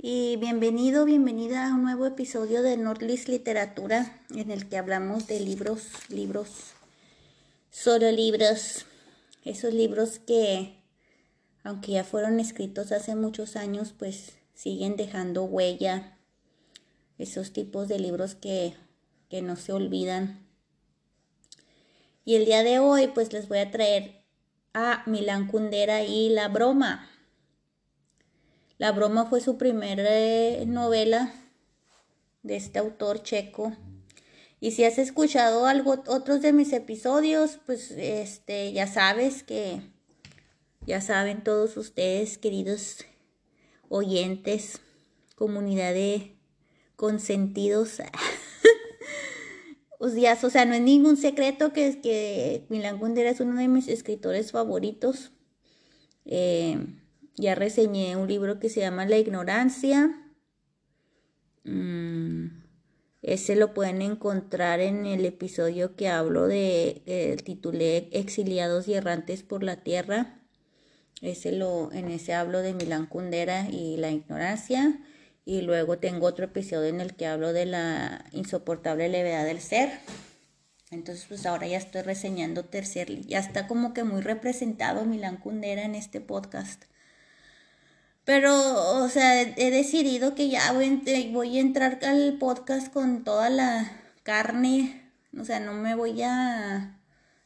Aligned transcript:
y 0.00 0.36
bienvenido, 0.36 1.04
bienvenida 1.04 1.66
a 1.66 1.74
un 1.74 1.82
nuevo 1.82 2.06
episodio 2.06 2.62
de 2.62 2.76
Nordlist 2.76 3.26
Literatura 3.26 4.22
en 4.30 4.52
el 4.52 4.68
que 4.68 4.78
hablamos 4.78 5.26
de 5.26 5.40
libros, 5.40 5.88
libros, 6.08 6.74
solo 7.72 8.08
libros, 8.12 8.86
esos 9.44 9.74
libros 9.74 10.20
que, 10.20 10.76
aunque 11.64 11.92
ya 11.92 12.04
fueron 12.04 12.38
escritos 12.38 12.92
hace 12.92 13.16
muchos 13.16 13.56
años, 13.56 13.92
pues 13.98 14.34
siguen 14.54 14.94
dejando 14.94 15.42
huella, 15.42 16.16
esos 17.18 17.52
tipos 17.52 17.88
de 17.88 17.98
libros 17.98 18.36
que, 18.36 18.74
que 19.28 19.42
no 19.42 19.56
se 19.56 19.72
olvidan. 19.72 20.46
Y 22.24 22.36
el 22.36 22.44
día 22.44 22.62
de 22.62 22.78
hoy 22.78 23.08
pues 23.08 23.32
les 23.32 23.48
voy 23.48 23.58
a 23.58 23.72
traer 23.72 24.22
a 24.74 25.02
Milán 25.06 25.48
Kundera 25.48 26.04
y 26.04 26.28
La 26.28 26.46
Broma. 26.46 27.10
La 28.78 28.92
broma 28.92 29.26
fue 29.26 29.40
su 29.40 29.58
primera 29.58 30.04
eh, 30.06 30.64
novela 30.64 31.34
de 32.44 32.54
este 32.54 32.78
autor 32.78 33.24
checo. 33.24 33.72
Y 34.60 34.70
si 34.70 34.84
has 34.84 34.98
escuchado 34.98 35.66
algo, 35.66 36.02
otros 36.06 36.42
de 36.42 36.52
mis 36.52 36.72
episodios, 36.72 37.58
pues 37.66 37.90
este, 37.90 38.72
ya 38.72 38.86
sabes 38.86 39.42
que, 39.42 39.80
ya 40.86 41.00
saben 41.00 41.42
todos 41.42 41.76
ustedes, 41.76 42.38
queridos 42.38 42.98
oyentes, 43.88 44.80
comunidad 45.34 45.92
de 45.92 46.36
consentidos. 46.94 48.00
o 49.98 50.08
sea, 50.08 50.38
o 50.40 50.50
sea, 50.50 50.64
no 50.66 50.74
es 50.74 50.82
ningún 50.82 51.16
secreto 51.16 51.72
que, 51.72 52.00
que 52.00 52.64
Milan 52.68 53.00
Kundera 53.00 53.30
es 53.30 53.40
uno 53.40 53.58
de 53.58 53.66
mis 53.66 53.88
escritores 53.88 54.52
favoritos. 54.52 55.32
Eh, 56.26 56.78
ya 57.38 57.54
reseñé 57.54 58.16
un 58.16 58.28
libro 58.28 58.58
que 58.58 58.68
se 58.68 58.80
llama 58.80 59.06
La 59.06 59.16
ignorancia. 59.16 60.10
Mm, 61.64 62.48
ese 63.22 63.56
lo 63.56 63.74
pueden 63.74 64.02
encontrar 64.02 64.80
en 64.80 65.06
el 65.06 65.24
episodio 65.24 65.96
que 65.96 66.08
hablo 66.08 66.46
de, 66.46 67.40
titulé 67.44 68.08
Exiliados 68.12 68.88
y 68.88 68.94
errantes 68.94 69.42
por 69.42 69.62
la 69.62 69.76
tierra. 69.82 70.40
Ese 71.22 71.52
lo, 71.52 71.92
en 71.92 72.10
ese 72.10 72.34
hablo 72.34 72.60
de 72.60 72.74
Milán 72.74 73.06
Kundera 73.06 73.68
y 73.70 73.96
la 73.96 74.10
ignorancia. 74.10 75.00
Y 75.44 75.62
luego 75.62 75.98
tengo 75.98 76.26
otro 76.26 76.44
episodio 76.44 76.88
en 76.88 77.00
el 77.00 77.14
que 77.14 77.26
hablo 77.26 77.52
de 77.52 77.66
la 77.66 78.24
insoportable 78.32 79.08
levedad 79.08 79.46
del 79.46 79.60
ser. 79.60 79.90
Entonces, 80.90 81.26
pues 81.28 81.46
ahora 81.46 81.66
ya 81.66 81.78
estoy 81.78 82.02
reseñando 82.02 82.64
tercer, 82.64 83.26
ya 83.26 83.38
está 83.40 83.66
como 83.66 83.92
que 83.92 84.04
muy 84.04 84.22
representado 84.22 85.04
Milán 85.04 85.36
Kundera 85.36 85.82
en 85.82 85.94
este 85.94 86.20
podcast. 86.20 86.84
Pero, 88.28 89.02
o 89.02 89.08
sea, 89.08 89.40
he 89.40 89.70
decidido 89.70 90.34
que 90.34 90.50
ya 90.50 90.72
voy, 90.72 91.00
voy 91.32 91.56
a 91.56 91.62
entrar 91.62 91.98
al 92.04 92.36
podcast 92.38 92.92
con 92.92 93.24
toda 93.24 93.48
la 93.48 93.90
carne. 94.22 95.00
O 95.40 95.46
sea, 95.46 95.60
no 95.60 95.72
me 95.72 95.94
voy 95.94 96.20
a 96.20 97.00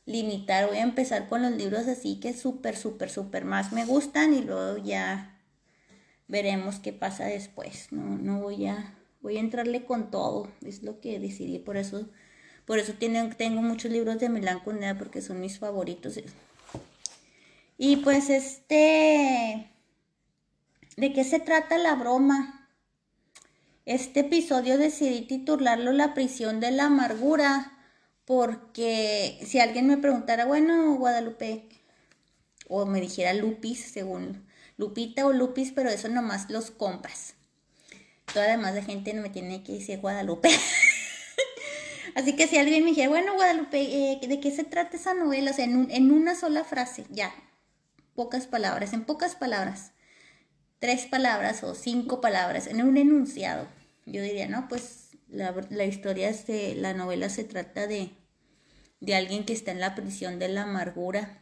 limitar. 0.06 0.66
Voy 0.66 0.78
a 0.78 0.82
empezar 0.82 1.28
con 1.28 1.42
los 1.42 1.53
libros 1.53 1.87
así 1.87 2.19
que 2.19 2.34
súper, 2.34 2.76
súper, 2.76 3.10
súper 3.10 3.44
más 3.44 3.71
me 3.71 3.84
gustan 3.84 4.34
y 4.34 4.42
luego 4.42 4.76
ya 4.78 5.41
veremos 6.26 6.81
qué 6.81 6.92
pasa 6.92 7.26
después. 7.26 7.92
No, 7.92 8.19
no 8.19 8.41
voy 8.41 8.66
a, 8.66 8.98
voy 9.21 9.37
a 9.37 9.41
entrarle 9.41 9.84
con 9.84 10.10
todo. 10.10 10.48
Es 10.66 10.82
lo 10.82 10.98
que 10.98 11.21
decidí. 11.21 11.60
Por 11.60 11.76
eso, 11.76 12.09
por 12.66 12.81
eso 12.81 12.94
tengo 12.98 13.62
muchos 13.62 13.92
libros 13.92 14.19
de 14.19 14.28
Milán 14.28 14.59
Kundera 14.59 14.98
porque 14.98 15.22
son 15.22 15.38
mis 15.38 15.60
favoritos. 15.60 16.19
Y 17.78 17.98
pues 17.98 18.31
este 18.31 19.72
¿De 20.97 21.14
qué 21.14 21.25
se 21.25 21.41
trata 21.41 21.78
la 21.78 21.94
broma? 21.94 22.69
Este 23.86 24.20
episodio 24.20 24.76
decidí 24.76 25.22
titularlo 25.22 25.91
La 25.92 26.12
prisión 26.12 26.60
de 26.60 26.70
la 26.70 26.84
amargura 26.84 27.72
porque 28.26 29.41
si 29.44 29.58
alguien 29.58 29.86
me 29.86 29.97
preguntara, 29.97 30.44
bueno, 30.44 30.94
Guadalupe, 30.97 31.66
o 32.69 32.84
me 32.84 33.00
dijera 33.00 33.32
Lupis, 33.32 33.80
según 33.80 34.47
Lupita 34.76 35.26
o 35.26 35.32
Lupis, 35.32 35.72
pero 35.72 35.88
eso 35.88 36.08
nomás 36.08 36.50
los 36.50 36.70
compas. 36.70 37.34
Toda 38.32 38.47
demás 38.48 38.74
de 38.74 38.82
gente 38.82 39.14
no 39.14 39.22
me 39.22 39.30
tiene 39.30 39.62
que 39.62 39.72
decir 39.72 39.98
Guadalupe. 39.98 40.50
Así 42.14 42.36
que 42.36 42.47
si 42.47 42.59
alguien 42.59 42.84
me 42.84 42.91
dijera, 42.91 43.09
bueno, 43.09 43.34
Guadalupe, 43.34 43.80
eh, 43.80 44.20
¿de 44.26 44.41
qué 44.41 44.50
se 44.50 44.64
trata 44.64 44.98
esa 44.98 45.14
novela? 45.14 45.53
O 45.53 45.54
sea, 45.54 45.64
en 45.64 46.12
una 46.12 46.34
sola 46.34 46.64
frase, 46.64 47.06
ya, 47.09 47.34
pocas 48.14 48.47
palabras, 48.47 48.92
en 48.92 49.04
pocas 49.04 49.34
palabras 49.36 49.92
tres 50.82 51.06
palabras 51.06 51.62
o 51.62 51.76
cinco 51.76 52.20
palabras 52.20 52.66
en 52.66 52.82
un 52.82 52.97
enunciado. 52.97 53.69
Yo 54.04 54.20
diría, 54.20 54.48
no, 54.48 54.66
pues 54.66 55.10
la, 55.28 55.84
historia, 55.84 56.32
de 56.32 56.75
la 56.75 56.93
novela 56.93 57.28
se 57.28 57.44
trata 57.44 57.87
de, 57.87 58.10
de 58.98 59.15
alguien 59.15 59.44
que 59.47 59.53
está 59.53 59.71
en 59.71 59.78
la 59.78 59.94
prisión 59.94 60.41
de 60.41 60.48
la 60.48 60.65
amargura. 60.65 61.41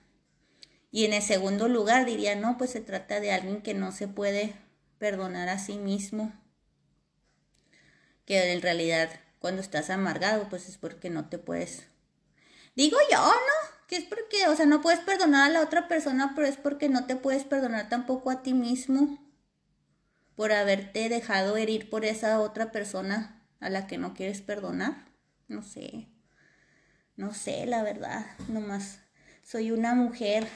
Y 0.92 1.06
en 1.06 1.14
el 1.14 1.22
segundo 1.22 1.68
lugar 1.68 2.04
diría, 2.04 2.36
no, 2.36 2.58
pues 2.58 2.68
se 2.68 2.82
trata 2.82 3.18
de 3.18 3.32
alguien 3.32 3.62
que 3.62 3.72
no 3.72 3.92
se 3.92 4.08
puede 4.08 4.52
perdonar 4.98 5.48
a 5.48 5.58
sí 5.58 5.78
mismo. 5.78 6.34
Que 8.26 8.52
en 8.52 8.60
realidad 8.60 9.08
cuando 9.38 9.62
estás 9.62 9.88
amargado, 9.88 10.50
pues 10.50 10.68
es 10.68 10.76
porque 10.76 11.08
no 11.08 11.30
te 11.30 11.38
puedes... 11.38 11.86
Digo 12.76 12.98
yo, 13.10 13.24
¿no? 13.24 13.86
Que 13.88 13.96
es 13.96 14.04
porque, 14.04 14.48
o 14.48 14.54
sea, 14.54 14.66
no 14.66 14.82
puedes 14.82 15.00
perdonar 15.00 15.48
a 15.48 15.52
la 15.54 15.62
otra 15.62 15.88
persona, 15.88 16.34
pero 16.36 16.46
es 16.46 16.58
porque 16.58 16.90
no 16.90 17.06
te 17.06 17.16
puedes 17.16 17.44
perdonar 17.44 17.88
tampoco 17.88 18.30
a 18.30 18.42
ti 18.42 18.52
mismo 18.52 19.18
por 20.40 20.52
haberte 20.52 21.10
dejado 21.10 21.58
herir 21.58 21.90
por 21.90 22.06
esa 22.06 22.40
otra 22.40 22.72
persona 22.72 23.44
a 23.60 23.68
la 23.68 23.86
que 23.86 23.98
no 23.98 24.14
quieres 24.14 24.40
perdonar. 24.40 25.04
No 25.48 25.62
sé, 25.62 26.08
no 27.14 27.34
sé, 27.34 27.66
la 27.66 27.82
verdad, 27.82 28.24
nomás 28.48 29.00
soy 29.42 29.70
una 29.70 29.94
mujer 29.94 30.48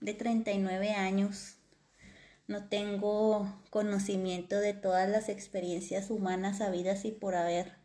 de 0.00 0.14
39 0.14 0.90
años. 0.94 1.58
No 2.48 2.68
tengo 2.68 3.62
conocimiento 3.70 4.58
de 4.58 4.74
todas 4.74 5.08
las 5.08 5.28
experiencias 5.28 6.10
humanas 6.10 6.60
habidas 6.60 7.04
y 7.04 7.12
por 7.12 7.36
haber. 7.36 7.76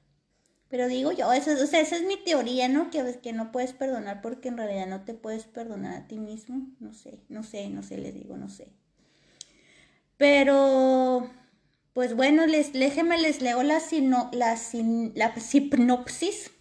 Pero 0.68 0.88
digo 0.88 1.12
yo, 1.12 1.32
eso, 1.32 1.52
o 1.52 1.68
sea, 1.68 1.80
esa 1.80 1.98
es 1.98 2.08
mi 2.08 2.18
teoría, 2.18 2.70
¿no? 2.70 2.90
Que, 2.90 3.20
que 3.22 3.34
no 3.34 3.52
puedes 3.52 3.74
perdonar 3.74 4.24
porque 4.24 4.48
en 4.48 4.58
realidad 4.58 4.88
no 4.88 5.06
te 5.06 5.14
puedes 5.14 5.46
perdonar 5.46 5.96
a 5.96 6.08
ti 6.08 6.18
mismo. 6.18 6.72
No 6.80 6.92
sé, 6.92 7.20
no 7.30 7.44
sé, 7.44 7.70
no 7.70 7.84
sé, 7.84 8.00
les 8.00 8.16
digo, 8.16 8.36
no 8.36 8.50
sé. 8.50 8.74
Pero, 10.18 11.30
pues 11.96 12.14
bueno, 12.14 12.46
les, 12.46 12.74
déjenme 12.74 13.18
les 13.18 13.42
leo 13.42 13.64
la, 13.64 13.80
sino, 13.80 14.30
la, 14.34 14.58
la 15.14 15.40
sinopsis 15.40 16.52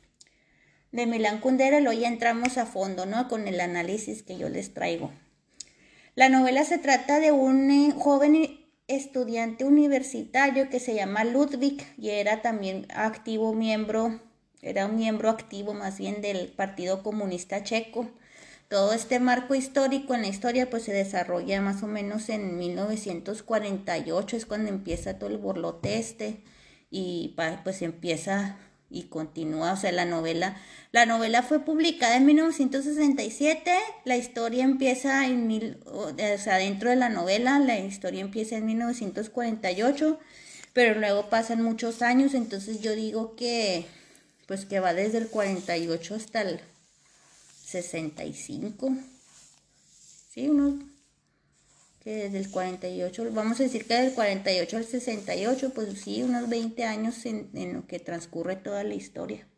de 0.93 1.07
Milán 1.07 1.41
Kundera, 1.41 1.81
luego 1.81 2.01
ya 2.01 2.07
entramos 2.07 2.57
a 2.57 2.67
fondo, 2.67 3.05
¿no? 3.05 3.27
Con 3.27 3.49
el 3.49 3.61
análisis 3.61 4.23
que 4.23 4.39
yo 4.39 4.49
les 4.49 4.73
traigo. 4.75 5.11
La 6.15 6.29
novela 6.29 6.63
se 6.63 6.79
trata 6.79 7.19
de 7.19 7.33
un 7.33 7.69
eh, 7.73 7.93
joven 7.99 8.65
estudiante 8.87 9.65
universitario 9.65 10.71
que 10.71 10.79
se 10.79 10.95
llama 10.95 11.25
Ludwig 11.25 11.85
y 11.99 12.11
era 12.11 12.41
también 12.41 12.87
activo 12.95 13.55
miembro, 13.55 14.21
era 14.63 14.87
un 14.87 14.95
miembro 14.95 15.31
activo 15.31 15.75
más 15.75 15.99
bien 15.99 16.23
del 16.23 16.53
Partido 16.53 17.03
Comunista 17.03 17.65
Checo 17.65 18.09
todo 18.75 18.93
este 18.93 19.21
marco 19.21 19.55
histórico 19.55 20.17
en 20.17 20.23
la 20.23 20.27
historia 20.27 20.69
pues 20.69 20.83
se 20.83 20.93
desarrolla 20.93 21.61
más 21.61 21.85
o 21.85 21.87
menos 21.87 22.29
en 22.29 22.59
1948, 22.59 24.37
es 24.37 24.47
cuando 24.47 24.69
empieza 24.69 25.17
todo 25.17 25.31
el 25.31 25.39
borlote 25.39 26.01
este 26.01 26.43
y 26.91 27.37
pues 27.63 27.83
empieza 27.83 28.59
y 28.91 29.05
continúa, 29.05 29.75
o 29.75 29.77
sea, 29.77 29.93
la 29.93 30.07
novela, 30.07 30.57
la 30.91 31.07
novela 31.07 31.45
fue 31.45 31.65
publicada 31.65 32.17
en 32.17 32.27
1967, 32.27 33.71
la 34.05 34.17
historia 34.17 34.65
empieza 34.65 35.25
en 35.25 35.47
mil, 35.47 35.79
o 35.87 36.09
sea, 36.39 36.57
dentro 36.57 36.91
de 36.91 36.97
la 36.97 37.11
novela, 37.11 37.61
la 37.61 37.79
historia 37.79 38.23
empieza 38.23 38.57
en 38.57 38.67
1948, 38.67 40.19
pero 40.73 40.99
luego 40.99 41.31
pasan 41.31 41.63
muchos 41.63 42.03
años, 42.03 42.35
entonces 42.35 42.81
yo 42.81 42.97
digo 42.97 43.37
que, 43.37 43.87
pues 44.49 44.67
que 44.67 44.81
va 44.81 44.95
desde 44.95 45.19
el 45.19 45.29
48 45.29 46.17
hasta 46.17 46.43
el 46.43 46.61
65, 47.83 48.97
sí, 50.31 50.49
unos 50.49 50.75
que 52.05 52.15
desde 52.15 52.39
el 52.39 52.51
48, 52.51 53.31
vamos 53.33 53.59
a 53.59 53.63
decir 53.63 53.87
que 53.87 53.95
del 53.95 54.13
48 54.13 54.77
al 54.77 54.85
68, 54.85 55.73
pues 55.75 56.01
sí, 56.01 56.23
unos 56.23 56.49
20 56.51 56.85
años 56.85 57.25
en, 57.25 57.49
lo 57.73 57.87
que 57.87 57.99
transcurre 57.99 58.57
toda 58.57 58.85
la 58.85 58.95
historia. 58.95 59.49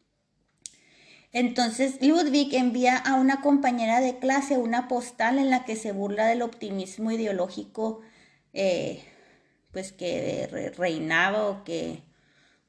Entonces 1.33 2.01
Ludwig 2.01 2.55
envía 2.55 2.97
a 2.97 3.17
una 3.17 3.43
compañera 3.43 4.01
de 4.01 4.19
clase 4.19 4.57
una 4.57 4.89
postal 4.89 5.39
en 5.39 5.51
la 5.51 5.65
que 5.65 5.77
se 5.77 5.93
burla 5.93 6.27
del 6.29 6.41
optimismo 6.41 7.11
ideológico 7.11 8.01
eh, 8.55 9.03
pues 9.73 9.93
que 9.93 10.73
reinaba 10.79 11.49
o 11.49 11.65
que 11.65 12.03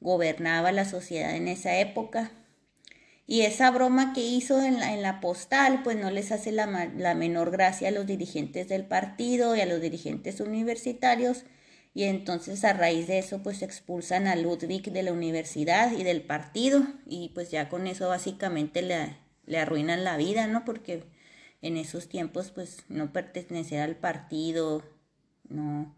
gobernaba 0.00 0.72
la 0.72 0.84
sociedad 0.84 1.34
en 1.34 1.48
esa 1.48 1.78
época. 1.78 2.32
Y 3.30 3.42
esa 3.42 3.70
broma 3.70 4.14
que 4.14 4.22
hizo 4.22 4.62
en 4.62 4.80
la, 4.80 4.94
en 4.94 5.02
la 5.02 5.20
postal, 5.20 5.82
pues 5.82 5.98
no 5.98 6.10
les 6.10 6.32
hace 6.32 6.50
la, 6.50 6.90
la, 6.96 7.14
menor 7.14 7.50
gracia 7.50 7.88
a 7.88 7.90
los 7.90 8.06
dirigentes 8.06 8.68
del 8.68 8.86
partido 8.86 9.54
y 9.54 9.60
a 9.60 9.66
los 9.66 9.82
dirigentes 9.82 10.40
universitarios. 10.40 11.44
Y 11.92 12.04
entonces 12.04 12.64
a 12.64 12.72
raíz 12.72 13.06
de 13.06 13.18
eso, 13.18 13.42
pues 13.42 13.60
expulsan 13.60 14.26
a 14.28 14.34
Ludwig 14.34 14.92
de 14.92 15.02
la 15.02 15.12
universidad 15.12 15.92
y 15.92 16.04
del 16.04 16.22
partido. 16.22 16.86
Y 17.06 17.32
pues 17.34 17.50
ya 17.50 17.68
con 17.68 17.86
eso 17.86 18.08
básicamente 18.08 18.80
le, 18.80 19.18
le 19.44 19.58
arruinan 19.58 20.04
la 20.04 20.16
vida, 20.16 20.46
¿no? 20.46 20.64
Porque 20.64 21.04
en 21.60 21.76
esos 21.76 22.08
tiempos, 22.08 22.50
pues 22.50 22.84
no 22.88 23.12
pertenecer 23.12 23.80
al 23.80 23.96
partido, 23.96 24.82
no, 25.50 25.94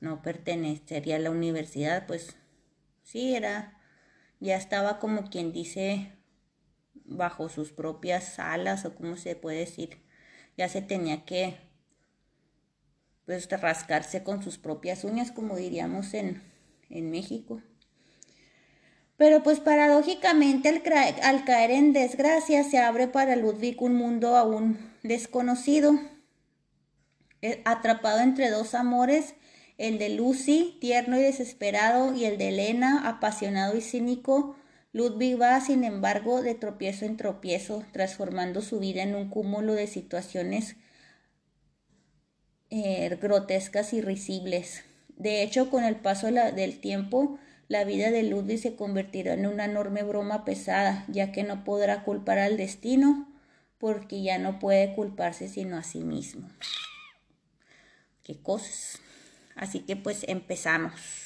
no 0.00 0.20
pertenecería 0.20 1.14
a 1.14 1.20
la 1.20 1.30
universidad, 1.30 2.08
pues 2.08 2.34
sí, 3.04 3.36
era, 3.36 3.78
ya 4.40 4.56
estaba 4.56 4.98
como 4.98 5.30
quien 5.30 5.52
dice 5.52 6.10
bajo 7.16 7.48
sus 7.48 7.72
propias 7.72 8.38
alas 8.38 8.84
o 8.84 8.94
como 8.94 9.16
se 9.16 9.36
puede 9.36 9.58
decir, 9.58 10.02
ya 10.56 10.68
se 10.68 10.82
tenía 10.82 11.24
que 11.24 11.56
pues 13.26 13.48
rascarse 13.48 14.22
con 14.22 14.42
sus 14.42 14.58
propias 14.58 15.04
uñas 15.04 15.30
como 15.30 15.56
diríamos 15.56 16.14
en, 16.14 16.42
en 16.90 17.10
México. 17.10 17.62
Pero 19.16 19.42
pues 19.42 19.60
paradójicamente 19.60 20.68
al, 20.68 20.82
al, 21.22 21.44
caer 21.44 21.70
en 21.70 21.92
desgracia 21.92 22.64
se 22.64 22.78
abre 22.78 23.06
para 23.06 23.36
Ludwig 23.36 23.80
un 23.80 23.94
mundo 23.94 24.36
aún 24.36 24.92
desconocido, 25.02 25.98
eh, 27.40 27.62
atrapado 27.64 28.20
entre 28.20 28.50
dos 28.50 28.74
amores, 28.74 29.34
el 29.78 29.98
de 29.98 30.10
Lucy, 30.10 30.76
tierno 30.80 31.18
y 31.18 31.22
desesperado, 31.22 32.14
y 32.14 32.24
el 32.24 32.38
de 32.38 32.48
Elena, 32.48 33.08
apasionado 33.08 33.76
y 33.76 33.80
cínico, 33.80 34.56
Ludwig 34.92 35.40
va, 35.40 35.60
sin 35.60 35.84
embargo, 35.84 36.42
de 36.42 36.54
tropiezo 36.54 37.06
en 37.06 37.16
tropiezo, 37.16 37.84
transformando 37.92 38.60
su 38.60 38.78
vida 38.78 39.02
en 39.02 39.14
un 39.14 39.30
cúmulo 39.30 39.72
de 39.72 39.86
situaciones 39.86 40.76
eh, 42.68 43.18
grotescas 43.20 43.92
y 43.94 44.02
risibles. 44.02 44.84
De 45.16 45.42
hecho, 45.42 45.70
con 45.70 45.84
el 45.84 45.96
paso 45.96 46.26
del 46.30 46.80
tiempo, 46.80 47.38
la 47.68 47.84
vida 47.84 48.10
de 48.10 48.22
Ludwig 48.22 48.58
se 48.58 48.76
convertirá 48.76 49.32
en 49.32 49.46
una 49.46 49.64
enorme 49.64 50.02
broma 50.02 50.44
pesada, 50.44 51.06
ya 51.08 51.32
que 51.32 51.42
no 51.42 51.64
podrá 51.64 52.04
culpar 52.04 52.38
al 52.38 52.58
destino, 52.58 53.28
porque 53.78 54.22
ya 54.22 54.38
no 54.38 54.58
puede 54.58 54.94
culparse 54.94 55.48
sino 55.48 55.76
a 55.76 55.82
sí 55.82 56.00
mismo. 56.00 56.48
Qué 58.22 58.40
cosas. 58.40 59.00
Así 59.56 59.80
que 59.80 59.96
pues 59.96 60.24
empezamos. 60.28 61.21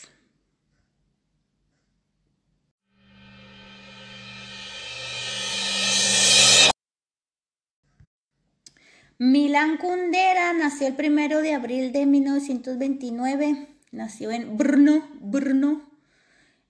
Milán 9.18 9.78
Kundera 9.78 10.52
nació 10.52 10.88
el 10.88 10.94
primero 10.94 11.40
de 11.40 11.54
abril 11.54 11.90
de 11.90 12.04
1929. 12.04 13.66
Nació 13.90 14.30
en 14.30 14.58
Brno, 14.58 15.08
Brno, 15.20 15.90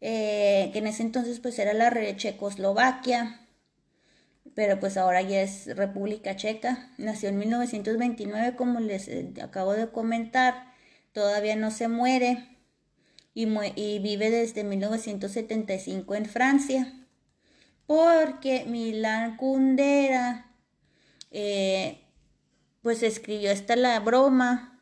eh, 0.00 0.70
que 0.72 0.78
en 0.78 0.86
ese 0.86 1.02
entonces 1.02 1.40
pues 1.40 1.58
era 1.58 1.74
la 1.74 1.90
Checoslovaquia, 2.16 3.40
pero 4.54 4.78
pues 4.78 4.96
ahora 4.96 5.22
ya 5.22 5.42
es 5.42 5.74
República 5.76 6.36
Checa. 6.36 6.92
Nació 6.98 7.30
en 7.30 7.38
1929, 7.38 8.54
como 8.54 8.78
les 8.78 9.08
eh, 9.08 9.28
acabo 9.42 9.72
de 9.72 9.90
comentar. 9.90 10.72
Todavía 11.10 11.56
no 11.56 11.72
se 11.72 11.88
muere 11.88 12.46
y, 13.34 13.98
vive 13.98 14.30
desde 14.30 14.62
1975 14.62 16.14
en 16.14 16.26
Francia. 16.26 16.92
Porque 17.88 18.66
Milán 18.66 19.36
Kundera 19.36 20.52
eh, 21.32 22.05
pues 22.86 23.02
escribió 23.02 23.50
esta 23.50 23.74
la 23.74 23.98
broma 23.98 24.80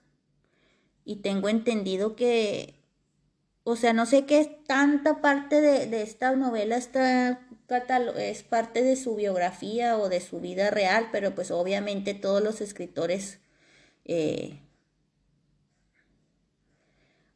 y 1.07 1.23
tengo 1.23 1.49
entendido 1.49 2.17
que, 2.17 2.75
o 3.63 3.77
sea, 3.77 3.95
no 3.95 4.05
sé 4.05 4.27
qué 4.27 4.45
tanta 4.67 5.23
parte 5.23 5.63
de, 5.63 6.03
esta 6.03 6.37
novela, 6.37 6.77
está 6.77 7.41
es 8.19 8.43
parte 8.43 8.83
de 8.83 8.97
su 8.97 9.17
biografía 9.17 9.97
o 9.97 10.11
de 10.11 10.21
su 10.21 10.39
vida 10.39 10.71
real, 10.71 11.09
pero 11.13 11.35
pues 11.35 11.51
obviamente 11.51 12.13
todos 12.13 12.43
los 12.43 12.61
escritores 12.61 13.39
eh, 14.05 14.61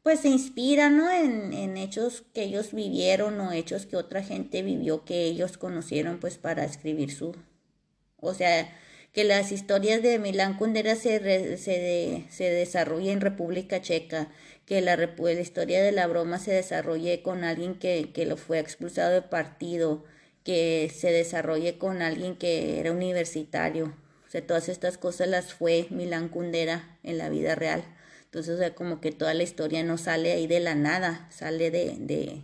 pues 0.03 0.19
se 0.19 0.29
inspiran 0.29 0.97
¿no? 0.97 1.09
en, 1.09 1.51
en, 1.51 1.77
hechos 1.77 2.25
que 2.31 2.43
ellos 2.43 2.73
vivieron 2.75 3.39
o 3.39 3.51
hechos 3.51 3.87
que 3.87 3.97
otra 3.97 4.21
gente 4.21 4.61
vivió 4.61 5.03
que 5.03 5.25
ellos 5.25 5.57
conocieron 5.57 6.19
pues 6.19 6.37
para 6.37 6.63
escribir 6.63 7.11
su, 7.11 7.35
o 8.17 8.35
sea, 8.35 8.71
que 9.13 9.23
las 9.23 9.51
historias 9.51 10.01
de 10.01 10.19
Milán 10.19 10.57
Kundera 10.57 10.95
se, 10.95 11.57
se, 11.57 12.25
se 12.29 12.43
desarrollen 12.49 13.13
en 13.13 13.21
República 13.21 13.81
Checa, 13.81 14.29
que 14.65 14.81
la, 14.81 14.95
la, 14.95 15.31
historia 15.41 15.81
de 15.81 15.91
la 15.91 16.05
broma 16.07 16.37
se 16.37 16.51
desarrolle 16.51 17.23
con 17.23 17.43
alguien 17.43 17.75
que, 17.75 18.11
que 18.13 18.25
lo 18.25 18.37
fue 18.37 18.59
expulsado 18.59 19.11
del 19.11 19.23
partido, 19.23 20.03
que 20.43 20.91
se 20.93 21.11
desarrolle 21.11 21.77
con 21.77 22.01
alguien 22.01 22.35
que 22.35 22.79
era 22.79 22.91
universitario. 22.91 23.95
O 24.27 24.29
sea, 24.29 24.45
todas 24.45 24.69
estas 24.69 24.99
cosas 24.99 25.27
las 25.27 25.53
fue 25.53 25.87
Milán 25.89 26.29
Kundera 26.29 26.99
en 27.01 27.17
la 27.17 27.29
vida 27.29 27.55
real. 27.55 27.83
Entonces, 28.25 28.55
o 28.55 28.57
sea, 28.59 28.75
como 28.75 29.01
que 29.01 29.11
toda 29.11 29.33
la 29.33 29.41
historia 29.41 29.83
no 29.83 29.97
sale 29.97 30.31
ahí 30.33 30.45
de 30.45 30.59
la 30.59 30.75
nada, 30.75 31.27
sale 31.31 31.71
de, 31.71 31.95
de, 31.97 32.43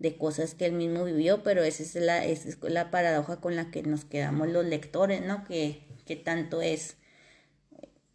de 0.00 0.16
cosas 0.16 0.54
que 0.54 0.64
él 0.64 0.72
mismo 0.72 1.04
vivió, 1.04 1.42
pero 1.42 1.62
esa 1.62 1.82
es 1.82 1.94
la, 1.94 2.24
esa 2.24 2.48
es 2.48 2.58
la 2.62 2.90
paradoja 2.90 3.36
con 3.40 3.54
la 3.54 3.70
que 3.70 3.82
nos 3.82 4.06
quedamos 4.06 4.48
los 4.48 4.64
lectores, 4.64 5.20
¿no? 5.20 5.44
Que, 5.44 5.82
que 6.06 6.16
tanto 6.16 6.62
es 6.62 6.96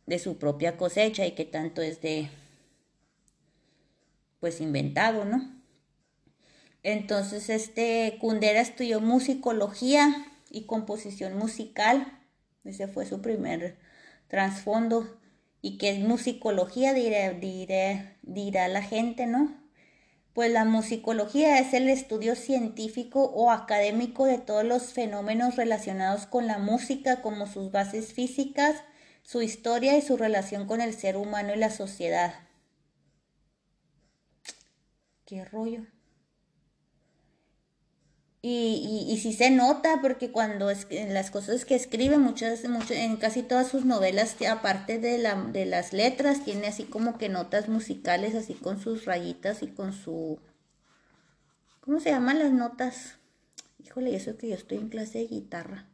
de 0.08 0.18
su 0.18 0.38
propia 0.38 0.78
cosecha 0.78 1.28
y 1.28 1.34
que 1.34 1.46
tanto 1.46 1.84
es 1.84 2.02
de, 2.02 2.30
pues, 4.40 4.62
inventado, 4.62 5.26
¿no? 5.26 5.56
Entonces, 6.82 7.52
este 7.52 8.18
Kundera 8.20 8.62
estudió 8.62 9.00
musicología 9.00 10.26
y 10.50 10.66
composición 10.66 11.38
musical, 11.38 12.20
ese 12.64 12.88
fue 12.88 13.06
su 13.06 13.22
primer 13.22 13.78
trasfondo, 14.28 15.20
y 15.62 15.78
que 15.78 15.92
es 15.92 16.00
musicología, 16.00 16.94
dirá, 16.94 17.32
dirá, 17.34 18.18
dirá 18.24 18.68
la 18.70 18.82
gente, 18.82 19.28
¿no? 19.28 19.65
Pues 20.36 20.52
la 20.52 20.66
musicología 20.66 21.60
es 21.60 21.74
el 21.74 21.90
estudio 21.90 22.36
científico 22.36 23.24
o 23.24 23.52
académico 23.52 24.26
de 24.26 24.38
todos 24.38 24.66
los 24.66 24.92
fenómenos 24.92 25.56
relacionados 25.56 26.26
con 26.26 26.46
la 26.46 26.58
música, 26.58 27.22
como 27.22 27.48
sus 27.48 27.72
bases 27.72 28.12
físicas, 28.12 28.84
su 29.24 29.42
historia 29.42 29.98
y 29.98 30.02
su 30.02 30.18
relación 30.18 30.68
con 30.68 30.82
el 30.82 30.94
ser 30.94 31.16
humano 31.16 31.54
y 31.56 31.58
la 31.58 31.70
sociedad. 31.70 32.34
Qué 35.26 35.46
rollo. 35.46 35.86
Y, 38.48 39.08
y, 39.10 39.18
sí 39.18 39.34
se 39.34 39.50
nota, 39.50 40.02
porque 40.04 40.30
cuando 40.30 40.70
es, 40.70 40.86
las 40.92 41.32
cosas 41.32 41.66
que 41.66 41.74
escribe, 41.74 42.20
muchas, 42.20 42.64
muchas, 42.70 42.92
en 42.92 43.18
casi 43.18 43.42
todas 43.42 43.68
sus 43.68 43.86
novelas, 43.86 44.36
aparte 44.48 45.00
de, 45.00 45.18
la, 45.18 45.34
de 45.34 45.66
las 45.66 45.94
letras, 45.94 46.46
tiene 46.46 46.68
así 46.68 46.84
como 46.84 47.18
que 47.18 47.28
notas 47.28 47.70
musicales, 47.70 48.36
así 48.36 48.54
con 48.54 48.80
sus 48.80 49.06
rayitas 49.06 49.64
y 49.64 49.68
con 49.70 49.94
su... 49.94 50.38
¿Cómo 51.82 52.00
se 52.00 52.12
llaman 52.12 52.38
las 52.38 52.52
notas? 52.52 53.16
Híjole, 53.84 54.16
eso 54.16 54.38
que 54.38 54.50
yo 54.50 54.54
estoy 54.54 54.78
en 54.78 54.90
clase 54.90 55.18
de 55.18 55.26
guitarra. 55.26 55.88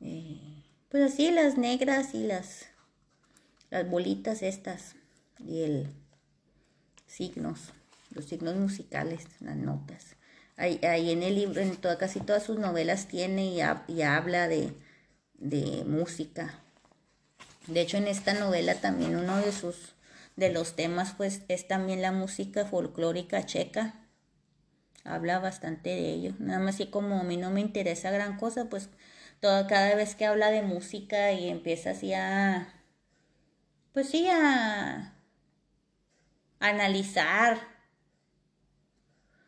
Eh, 0.00 0.64
pues 0.88 1.04
así, 1.04 1.30
las 1.30 1.56
negras 1.56 2.16
y 2.16 2.24
las, 2.24 2.66
las 3.70 3.88
bolitas 3.88 4.42
estas. 4.42 4.96
Y 5.38 5.62
el 5.62 5.86
signos, 7.06 7.72
los 8.10 8.24
signos 8.24 8.56
musicales, 8.56 9.28
las 9.38 9.54
notas. 9.54 10.16
Ahí, 10.56 10.78
en 10.82 11.22
el 11.22 11.34
libro, 11.34 11.60
en 11.60 11.76
toda, 11.76 11.98
casi 11.98 12.20
todas 12.20 12.42
sus 12.42 12.58
novelas 12.58 13.08
tiene 13.08 13.46
y, 13.46 14.02
habla 14.02 14.48
de, 14.48 14.72
de 15.34 15.84
música. 15.84 16.58
De 17.66 17.80
hecho, 17.80 17.96
en 17.96 18.08
esta 18.08 18.34
novela 18.34 18.74
también 18.76 19.16
uno 19.16 19.38
de 19.38 19.52
sus 19.52 19.94
de 20.36 20.50
los 20.50 20.74
temas 20.74 21.14
pues 21.16 21.42
es 21.48 21.68
también 21.68 22.02
la 22.02 22.12
música 22.12 22.64
folclórica 22.64 23.46
checa. 23.46 23.94
Habla 25.04 25.38
bastante 25.38 25.90
de 25.90 26.12
ello. 26.12 26.34
Nada 26.38 26.58
más 26.60 26.76
así 26.76 26.86
como 26.86 27.20
a 27.20 27.24
mí 27.24 27.36
no 27.36 27.50
me 27.50 27.60
interesa 27.60 28.10
gran 28.10 28.36
cosa, 28.38 28.68
pues 28.68 28.88
toda, 29.40 29.66
cada 29.66 29.94
vez 29.94 30.14
que 30.14 30.26
habla 30.26 30.50
de 30.50 30.62
música 30.62 31.32
y 31.32 31.48
empieza 31.48 31.90
así 31.90 32.12
a 32.14 32.68
pues 33.92 34.08
sí 34.08 34.26
a, 34.28 35.14
analizar. 36.58 37.73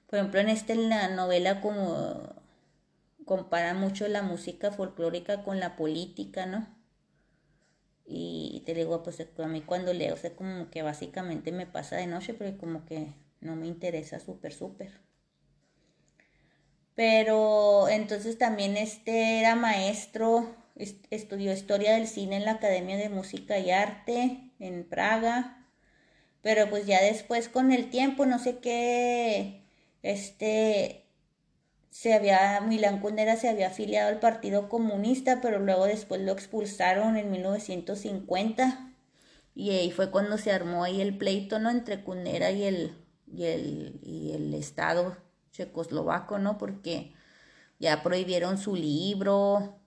Por 0.07 0.19
ejemplo, 0.19 0.41
en 0.41 0.49
esta 0.49 0.73
en 0.73 0.89
la 0.89 1.09
novela 1.09 1.61
como 1.61 2.35
compara 3.25 3.75
mucho 3.75 4.09
la 4.09 4.23
música 4.23 4.71
folclórica 4.71 5.43
con 5.45 5.61
la 5.61 5.77
política, 5.77 6.47
¿no? 6.47 6.67
Y 8.07 8.63
te 8.65 8.75
digo, 8.75 9.03
pues 9.03 9.21
a 9.21 9.47
mí 9.49 9.63
cuando 9.63 9.93
leo, 9.93 10.15
o 10.15 10.37
como 10.37 10.71
que 10.71 10.83
básicamente 10.83 11.51
me 11.53 11.67
pasa 11.67 11.97
de 11.97 12.07
noche, 12.07 12.35
pero 12.35 12.57
como 12.57 12.87
que 12.87 13.15
no 13.41 13.57
me 13.57 13.67
interesa 13.67 14.21
súper, 14.21 14.53
súper. 14.53 15.01
Pero 16.95 17.89
entonces 17.89 18.39
también 18.39 18.77
este 18.77 19.41
era 19.41 19.55
maestro, 19.57 20.57
estudió 21.11 21.53
historia 21.53 21.95
del 21.95 22.07
cine 22.07 22.37
en 22.37 22.45
la 22.45 22.53
Academia 22.53 22.97
de 22.97 23.09
Música 23.09 23.59
y 23.59 23.71
Arte 23.71 24.53
en 24.61 24.89
Praga. 24.89 25.69
Pero 26.43 26.71
pues 26.71 26.87
ya 26.87 27.03
después 27.03 27.49
con 27.49 27.73
el 27.73 27.91
tiempo, 27.91 28.25
no 28.25 28.39
sé 28.39 28.59
qué, 28.61 29.66
este, 30.07 31.05
se 31.91 32.15
había, 32.15 32.61
Milán 32.61 33.01
Kundera 33.01 33.37
se 33.37 33.49
había 33.49 33.69
afiliado 33.69 34.09
al 34.09 34.21
Partido 34.21 34.69
Comunista, 34.69 35.41
pero 35.41 35.59
luego 35.59 35.87
después 35.87 36.21
lo 36.21 36.33
expulsaron 36.33 37.17
en 37.17 37.31
1950 37.31 38.93
y 39.55 39.71
ahí 39.71 39.91
fue 39.91 40.11
cuando 40.11 40.39
se 40.39 40.53
armó 40.53 40.85
ahí 40.85 41.01
el 41.01 41.19
pleito, 41.19 41.59
¿no? 41.59 41.71
Entre 41.71 42.05
Kundera 42.05 42.53
y 42.53 42.63
el, 42.65 42.95
y 43.27 43.45
el, 43.45 44.01
y 44.03 44.33
el 44.33 44.55
Estado 44.55 45.17
checoslovaco, 45.51 46.39
¿no? 46.39 46.57
Porque 46.57 47.13
ya 47.81 48.03
prohibieron 48.05 48.59
su 48.59 48.77
libro 48.77 49.81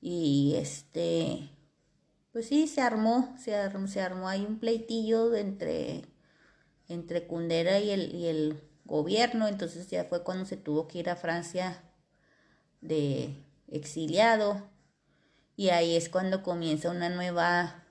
y 0.00 0.54
este, 0.56 1.50
pues 2.32 2.48
sí, 2.48 2.66
se 2.66 2.80
armó, 2.80 3.36
se 3.38 3.54
armó, 3.54 3.86
se 3.86 4.00
armó 4.00 4.28
ahí 4.28 4.44
un 4.44 4.58
pleitillo 4.58 5.32
entre, 5.36 6.06
entre 6.88 7.28
Kundera 7.28 7.78
y 7.78 7.90
el, 7.90 8.14
y 8.14 8.26
el 8.26 8.71
gobierno, 8.92 9.48
entonces 9.48 9.88
ya 9.88 10.04
fue 10.04 10.22
cuando 10.22 10.44
se 10.44 10.58
tuvo 10.58 10.86
que 10.86 10.98
ir 10.98 11.08
a 11.08 11.16
Francia 11.16 11.82
de 12.82 13.34
exiliado 13.66 14.68
y 15.56 15.70
ahí 15.70 15.96
es 15.96 16.10
cuando 16.10 16.42
comienza 16.42 16.90
una 16.90 17.08
nueva 17.08 17.84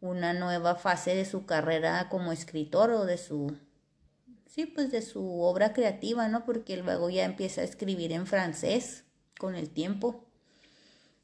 una 0.00 0.32
nueva 0.32 0.76
fase 0.76 1.14
de 1.14 1.26
su 1.26 1.44
carrera 1.44 2.08
como 2.08 2.32
escritor 2.32 2.90
o 2.90 3.04
de 3.04 3.18
su 3.18 3.54
sí, 4.46 4.64
pues 4.64 4.90
de 4.90 5.02
su 5.02 5.42
obra 5.42 5.74
creativa, 5.74 6.26
¿no? 6.28 6.46
Porque 6.46 6.78
luego 6.78 7.10
ya 7.10 7.24
empieza 7.26 7.60
a 7.60 7.64
escribir 7.64 8.12
en 8.12 8.26
francés 8.26 9.04
con 9.38 9.54
el 9.56 9.68
tiempo. 9.68 10.24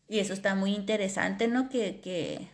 Y 0.08 0.18
eso 0.18 0.34
está 0.34 0.54
muy 0.54 0.74
interesante, 0.74 1.48
¿no? 1.48 1.70
Que, 1.70 2.00
que 2.02 2.50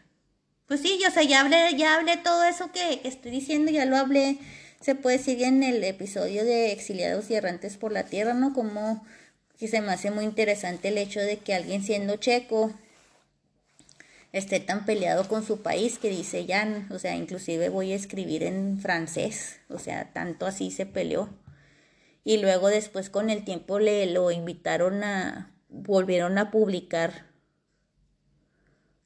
pues 0.66 0.80
sí, 0.80 1.00
yo, 1.02 1.08
o 1.08 1.24
ya 1.24 1.40
hablé, 1.40 1.76
ya 1.76 1.96
hablé 1.96 2.18
todo 2.18 2.44
eso 2.44 2.70
que 2.70 3.00
estoy 3.02 3.32
diciendo, 3.32 3.72
ya 3.72 3.84
lo 3.84 3.96
hablé 3.96 4.38
se 4.82 4.96
puede 4.96 5.18
seguir 5.18 5.46
en 5.46 5.62
el 5.62 5.82
episodio 5.84 6.44
de 6.44 6.72
Exiliados 6.72 7.30
y 7.30 7.34
Errantes 7.34 7.76
por 7.76 7.92
la 7.92 8.04
Tierra, 8.04 8.34
¿no? 8.34 8.52
Como 8.52 9.06
que 9.58 9.68
se 9.68 9.80
me 9.80 9.92
hace 9.92 10.10
muy 10.10 10.24
interesante 10.24 10.88
el 10.88 10.98
hecho 10.98 11.20
de 11.20 11.38
que 11.38 11.54
alguien 11.54 11.84
siendo 11.84 12.16
checo 12.16 12.72
esté 14.32 14.58
tan 14.58 14.84
peleado 14.84 15.28
con 15.28 15.46
su 15.46 15.62
país 15.62 15.98
que 15.98 16.10
dice 16.10 16.46
ya, 16.46 16.88
o 16.90 16.98
sea, 16.98 17.14
inclusive 17.14 17.68
voy 17.68 17.92
a 17.92 17.96
escribir 17.96 18.42
en 18.42 18.80
francés, 18.80 19.60
o 19.68 19.78
sea, 19.78 20.12
tanto 20.12 20.46
así 20.46 20.72
se 20.72 20.84
peleó. 20.84 21.28
Y 22.24 22.38
luego 22.38 22.68
después 22.68 23.08
con 23.08 23.30
el 23.30 23.44
tiempo 23.44 23.78
le 23.78 24.06
lo 24.06 24.30
invitaron 24.32 25.04
a, 25.04 25.54
volvieron 25.68 26.38
a 26.38 26.50
publicar 26.50 27.26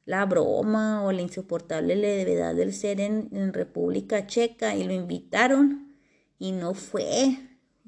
la 0.07 0.25
broma 0.25 1.03
o 1.03 1.11
la 1.11 1.21
insoportable 1.21 1.95
levedad 1.97 2.55
del 2.55 2.73
ser 2.73 3.01
en, 3.01 3.53
República 3.53 4.25
Checa 4.25 4.73
y 4.73 4.85
lo 4.85 4.93
invitaron 4.93 5.97
y 6.39 6.53
no 6.53 6.73
fue. 6.73 7.37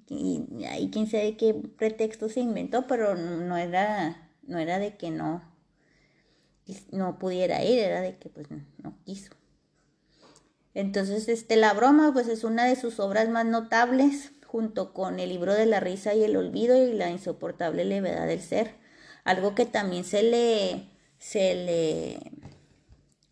Y 0.09 0.65
ahí 0.65 0.89
quién 0.91 1.07
sabe 1.07 1.37
qué 1.37 1.53
pretexto 1.53 2.27
se 2.27 2.41
inventó, 2.41 2.87
pero 2.87 3.15
no 3.15 3.55
era, 3.55 4.29
no 4.43 4.59
era 4.59 4.79
de 4.79 4.97
que 4.97 5.11
no, 5.11 5.41
no 6.91 7.17
pudiera 7.19 7.63
ir, 7.63 7.79
era 7.79 8.01
de 8.01 8.17
que 8.17 8.27
pues 8.27 8.47
no 8.51 8.97
quiso. 9.05 9.31
Entonces, 10.73 11.29
este, 11.29 11.55
la 11.55 11.73
broma 11.73 12.11
pues 12.11 12.27
es 12.27 12.43
una 12.43 12.65
de 12.65 12.75
sus 12.75 12.99
obras 12.99 13.29
más 13.29 13.45
notables, 13.45 14.33
junto 14.45 14.93
con 14.93 15.21
el 15.21 15.29
libro 15.29 15.53
de 15.53 15.67
la 15.67 15.79
risa 15.79 16.15
y 16.15 16.23
el 16.23 16.35
olvido 16.35 16.75
y 16.75 16.91
la 16.91 17.11
insoportable 17.11 17.85
levedad 17.85 18.27
del 18.27 18.41
ser. 18.41 18.75
Algo 19.23 19.55
que 19.55 19.65
también 19.65 20.03
se 20.03 20.23
le 20.23 20.88
se 21.19 21.53
le 21.53 22.19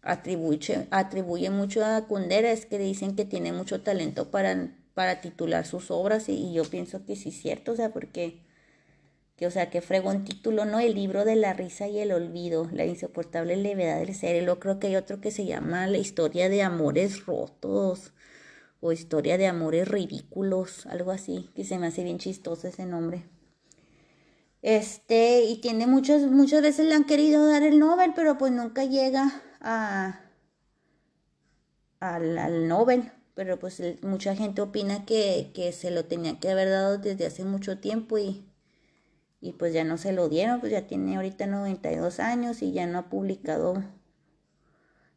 atribuye, 0.01 0.88
atribuye 0.91 1.50
mucho 1.50 1.84
a 1.84 2.06
Kundera 2.06 2.51
es 2.51 2.65
que 2.65 2.77
dicen 2.77 3.15
que 3.15 3.25
tiene 3.25 3.51
mucho 3.53 3.82
talento 3.82 4.29
para, 4.29 4.72
para 4.94 5.22
titular 5.22 5.65
sus 5.65 5.89
obras 5.91 6.29
y, 6.29 6.53
yo 6.53 6.63
pienso 6.65 7.06
que 7.06 7.15
sí 7.15 7.29
es 7.29 7.41
cierto, 7.41 7.72
o 7.72 7.75
sea, 7.75 7.91
porque, 7.91 8.41
que, 9.38 9.48
o 9.48 9.51
sea, 9.51 9.70
que 9.70 9.82
fregó 9.82 10.13
título, 10.20 10.65
¿no? 10.65 10.79
El 10.79 10.96
libro 10.96 11.25
de 11.25 11.36
la 11.36 11.53
risa 11.53 11.88
y 11.88 12.00
el 12.00 12.12
olvido, 12.12 12.70
la 12.72 12.86
insoportable 12.86 13.56
levedad 13.58 14.00
del 14.00 14.15
ser, 14.15 14.36
y 14.36 14.46
luego 14.46 14.60
creo 14.60 14.79
que 14.79 14.88
hay 14.88 14.96
otro 14.96 15.22
que 15.22 15.32
se 15.32 15.46
llama 15.46 15.88
La 15.88 15.98
historia 15.98 16.50
de 16.50 16.62
amores 16.63 17.25
rotos 17.25 18.13
o 18.79 18.91
historia 18.91 19.38
de 19.38 19.48
amores 19.48 19.88
ridículos, 19.88 20.86
algo 20.88 21.12
así, 21.12 21.50
que 21.56 21.63
se 21.65 21.79
me 21.79 21.88
hace 21.88 22.03
bien 22.03 22.20
chistoso 22.20 22.67
ese 22.67 22.86
nombre. 22.86 23.37
Este, 24.67 25.45
y 25.45 25.62
tiene 25.62 25.88
muchas, 25.88 26.24
muchas 26.24 26.62
veces 26.62 26.88
le 26.88 26.93
han 26.93 27.05
querido 27.05 27.47
dar 27.47 27.63
el 27.63 27.79
Nobel, 27.79 28.12
pero 28.13 28.38
pues 28.38 28.51
nunca 28.51 28.83
llega 28.83 29.41
a, 29.62 30.19
al, 32.01 32.38
al 32.38 32.67
Nobel. 32.67 33.13
Pero 33.33 33.57
pues 33.59 33.81
mucha 34.01 34.36
gente 34.36 34.62
opina 34.62 35.05
que, 35.05 35.51
que, 35.53 35.71
se 35.71 35.89
lo 35.89 36.03
tenía 36.03 36.41
que 36.41 36.50
haber 36.51 36.69
dado 36.69 36.97
desde 36.97 37.27
hace 37.27 37.45
mucho 37.45 37.79
tiempo 37.79 38.17
y, 38.17 38.45
y 39.39 39.53
pues 39.53 39.74
ya 39.74 39.86
no 39.86 39.97
se 39.97 40.12
lo 40.12 40.27
dieron, 40.27 40.59
pues 40.59 40.74
ya 40.74 40.86
tiene 40.86 41.15
ahorita 41.15 41.47
92 41.47 42.19
años 42.19 42.62
y 42.62 42.74
ya 42.74 42.88
no 42.88 43.00
ha 43.00 43.09
publicado, 43.09 43.86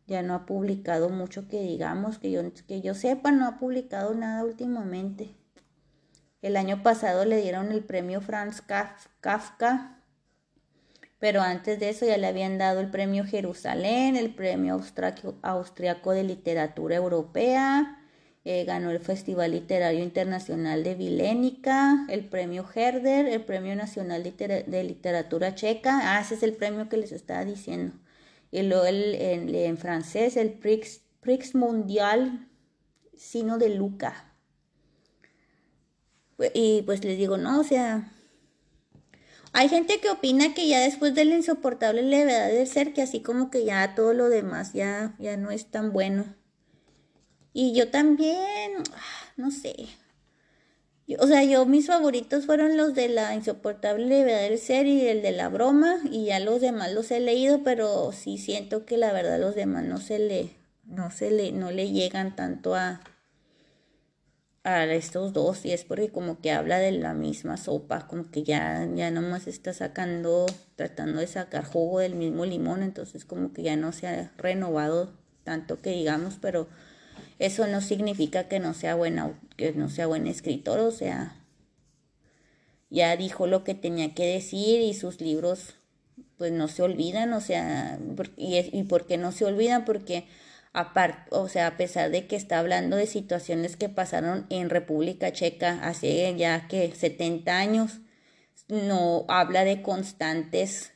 ya 0.07 0.23
no 0.23 0.35
ha 0.35 0.47
publicado 0.47 1.09
mucho 1.09 1.49
que 1.49 1.61
digamos, 1.61 2.21
que 2.21 2.31
yo, 2.31 2.43
que 2.69 2.83
yo 2.83 2.95
sepa, 2.95 3.33
no 3.33 3.49
ha 3.49 3.59
publicado 3.59 4.15
nada 4.15 4.45
últimamente. 4.45 5.40
El 6.43 6.57
año 6.57 6.83
pasado 6.83 7.25
le 7.25 7.41
dieron 7.41 7.71
el 7.71 7.85
premio 7.85 8.21
Franz 8.21 8.63
Kafka, 8.63 10.01
pero 11.19 11.43
antes 11.43 11.79
de 11.79 11.91
eso 11.91 12.07
ya 12.07 12.17
le 12.17 12.27
habían 12.27 12.57
dado 12.57 12.81
el 12.81 12.91
premio 12.91 13.25
Jerusalén, 13.25 14.17
el 14.17 14.35
premio 14.35 14.81
austriaco 15.43 16.13
de 16.13 16.25
literatura 16.25 16.97
europea, 16.97 17.99
eh, 18.47 18.65
ganó 18.65 18.91
el 18.91 19.01
Festival 19.01 19.51
Literario 19.51 20.03
Internacional 20.03 20.83
de 20.83 20.95
Vilénica, 20.95 22.07
el 22.09 22.25
premio 22.25 22.67
Herder, 22.75 23.27
el 23.27 23.45
premio 23.45 23.77
Nacional 23.77 24.23
de, 24.23 24.85
Literatura 24.85 25.55
Checa, 25.55 26.17
ah, 26.17 26.21
ese 26.23 26.37
es 26.37 26.43
el 26.43 26.55
premio 26.55 26.89
que 26.89 26.97
les 26.97 27.13
estaba 27.13 27.45
diciendo, 27.45 27.95
y 28.51 28.63
luego 28.63 28.87
en, 28.87 29.77
francés 29.77 30.39
el 30.39 30.55
Prix, 30.55 31.03
Prix 31.21 31.55
Mondial 31.55 32.49
Sino 33.15 33.59
de 33.59 33.69
Luca. 33.69 34.30
Y 36.55 36.83
pues 36.83 37.05
les 37.05 37.19
digo, 37.19 37.37
no, 37.37 37.61
o 37.61 37.65
sea, 37.65 38.11
hay 39.53 39.69
gente 39.69 40.01
que 40.01 40.11
opina 40.11 40.55
que 40.55 40.69
ya 40.69 40.81
después 40.81 41.15
de 41.15 41.25
la 41.25 41.35
insoportable 41.37 42.03
levedad 42.03 42.49
del 42.49 42.67
ser, 42.67 42.93
que 42.93 43.03
así 43.03 43.21
como 43.21 43.51
que 43.51 43.65
ya 43.65 43.95
todo 43.95 44.15
lo 44.15 44.29
demás 44.29 44.73
ya, 44.73 45.15
ya 45.19 45.37
no 45.37 45.51
es 45.51 45.67
tan 45.67 45.93
bueno. 45.93 46.25
Y 47.53 47.75
yo 47.75 47.91
también, 47.91 48.73
no 49.37 49.51
sé. 49.51 49.75
o 51.19 51.27
sea, 51.27 51.43
yo 51.43 51.67
mis 51.67 51.89
favoritos 51.89 52.47
fueron 52.47 52.77
los 52.77 52.95
de 52.95 53.09
la 53.09 53.35
insoportable 53.35 54.07
levedad 54.07 54.43
del 54.43 54.59
ser 54.59 54.87
y 54.87 55.07
el 55.09 55.23
de 55.23 55.33
la 55.33 55.49
broma. 55.49 55.97
Y 56.11 56.27
ya 56.27 56.39
los 56.39 56.61
demás 56.61 56.93
los 56.93 57.11
he 57.11 57.19
leído, 57.19 57.65
pero 57.65 58.13
sí 58.13 58.39
siento 58.39 58.87
que 58.87 58.97
la 58.97 59.13
verdad 59.13 59.41
los 59.41 59.57
demás 59.57 59.85
no 59.85 59.99
se 59.99 60.21
le, 60.21 60.51
no 60.85 61.11
se 61.11 61.33
le, 61.33 61.51
no 61.51 61.73
le 61.73 61.91
llegan 61.91 62.37
tanto 62.37 62.77
a, 62.77 63.01
a 64.63 64.85
estos 64.85 65.33
dos 65.33 65.65
y 65.65 65.73
es 65.73 65.85
porque 65.85 66.11
como 66.11 66.41
que 66.41 66.53
habla 66.53 66.79
de 66.79 66.93
la 66.93 67.15
misma 67.15 67.57
sopa, 67.57 68.07
como 68.07 68.31
que 68.31 68.43
ya, 68.43 68.87
ya 68.95 69.11
nomás 69.11 69.47
está 69.47 69.73
sacando, 69.73 70.47
tratando 70.77 71.21
de 71.21 71.27
sacar 71.27 71.65
jugo 71.65 72.01
del 72.01 72.15
mismo 72.15 72.45
limón, 72.45 72.83
entonces 72.83 73.25
como 73.25 73.53
que 73.53 73.63
ya 73.63 73.77
no 73.77 73.93
se 73.93 74.07
ha 74.07 74.33
renovado 74.37 75.13
tanto 75.45 75.81
que 75.81 75.91
digamos, 75.91 76.37
pero 76.41 76.69
eso 77.39 77.67
no 77.67 77.81
significa 77.81 78.49
que 78.49 78.61
no 78.61 78.75
sea 78.75 78.95
buena, 78.95 79.33
que 79.57 79.73
no 79.73 79.89
sea 79.89 80.07
buen 80.07 80.27
escritor, 80.27 80.79
o 80.81 80.91
sea, 80.91 81.37
ya 82.91 83.17
dijo 83.17 83.47
lo 83.47 83.65
que 83.65 83.75
tenía 83.75 84.15
que 84.15 84.27
decir 84.27 84.81
y 84.83 84.93
sus 84.93 85.21
libros 85.21 85.75
pues 86.37 86.53
no 86.53 86.69
se 86.69 86.83
olvidan, 86.83 87.33
o 87.33 87.41
sea, 87.41 87.99
y, 88.37 88.59
y 88.59 88.83
por 88.85 89.07
qué 89.07 89.17
no 89.17 89.33
se 89.33 89.45
olvidan, 89.45 89.85
porque 89.85 90.27
o 91.31 91.49
sea, 91.49 91.67
a 91.67 91.77
pesar 91.77 92.11
de 92.11 92.27
que 92.27 92.37
está 92.37 92.59
hablando 92.59 92.97
de 92.97 93.07
situaciones 93.07 93.77
que 93.77 93.89
pasaron 93.89 94.47
en 94.51 94.71
República 94.71 95.33
Checa 95.33 95.81
hace 95.83 96.35
ya 96.37 96.69
que 96.69 96.95
70 96.95 97.59
años, 97.59 98.01
no 98.69 99.25
habla 99.29 99.65
de 99.65 99.83
constantes 99.83 100.93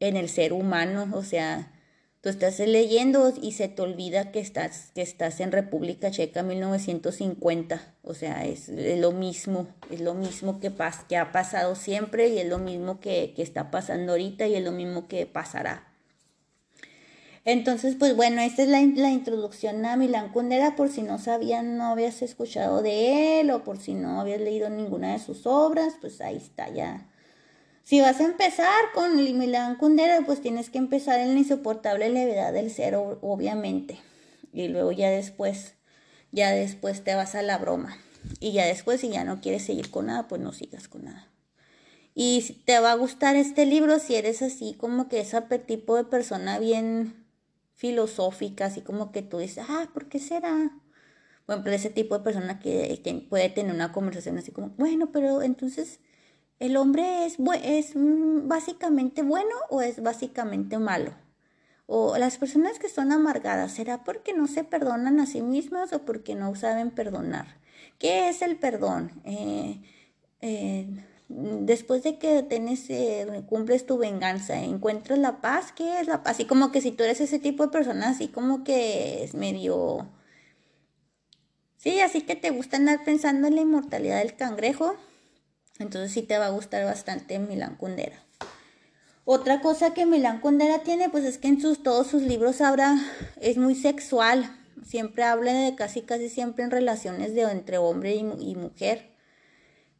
en 0.00 0.16
el 0.16 0.28
ser 0.28 0.52
humano, 0.52 1.08
o 1.12 1.22
sea, 1.22 1.72
tú 2.20 2.30
estás 2.30 2.58
leyendo 2.58 3.34
y 3.40 3.52
se 3.52 3.68
te 3.68 3.82
olvida 3.82 4.32
que 4.32 4.40
estás, 4.40 4.92
que 4.94 5.02
estás 5.02 5.40
en 5.40 5.52
República 5.52 6.10
Checa 6.10 6.42
1950, 6.42 7.94
o 8.02 8.14
sea, 8.14 8.44
es, 8.46 8.68
lo 8.68 9.12
mismo, 9.12 9.68
es 9.90 10.00
lo 10.00 10.14
mismo 10.14 10.58
que, 10.60 10.72
que 11.08 11.16
ha 11.16 11.32
pasado 11.32 11.74
siempre 11.74 12.28
y 12.28 12.38
es 12.38 12.46
lo 12.46 12.58
mismo 12.58 13.00
que, 13.00 13.34
que 13.34 13.42
está 13.42 13.70
pasando 13.70 14.12
ahorita 14.12 14.46
y 14.46 14.54
es 14.54 14.64
lo 14.64 14.72
mismo 14.72 15.06
que 15.08 15.26
pasará. 15.26 15.87
Entonces, 17.50 17.96
pues 17.98 18.14
bueno, 18.14 18.42
esta 18.42 18.62
es 18.62 18.68
la, 18.68 18.82
la, 18.82 19.08
introducción 19.08 19.86
a 19.86 19.96
Milán 19.96 20.32
Kundera, 20.32 20.76
por 20.76 20.90
si 20.90 21.00
no 21.00 21.18
sabían, 21.18 21.78
no 21.78 21.84
habías 21.86 22.20
escuchado 22.20 22.82
de 22.82 23.40
él 23.40 23.50
o 23.50 23.64
por 23.64 23.78
si 23.78 23.94
no 23.94 24.20
habías 24.20 24.42
leído 24.42 24.68
ninguna 24.68 25.14
de 25.14 25.18
sus 25.18 25.46
obras, 25.46 25.94
pues 25.98 26.20
ahí 26.20 26.36
está 26.36 26.68
ya. 26.68 27.06
Si 27.84 28.02
vas 28.02 28.20
a 28.20 28.26
empezar 28.26 28.92
con 28.92 29.16
Milán 29.16 29.76
Kundera, 29.76 30.20
pues 30.26 30.42
tienes 30.42 30.68
que 30.68 30.76
empezar 30.76 31.20
en 31.20 31.32
la 31.32 31.38
insoportable 31.38 32.10
levedad 32.10 32.52
del 32.52 32.70
cero, 32.70 33.18
obviamente. 33.22 33.98
Y 34.52 34.68
luego 34.68 34.92
ya 34.92 35.08
después, 35.08 35.72
ya 36.32 36.50
después 36.50 37.02
te 37.02 37.14
vas 37.14 37.34
a 37.34 37.40
la 37.40 37.56
broma. 37.56 37.96
Y 38.40 38.52
ya 38.52 38.66
después, 38.66 39.00
si 39.00 39.08
ya 39.08 39.24
no 39.24 39.40
quieres 39.40 39.64
seguir 39.64 39.90
con 39.90 40.08
nada, 40.08 40.28
pues 40.28 40.42
no 40.42 40.52
sigas 40.52 40.86
con 40.86 41.06
nada. 41.06 41.30
Y 42.14 42.58
te 42.66 42.78
va 42.78 42.92
a 42.92 42.96
gustar 42.96 43.36
este 43.36 43.64
libro 43.64 44.00
si 44.00 44.16
eres 44.16 44.42
así 44.42 44.74
como 44.74 45.08
que 45.08 45.20
ese 45.20 45.40
tipo 45.40 45.96
de 45.96 46.04
persona 46.04 46.58
bien 46.58 47.26
filosófica, 47.78 48.66
así 48.66 48.82
como 48.82 49.12
que 49.12 49.22
tú 49.22 49.38
dices, 49.38 49.64
ah, 49.68 49.88
¿por 49.94 50.08
qué 50.08 50.18
será? 50.18 50.72
Bueno, 51.46 51.62
pero 51.62 51.76
ese 51.76 51.90
tipo 51.90 52.18
de 52.18 52.24
persona 52.24 52.58
que, 52.58 53.26
puede 53.30 53.48
tener 53.50 53.72
una 53.72 53.92
conversación 53.92 54.36
así 54.36 54.50
como, 54.50 54.70
bueno, 54.70 55.12
pero 55.12 55.42
entonces, 55.42 56.00
¿el 56.58 56.76
hombre 56.76 57.24
es, 57.24 57.36
es 57.62 57.92
básicamente 57.94 59.22
bueno 59.22 59.54
o 59.70 59.80
es 59.80 60.02
básicamente 60.02 60.78
malo? 60.78 61.14
O 61.86 62.18
las 62.18 62.36
personas 62.36 62.80
que 62.80 62.88
son 62.88 63.12
amargadas, 63.12 63.72
¿será 63.72 64.02
porque 64.04 64.34
no 64.34 64.48
se 64.48 64.64
perdonan 64.64 65.20
a 65.20 65.26
sí 65.26 65.40
mismas 65.40 65.92
o 65.92 66.04
porque 66.04 66.34
no 66.34 66.54
saben 66.56 66.90
perdonar? 66.90 67.58
¿Qué 67.98 68.28
es 68.28 68.42
el 68.42 68.58
perdón? 68.58 69.22
Eh, 69.24 69.80
eh, 70.40 70.88
después 71.28 72.02
de 72.02 72.18
que 72.18 72.42
tienes, 72.42 72.88
eh, 72.88 73.26
cumples 73.48 73.86
tu 73.86 73.98
venganza, 73.98 74.58
encuentras 74.62 75.18
la 75.18 75.40
paz, 75.40 75.72
¿qué 75.72 76.00
es 76.00 76.06
la 76.06 76.22
paz? 76.22 76.36
Así 76.36 76.46
como 76.46 76.72
que 76.72 76.80
si 76.80 76.90
tú 76.90 77.04
eres 77.04 77.20
ese 77.20 77.38
tipo 77.38 77.64
de 77.64 77.72
persona, 77.72 78.10
así 78.10 78.28
como 78.28 78.64
que 78.64 79.22
es 79.22 79.34
medio... 79.34 80.08
Sí, 81.76 82.00
así 82.00 82.22
que 82.22 82.34
te 82.34 82.50
gusta 82.50 82.76
andar 82.76 83.04
pensando 83.04 83.46
en 83.46 83.54
la 83.54 83.60
inmortalidad 83.60 84.18
del 84.18 84.34
cangrejo, 84.34 84.96
entonces 85.78 86.10
sí 86.12 86.22
te 86.22 86.38
va 86.38 86.46
a 86.46 86.50
gustar 86.50 86.84
bastante 86.84 87.38
Milán 87.38 87.76
Kundera. 87.76 88.24
Otra 89.24 89.60
cosa 89.60 89.94
que 89.94 90.06
Milán 90.06 90.40
Kundera 90.40 90.80
tiene, 90.80 91.10
pues 91.10 91.24
es 91.24 91.38
que 91.38 91.48
en 91.48 91.60
sus, 91.60 91.82
todos 91.82 92.08
sus 92.08 92.22
libros 92.22 92.62
habla, 92.62 92.98
es 93.40 93.58
muy 93.58 93.74
sexual, 93.74 94.50
siempre 94.84 95.22
habla 95.22 95.52
de 95.52 95.76
casi 95.76 96.00
casi 96.02 96.30
siempre 96.30 96.64
en 96.64 96.70
relaciones 96.70 97.34
de 97.34 97.42
entre 97.42 97.78
hombre 97.78 98.14
y 98.16 98.54
mujer. 98.56 99.17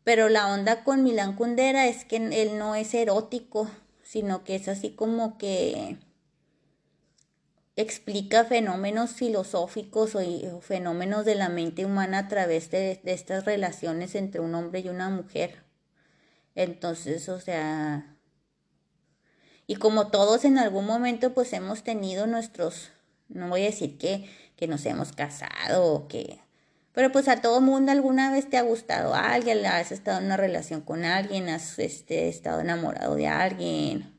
Pero 0.08 0.30
la 0.30 0.48
onda 0.50 0.84
con 0.84 1.04
Milán 1.04 1.36
Kundera 1.36 1.86
es 1.86 2.06
que 2.06 2.16
él 2.16 2.56
no 2.56 2.74
es 2.74 2.94
erótico, 2.94 3.70
sino 4.02 4.42
que 4.42 4.54
es 4.54 4.66
así 4.66 4.92
como 4.92 5.36
que 5.36 5.98
explica 7.76 8.44
fenómenos 8.44 9.10
filosóficos 9.10 10.14
o, 10.14 10.60
fenómenos 10.62 11.26
de 11.26 11.34
la 11.34 11.50
mente 11.50 11.84
humana 11.84 12.20
a 12.20 12.28
través 12.28 12.70
de, 12.70 13.02
estas 13.04 13.44
relaciones 13.44 14.14
entre 14.14 14.40
un 14.40 14.54
hombre 14.54 14.80
y 14.80 14.88
una 14.88 15.10
mujer. 15.10 15.62
Entonces, 16.54 17.28
o 17.28 17.38
sea, 17.38 18.16
y 19.66 19.76
como 19.76 20.08
todos 20.08 20.46
en 20.46 20.56
algún 20.56 20.86
momento 20.86 21.34
pues 21.34 21.52
hemos 21.52 21.82
tenido 21.82 22.26
nuestros, 22.26 22.92
no 23.28 23.50
voy 23.50 23.60
a 23.60 23.66
decir 23.66 23.98
que, 23.98 24.26
que 24.56 24.68
nos 24.68 24.86
hemos 24.86 25.12
casado 25.12 25.84
o 25.84 26.08
que 26.08 26.40
pero 26.92 27.12
pues 27.12 27.28
a 27.28 27.40
todo 27.40 27.60
mundo 27.60 27.92
alguna 27.92 28.30
vez 28.30 28.48
te 28.48 28.56
ha 28.56 28.62
gustado 28.62 29.14
a 29.14 29.32
alguien, 29.32 29.64
has 29.66 29.92
estado 29.92 30.18
en 30.18 30.26
una 30.26 30.36
relación 30.36 30.80
con 30.80 31.04
alguien, 31.04 31.48
has 31.48 31.78
este, 31.78 32.28
estado 32.28 32.60
enamorado 32.60 33.14
de 33.14 33.28
alguien. 33.28 34.18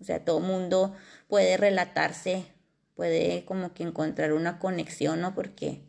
O 0.00 0.04
sea, 0.04 0.24
todo 0.24 0.40
mundo 0.40 0.94
puede 1.28 1.56
relatarse, 1.56 2.44
puede 2.94 3.44
como 3.44 3.72
que 3.72 3.84
encontrar 3.84 4.32
una 4.32 4.58
conexión, 4.58 5.20
¿no? 5.20 5.34
Porque 5.34 5.82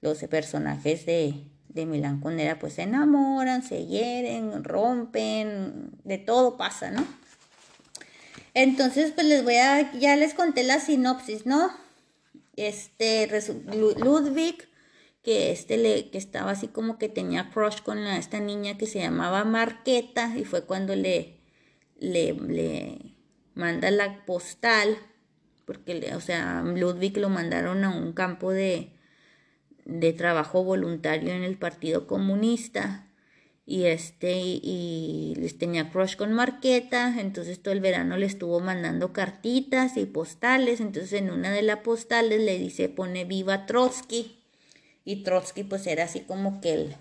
los 0.00 0.18
personajes 0.24 1.04
de, 1.06 1.44
de 1.68 1.86
Milán 1.86 2.20
Kundera 2.20 2.58
pues 2.58 2.74
se 2.74 2.82
enamoran, 2.82 3.62
se 3.62 3.86
hieren, 3.86 4.64
rompen, 4.64 5.90
de 6.04 6.18
todo 6.18 6.56
pasa, 6.56 6.90
¿no? 6.90 7.06
Entonces, 8.54 9.12
pues 9.12 9.26
les 9.26 9.44
voy 9.44 9.56
a, 9.56 9.92
ya 9.92 10.16
les 10.16 10.34
conté 10.34 10.64
la 10.64 10.80
sinopsis, 10.80 11.46
¿no? 11.46 11.70
Este, 12.56 13.28
Ludwig 13.72 14.68
que 15.22 15.50
este 15.52 15.76
le, 15.76 16.10
que 16.10 16.18
estaba 16.18 16.52
así 16.52 16.68
como 16.68 16.98
que 16.98 17.08
tenía 17.08 17.50
crush 17.50 17.82
con 17.82 17.98
esta 17.98 18.40
niña 18.40 18.78
que 18.78 18.86
se 18.86 19.00
llamaba 19.00 19.44
Marqueta 19.44 20.36
y 20.36 20.44
fue 20.44 20.64
cuando 20.64 20.94
le, 20.94 21.40
le, 21.98 22.32
le 22.34 23.14
manda 23.54 23.90
la 23.90 24.24
postal, 24.24 24.96
porque, 25.66 26.14
o 26.14 26.20
sea, 26.20 26.62
Ludwig 26.62 27.18
lo 27.18 27.28
mandaron 27.28 27.84
a 27.84 27.90
un 27.90 28.12
campo 28.12 28.52
de, 28.52 28.92
de 29.84 30.12
trabajo 30.12 30.64
voluntario 30.64 31.32
en 31.32 31.42
el 31.42 31.58
Partido 31.58 32.06
Comunista 32.06 33.08
y 33.66 33.84
este 33.84 34.40
y 34.40 35.34
les 35.36 35.58
tenía 35.58 35.90
crush 35.90 36.16
con 36.16 36.32
Marqueta, 36.32 37.20
entonces 37.20 37.62
todo 37.62 37.74
el 37.74 37.80
verano 37.80 38.16
le 38.16 38.24
estuvo 38.24 38.60
mandando 38.60 39.12
cartitas 39.12 39.98
y 39.98 40.06
postales, 40.06 40.80
entonces 40.80 41.12
en 41.12 41.30
una 41.30 41.50
de 41.50 41.60
las 41.60 41.80
postales 41.80 42.40
le 42.40 42.58
dice 42.58 42.88
pone 42.88 43.26
viva 43.26 43.66
Trotsky 43.66 44.37
y 45.08 45.22
Trotsky 45.22 45.64
pues 45.64 45.86
era 45.86 46.04
así 46.04 46.20
como 46.20 46.60
que 46.60 46.74
el, 46.74 46.96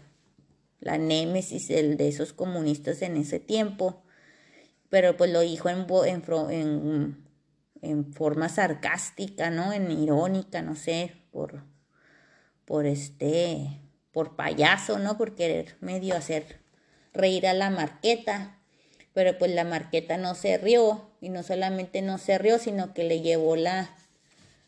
la 0.79 0.97
némesis 0.97 1.67
de 1.67 2.07
esos 2.07 2.31
comunistas 2.31 3.01
en 3.01 3.17
ese 3.17 3.41
tiempo, 3.41 4.01
pero 4.87 5.17
pues 5.17 5.29
lo 5.29 5.41
dijo 5.41 5.67
en, 5.67 5.85
en, 6.49 7.17
en, 7.81 8.13
forma 8.13 8.47
sarcástica, 8.47 9.49
¿no? 9.49 9.73
En 9.73 9.91
irónica, 9.91 10.61
no 10.61 10.77
sé, 10.77 11.15
por, 11.31 11.65
por 12.63 12.85
este, 12.85 13.81
por 14.13 14.37
payaso, 14.37 14.99
¿no? 14.99 15.17
Por 15.17 15.35
querer 15.35 15.75
medio 15.81 16.15
hacer 16.15 16.61
reír 17.11 17.45
a 17.45 17.53
la 17.53 17.69
marqueta, 17.69 18.57
pero 19.11 19.37
pues 19.37 19.51
la 19.51 19.65
marqueta 19.65 20.15
no 20.15 20.33
se 20.33 20.57
rió 20.57 21.11
y 21.19 21.27
no 21.27 21.43
solamente 21.43 22.01
no 22.01 22.19
se 22.19 22.37
rió, 22.37 22.57
sino 22.57 22.93
que 22.93 23.03
le 23.03 23.19
llevó 23.19 23.57
la, 23.57 23.97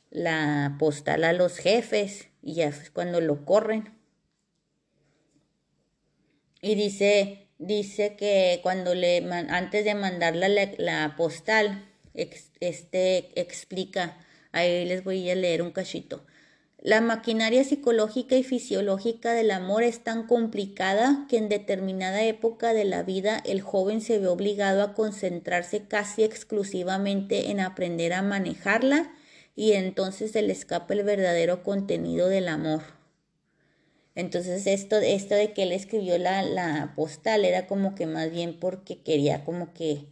la 0.10 0.76
postal 0.78 1.24
a 1.24 1.32
los 1.32 1.56
jefes 1.56 2.29
y 2.42 2.56
ya 2.56 2.68
es 2.68 2.90
cuando 2.90 3.22
lo 3.22 3.46
corren. 3.46 3.98
Y 6.62 6.76
dice, 6.76 7.48
dice 7.58 8.16
que 8.16 8.60
cuando 8.64 8.96
le, 8.96 9.18
antes 9.50 9.86
de 9.86 9.96
mandarla 9.96 10.48
la, 10.78 11.16
postal, 11.16 11.86
este 12.14 13.40
explica, 13.40 14.18
ahí 14.52 14.86
les 14.86 15.04
voy 15.04 15.30
a 15.30 15.36
leer 15.36 15.62
un 15.62 15.72
cachito. 15.72 16.26
La 16.82 17.02
maquinaria 17.02 17.66
psicológica 17.66 18.38
y 18.38 18.44
fisiológica 18.44 19.34
del 19.34 19.52
amor 19.52 19.84
es 19.84 20.02
tan 20.02 20.28
complicada 20.28 21.26
que 21.30 21.38
en 21.38 21.50
determinada 21.50 22.24
época 22.24 22.74
de 22.74 22.86
la 22.86 23.04
vida 23.04 23.42
el 23.46 23.60
joven 23.60 24.00
se 24.00 24.18
ve 24.18 24.28
obligado 24.28 24.82
a 24.82 24.94
concentrarse 24.94 25.88
casi 25.88 26.24
exclusivamente 26.24 27.52
en 27.52 27.60
aprender 27.60 28.14
a 28.14 28.22
manejarla 28.22 29.12
y 29.60 29.74
entonces 29.74 30.32
se 30.32 30.42
le 30.42 30.54
escapa 30.54 30.94
el 30.94 31.04
verdadero 31.04 31.64
contenido 31.64 32.30
del 32.30 32.48
amor. 32.48 32.82
Entonces 34.16 34.66
esto, 34.66 34.96
esto 34.96 35.36
de 35.36 35.52
que 35.52 35.64
él 35.64 35.74
escribió 35.74 36.18
la, 36.18 36.44
la 36.44 36.94
postal 36.96 37.44
era 37.44 37.68
como 37.68 37.94
que 37.94 38.06
más 38.06 38.32
bien 38.32 38.58
porque 38.58 39.04
quería 39.04 39.44
como 39.44 39.74
que, 39.74 40.06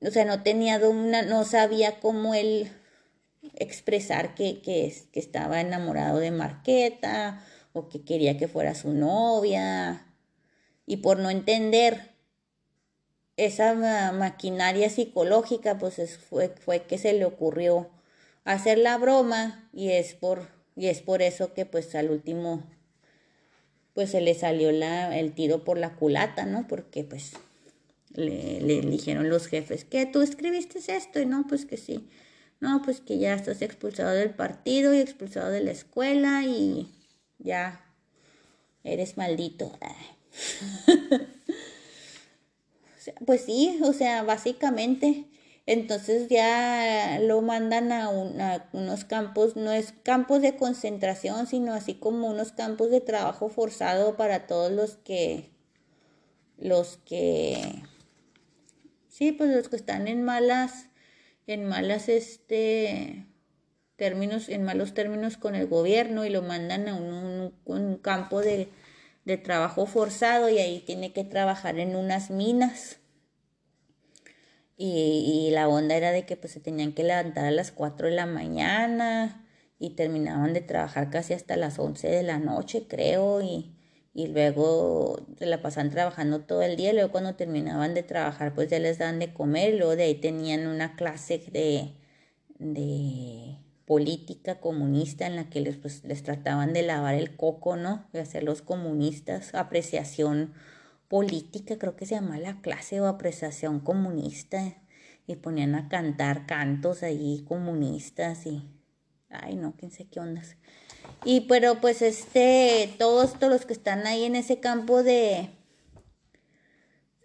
o 0.00 0.12
sea, 0.12 0.24
no 0.26 0.44
tenía 0.44 0.78
una, 0.78 1.22
no 1.22 1.44
sabía 1.44 1.98
cómo 1.98 2.36
él 2.36 2.70
expresar 3.56 4.36
que, 4.36 4.62
que, 4.62 4.94
que 5.10 5.18
estaba 5.18 5.60
enamorado 5.60 6.18
de 6.18 6.30
Marqueta 6.30 7.44
o 7.72 7.88
que 7.88 8.04
quería 8.04 8.38
que 8.38 8.46
fuera 8.46 8.76
su 8.76 8.92
novia 8.92 10.06
y 10.86 10.98
por 10.98 11.18
no 11.18 11.30
entender 11.30 12.12
esa 13.36 13.74
maquinaria 14.12 14.88
psicológica, 14.88 15.78
pues 15.78 16.16
fue, 16.18 16.50
fue 16.50 16.84
que 16.84 16.96
se 16.96 17.12
le 17.12 17.24
ocurrió 17.24 17.90
hacer 18.44 18.78
la 18.78 18.98
broma 18.98 19.68
y 19.72 19.90
es 19.90 20.14
por, 20.14 20.48
y 20.76 20.86
es 20.86 21.00
por 21.00 21.22
eso 21.22 21.54
que 21.54 21.66
pues 21.66 21.94
al 21.94 22.10
último 22.10 22.64
pues 23.94 24.10
se 24.10 24.20
le 24.20 24.34
salió 24.34 24.72
la, 24.72 25.18
el 25.18 25.32
tiro 25.32 25.64
por 25.64 25.78
la 25.78 25.96
culata, 25.96 26.46
¿no? 26.46 26.66
Porque 26.68 27.04
pues 27.04 27.32
le, 28.14 28.60
le 28.60 28.80
dijeron 28.80 29.28
los 29.28 29.46
jefes, 29.46 29.84
que 29.84 30.06
tú 30.06 30.22
escribiste 30.22 30.78
esto 30.94 31.20
y 31.20 31.26
no, 31.26 31.46
pues 31.48 31.66
que 31.66 31.76
sí. 31.76 32.08
No, 32.60 32.82
pues 32.82 33.00
que 33.00 33.18
ya 33.18 33.34
estás 33.34 33.62
expulsado 33.62 34.10
del 34.10 34.30
partido 34.30 34.94
y 34.94 34.98
expulsado 34.98 35.50
de 35.50 35.62
la 35.62 35.70
escuela 35.70 36.44
y 36.44 36.88
ya 37.38 37.82
eres 38.84 39.16
maldito. 39.16 39.78
pues 43.26 43.40
sí, 43.42 43.78
o 43.82 43.94
sea, 43.94 44.22
básicamente. 44.22 45.24
Entonces 45.72 46.28
ya 46.28 47.20
lo 47.22 47.42
mandan 47.42 47.92
a, 47.92 48.08
unos 48.72 49.04
campos, 49.04 49.54
no 49.54 49.72
es 49.72 49.92
campos 50.02 50.42
de 50.42 50.56
concentración, 50.56 51.46
sino 51.46 51.74
así 51.74 51.94
como 51.94 52.28
unos 52.28 52.50
campos 52.52 52.90
de 52.90 53.00
trabajo 53.00 53.48
forzado 53.48 54.16
para 54.16 54.46
todos 54.46 54.72
los 54.72 54.96
que, 54.96 55.50
los 56.58 56.98
que, 57.04 57.84
sí, 59.08 59.30
pues 59.30 59.50
los 59.50 59.68
que 59.68 59.76
están 59.76 60.08
en 60.08 60.24
malas, 60.24 60.88
en 61.46 61.64
malas, 61.66 62.08
este, 62.08 63.26
términos, 63.96 64.48
en 64.48 64.64
malos 64.64 64.92
términos 64.92 65.36
con 65.36 65.54
el 65.54 65.68
gobierno 65.68 66.24
y 66.24 66.30
lo 66.30 66.42
mandan 66.42 66.88
a 66.88 66.96
un 66.96 67.96
campo 68.02 68.40
de 68.40 68.68
de 69.24 69.36
trabajo 69.36 69.86
forzado 69.86 70.48
y 70.48 70.58
ahí 70.58 70.80
tiene 70.80 71.12
que 71.12 71.24
trabajar 71.24 71.78
en 71.78 71.96
unas 71.96 72.30
minas. 72.30 72.99
Y, 74.82 75.50
la 75.52 75.68
onda 75.68 75.94
era 75.94 76.10
de 76.10 76.24
que 76.24 76.36
pues 76.36 76.54
se 76.54 76.60
tenían 76.60 76.92
que 76.94 77.04
levantar 77.04 77.44
a 77.44 77.50
las 77.50 77.70
4 77.70 78.08
de 78.08 78.14
la 78.14 78.24
mañana 78.24 79.46
y 79.78 79.90
terminaban 79.90 80.54
de 80.54 80.62
trabajar 80.62 81.10
casi 81.10 81.34
hasta 81.34 81.56
las 81.56 81.78
11 81.78 82.08
de 82.08 82.22
la 82.22 82.38
noche, 82.38 82.86
creo, 82.88 83.42
y, 83.42 83.76
y 84.14 84.28
luego 84.28 85.26
se 85.38 85.44
la 85.44 85.60
pasaban 85.60 85.90
trabajando 85.90 86.40
todo 86.40 86.62
el 86.62 86.76
día, 86.76 86.92
y 86.92 86.94
luego 86.94 87.12
cuando 87.12 87.34
terminaban 87.36 87.92
de 87.92 88.02
trabajar 88.02 88.54
pues 88.54 88.70
ya 88.70 88.78
les 88.78 88.98
daban 88.98 89.18
de 89.18 89.34
comer, 89.34 89.74
y 89.74 89.78
luego 89.78 89.96
de 89.96 90.04
ahí 90.04 90.14
tenían 90.14 90.66
una 90.66 90.96
clase 90.96 91.42
de, 91.52 91.92
de 92.58 93.58
política 93.84 94.60
comunista 94.60 95.26
en 95.26 95.36
la 95.36 95.50
que 95.50 95.60
les, 95.60 95.76
pues, 95.76 96.04
les 96.04 96.22
trataban 96.22 96.72
de 96.72 96.82
lavar 96.82 97.16
el 97.16 97.36
coco, 97.36 97.76
¿no? 97.76 98.08
De 98.14 98.20
hacer 98.20 98.44
los 98.44 98.62
comunistas, 98.62 99.54
apreciación 99.54 100.54
política, 101.10 101.76
creo 101.76 101.96
que 101.96 102.06
se 102.06 102.14
llama 102.14 102.38
la 102.38 102.62
clase 102.62 103.00
o 103.00 103.08
apreciación 103.08 103.80
comunista, 103.80 104.76
y 105.26 105.36
ponían 105.36 105.74
a 105.74 105.88
cantar 105.88 106.46
cantos 106.46 107.02
ahí 107.02 107.44
comunistas 107.46 108.46
y, 108.46 108.68
ay 109.28 109.54
no, 109.54 109.74
quién 109.76 109.92
sé 109.92 110.08
qué 110.08 110.18
ondas. 110.18 110.56
Y 111.24 111.42
pero 111.42 111.80
pues 111.80 112.02
este, 112.02 112.94
todos, 112.98 113.34
todos 113.34 113.52
los 113.52 113.66
que 113.66 113.72
están 113.72 114.06
ahí 114.06 114.24
en 114.24 114.34
ese 114.34 114.58
campo 114.58 115.02
de, 115.02 115.50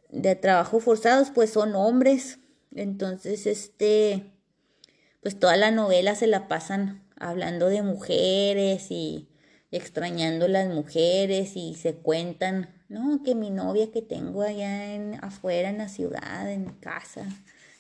de 0.09 0.35
trabajo 0.35 0.79
forzados, 0.79 1.31
pues 1.31 1.51
son 1.51 1.75
hombres. 1.75 2.39
Entonces, 2.75 3.47
este, 3.47 4.33
pues 5.23 5.39
toda 5.39 5.55
la 5.57 5.71
novela 5.71 6.13
se 6.13 6.27
la 6.27 6.47
pasan 6.47 7.07
hablando 7.17 7.69
de 7.69 7.81
mujeres 7.81 8.91
y 8.91 9.29
extrañando 9.75 10.47
las 10.47 10.67
mujeres 10.73 11.55
y 11.55 11.75
se 11.75 11.95
cuentan, 11.95 12.69
no, 12.87 13.21
que 13.23 13.35
mi 13.35 13.49
novia 13.49 13.91
que 13.91 14.01
tengo 14.01 14.41
allá 14.41 14.93
en 14.93 15.15
afuera 15.23 15.69
en 15.69 15.79
la 15.79 15.89
ciudad, 15.89 16.49
en 16.49 16.65
casa, 16.79 17.25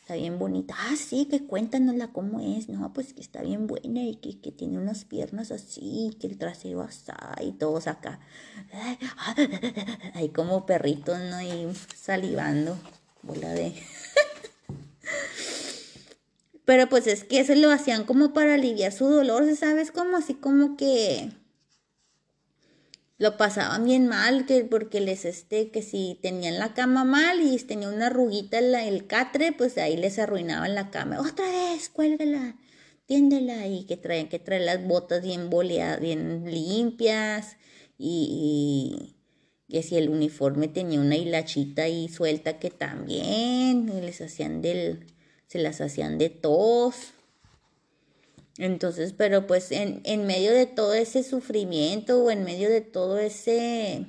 está 0.01 0.15
bien 0.15 0.37
bonita. 0.37 0.75
Ah, 0.77 0.95
sí, 0.97 1.25
que 1.25 1.45
cuéntanosla 1.47 2.09
cómo 2.09 2.39
es. 2.39 2.69
No, 2.69 2.93
pues 2.93 3.13
que 3.13 3.21
está 3.21 3.41
bien 3.41 3.65
buena 3.65 4.03
y 4.03 4.15
que, 4.15 4.39
que 4.39 4.51
tiene 4.51 4.77
unas 4.77 5.05
piernas 5.05 5.51
así, 5.51 6.15
que 6.19 6.27
el 6.27 6.37
trasero 6.37 6.81
así 6.81 7.11
y 7.41 7.53
todos 7.53 7.87
acá. 7.87 8.19
Ahí 10.13 10.29
como 10.29 10.65
perritos, 10.65 11.17
¿no? 11.17 11.41
Y 11.41 11.73
salivando. 11.95 12.77
Bola 13.23 13.49
de... 13.49 13.73
Pero 16.65 16.89
pues 16.89 17.07
es 17.07 17.23
que 17.23 17.39
eso 17.39 17.55
lo 17.55 17.71
hacían 17.71 18.03
como 18.05 18.33
para 18.33 18.55
aliviar 18.55 18.91
su 18.91 19.07
dolor, 19.07 19.55
¿sabes? 19.55 19.91
Como 19.91 20.17
así 20.17 20.33
como 20.33 20.77
que 20.77 21.31
lo 23.17 23.37
pasaban 23.37 23.85
bien 23.85 24.07
mal, 24.07 24.45
que 24.45 24.65
porque 24.65 24.99
les 24.99 25.25
este, 25.25 25.71
que 25.71 25.81
si 25.81 26.19
tenían 26.21 26.59
la 26.59 26.73
cama 26.73 27.05
mal 27.05 27.41
y 27.41 27.57
tenía 27.59 27.89
una 27.89 28.07
arruguita 28.07 28.59
en 28.59 28.75
el 28.75 29.07
catre, 29.07 29.53
pues 29.53 29.77
ahí 29.77 29.95
les 29.97 30.19
arruinaban 30.19 30.75
la 30.75 30.91
cama. 30.91 31.21
Otra 31.21 31.49
vez, 31.49 31.89
cuélgala, 31.89 32.57
tiéndela 33.05 33.67
y 33.67 33.85
que 33.85 33.97
traen 33.97 34.27
que 34.27 34.39
traer 34.39 34.63
las 34.63 34.85
botas 34.85 35.23
bien 35.23 35.49
boleadas, 35.49 36.01
bien 36.01 36.43
limpias 36.51 37.57
y, 37.97 39.15
y 39.67 39.73
que 39.73 39.81
si 39.81 39.95
el 39.97 40.09
uniforme 40.09 40.67
tenía 40.67 40.99
una 40.99 41.15
hilachita 41.15 41.83
ahí 41.83 42.09
suelta 42.09 42.59
que 42.59 42.69
también 42.69 43.87
les 44.05 44.21
hacían 44.21 44.61
del 44.61 45.07
se 45.47 45.59
las 45.59 45.81
hacían 45.81 46.17
de 46.17 46.29
tos. 46.29 47.14
Entonces, 48.57 49.13
pero 49.13 49.47
pues 49.47 49.71
en, 49.71 50.01
en 50.05 50.25
medio 50.25 50.53
de 50.53 50.65
todo 50.65 50.93
ese 50.93 51.23
sufrimiento 51.23 52.23
o 52.23 52.31
en 52.31 52.43
medio 52.45 52.69
de 52.69 52.81
todo 52.81 53.17
ese, 53.17 54.05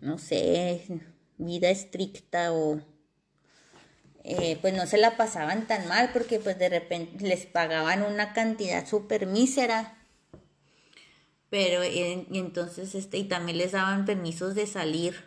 no 0.00 0.18
sé, 0.18 0.82
vida 1.36 1.68
estricta 1.68 2.52
o 2.52 2.80
eh, 4.24 4.58
pues 4.60 4.74
no 4.74 4.86
se 4.86 4.98
la 4.98 5.16
pasaban 5.16 5.66
tan 5.66 5.88
mal 5.88 6.10
porque 6.12 6.38
pues 6.38 6.58
de 6.58 6.68
repente 6.68 7.26
les 7.26 7.46
pagaban 7.46 8.02
una 8.02 8.32
cantidad 8.32 8.86
súper 8.86 9.26
mísera. 9.26 9.94
Pero 11.50 11.82
entonces 11.82 12.94
este, 12.94 13.16
y 13.16 13.24
también 13.24 13.56
les 13.56 13.72
daban 13.72 14.04
permisos 14.04 14.54
de 14.54 14.66
salir 14.66 15.24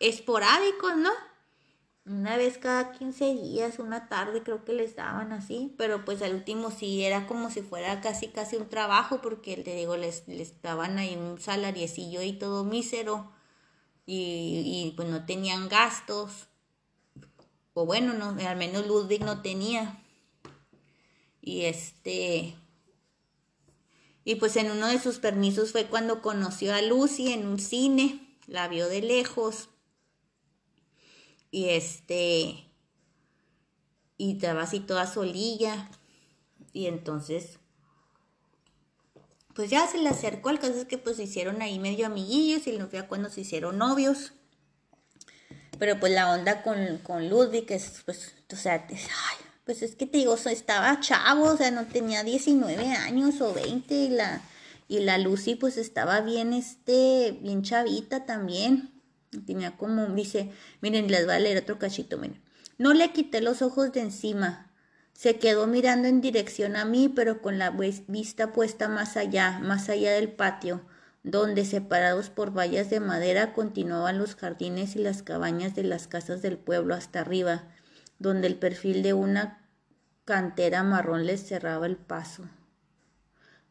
esporádicos, 0.00 0.96
¿no? 0.96 1.10
Una 2.04 2.36
vez 2.36 2.58
cada 2.58 2.92
15 2.92 3.34
días, 3.34 3.78
una 3.78 4.08
tarde 4.08 4.42
creo 4.42 4.64
que 4.64 4.72
les 4.72 4.96
daban 4.96 5.32
así, 5.32 5.74
pero 5.78 6.04
pues 6.04 6.20
al 6.22 6.34
último 6.34 6.70
sí 6.70 7.04
era 7.04 7.26
como 7.26 7.50
si 7.50 7.62
fuera 7.62 8.00
casi 8.00 8.28
casi 8.28 8.56
un 8.56 8.68
trabajo 8.68 9.20
porque 9.22 9.56
te 9.58 9.74
digo, 9.76 9.96
les, 9.96 10.26
les 10.26 10.60
daban 10.62 10.98
ahí 10.98 11.16
un 11.16 11.40
salariecillo 11.40 12.22
y 12.22 12.32
todo 12.32 12.64
mísero 12.64 13.30
y, 14.04 14.62
y 14.64 14.94
pues 14.96 15.08
no 15.08 15.24
tenían 15.26 15.68
gastos, 15.68 16.48
o 17.74 17.86
bueno, 17.86 18.12
no, 18.14 18.36
al 18.46 18.56
menos 18.56 18.86
Ludwig 18.86 19.24
no 19.24 19.40
tenía. 19.40 19.98
Y 21.40 21.62
este, 21.62 22.54
y 24.24 24.36
pues 24.36 24.56
en 24.56 24.70
uno 24.70 24.86
de 24.88 25.00
sus 25.00 25.18
permisos 25.18 25.72
fue 25.72 25.86
cuando 25.86 26.22
conoció 26.22 26.74
a 26.74 26.82
Lucy 26.82 27.32
en 27.32 27.46
un 27.46 27.58
cine, 27.58 28.36
la 28.46 28.68
vio 28.68 28.88
de 28.88 29.02
lejos 29.02 29.68
y 31.52 31.68
este, 31.68 32.64
y 34.16 34.32
estaba 34.32 34.62
así 34.62 34.80
toda 34.80 35.06
solilla. 35.06 35.88
Y 36.72 36.86
entonces, 36.86 37.58
pues 39.54 39.70
ya 39.70 39.86
se 39.86 39.98
le 39.98 40.08
acercó. 40.08 40.48
al 40.48 40.58
caso 40.58 40.72
es 40.74 40.86
que 40.86 40.98
pues 40.98 41.16
se 41.16 41.24
hicieron 41.24 41.60
ahí 41.62 41.78
medio 41.78 42.06
amiguillos 42.06 42.66
y 42.66 42.72
no 42.72 42.88
fue 42.88 43.06
cuando 43.06 43.28
se 43.30 43.42
hicieron 43.42 43.78
novios. 43.78 44.32
Pero 45.78 46.00
pues 46.00 46.12
la 46.12 46.32
onda 46.32 46.62
con, 46.62 46.98
con 46.98 47.28
Ludwig 47.28 47.70
es, 47.70 48.02
pues, 48.04 48.34
o 48.50 48.56
sea, 48.56 48.86
pues 49.64 49.82
es 49.82 49.94
que 49.94 50.06
te 50.06 50.18
digo, 50.18 50.34
estaba 50.34 51.00
chavo, 51.00 51.44
o 51.44 51.56
sea, 51.56 51.70
no 51.70 51.86
tenía 51.86 52.22
19 52.22 52.86
años 52.92 53.40
o 53.40 53.52
20 53.52 53.94
y 53.94 54.08
la, 54.08 54.42
y 54.88 55.00
la 55.00 55.18
Lucy 55.18 55.56
pues 55.56 55.76
estaba 55.76 56.20
bien, 56.22 56.54
este, 56.54 57.36
bien 57.42 57.62
chavita 57.62 58.24
también. 58.24 59.01
Tenía 59.46 59.76
como, 59.76 60.06
dice, 60.06 60.50
miren, 60.80 61.08
les 61.08 61.24
voy 61.24 61.34
a 61.34 61.38
leer 61.38 61.62
otro 61.62 61.78
cachito, 61.78 62.18
miren. 62.18 62.42
No 62.78 62.92
le 62.92 63.12
quité 63.12 63.40
los 63.40 63.62
ojos 63.62 63.92
de 63.92 64.00
encima. 64.00 64.70
Se 65.12 65.38
quedó 65.38 65.66
mirando 65.66 66.08
en 66.08 66.20
dirección 66.20 66.76
a 66.76 66.84
mí, 66.84 67.08
pero 67.08 67.42
con 67.42 67.58
la 67.58 67.70
vista 68.08 68.52
puesta 68.52 68.88
más 68.88 69.16
allá, 69.16 69.58
más 69.60 69.88
allá 69.88 70.12
del 70.12 70.32
patio, 70.32 70.82
donde, 71.22 71.64
separados 71.64 72.30
por 72.30 72.56
vallas 72.56 72.90
de 72.90 73.00
madera, 73.00 73.52
continuaban 73.52 74.18
los 74.18 74.34
jardines 74.34 74.96
y 74.96 75.00
las 75.00 75.22
cabañas 75.22 75.74
de 75.74 75.84
las 75.84 76.08
casas 76.08 76.42
del 76.42 76.58
pueblo 76.58 76.94
hasta 76.94 77.20
arriba, 77.20 77.68
donde 78.18 78.48
el 78.48 78.56
perfil 78.56 79.02
de 79.02 79.12
una 79.12 79.68
cantera 80.24 80.82
marrón 80.82 81.26
les 81.26 81.46
cerraba 81.46 81.86
el 81.86 81.96
paso. 81.96 82.48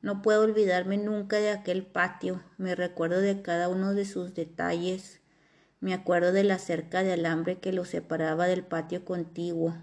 No 0.01 0.21
puedo 0.21 0.41
olvidarme 0.41 0.97
nunca 0.97 1.37
de 1.37 1.51
aquel 1.51 1.85
patio, 1.85 2.43
me 2.57 2.75
recuerdo 2.75 3.21
de 3.21 3.41
cada 3.41 3.69
uno 3.69 3.93
de 3.93 4.05
sus 4.05 4.33
detalles, 4.33 5.20
me 5.81 5.93
acuerdo 5.93 6.31
de 6.31 6.43
la 6.43 6.59
cerca 6.59 7.03
de 7.03 7.13
alambre 7.13 7.59
que 7.59 7.73
lo 7.73 7.85
separaba 7.85 8.47
del 8.47 8.63
patio 8.63 9.03
contiguo. 9.03 9.75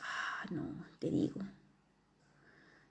Ah, 0.00 0.46
no, 0.50 0.86
te 1.00 1.10
digo. 1.10 1.40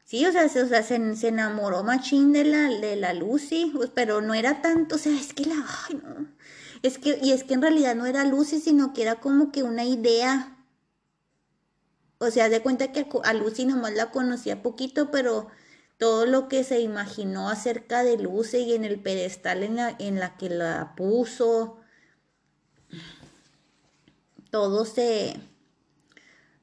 Sí, 0.04 0.26
o 0.26 0.32
sea, 0.32 0.50
se, 0.50 0.62
o 0.62 0.68
sea, 0.68 0.84
se, 0.84 0.96
enamoró 1.28 1.84
machín 1.84 2.34
de 2.34 2.44
la, 2.44 2.68
de 2.70 2.98
la 2.98 3.14
Lucy, 3.14 3.72
pues, 3.74 3.90
pero 3.90 4.22
no 4.22 4.34
era 4.34 4.62
tanto, 4.62 4.96
o 4.96 4.98
sea, 5.00 5.14
es 5.14 5.34
que 5.34 5.46
la, 5.46 5.56
ay, 5.88 5.96
no. 6.04 6.28
Es 6.84 6.98
que, 6.98 7.18
y 7.24 7.32
es 7.32 7.46
que 7.46 7.54
en 7.54 7.62
realidad 7.62 7.96
no 7.96 8.06
era 8.06 8.26
Lucy, 8.26 8.60
sino 8.60 8.94
que 8.94 9.04
era 9.04 9.22
como 9.22 9.52
que 9.54 9.64
una 9.64 9.86
idea. 9.86 10.58
O 12.20 12.30
sea, 12.30 12.50
de 12.50 12.62
cuenta 12.62 12.92
que 12.92 13.08
a 13.24 13.34
Lucy 13.34 13.66
nomás 13.66 13.94
la 13.94 14.12
conocía 14.12 14.62
poquito, 14.62 15.12
pero 15.12 15.48
todo 15.98 16.26
lo 16.26 16.48
que 16.48 16.64
se 16.64 16.82
imaginó 16.82 17.50
acerca 17.50 18.04
de 18.04 18.18
Lucy 18.18 18.58
y 18.58 18.74
en 18.74 18.84
el 18.84 19.00
pedestal 19.00 19.64
en 19.64 19.76
la, 19.76 19.96
en 20.00 20.20
la 20.20 20.38
que 20.38 20.50
la 20.50 20.94
puso, 20.96 21.78
todo 24.50 24.86
se, 24.86 25.40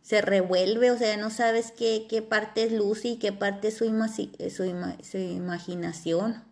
se 0.02 0.20
revuelve, 0.20 0.90
o 0.90 0.98
sea, 0.98 1.16
no 1.16 1.30
sabes 1.30 1.72
qué, 1.72 2.06
qué 2.08 2.22
parte 2.22 2.64
es 2.64 2.72
Lucy 2.72 3.10
y 3.10 3.18
qué 3.18 3.32
parte 3.32 3.68
es 3.68 3.76
su, 3.76 3.84
su 5.02 5.18
imaginación. 5.18 6.44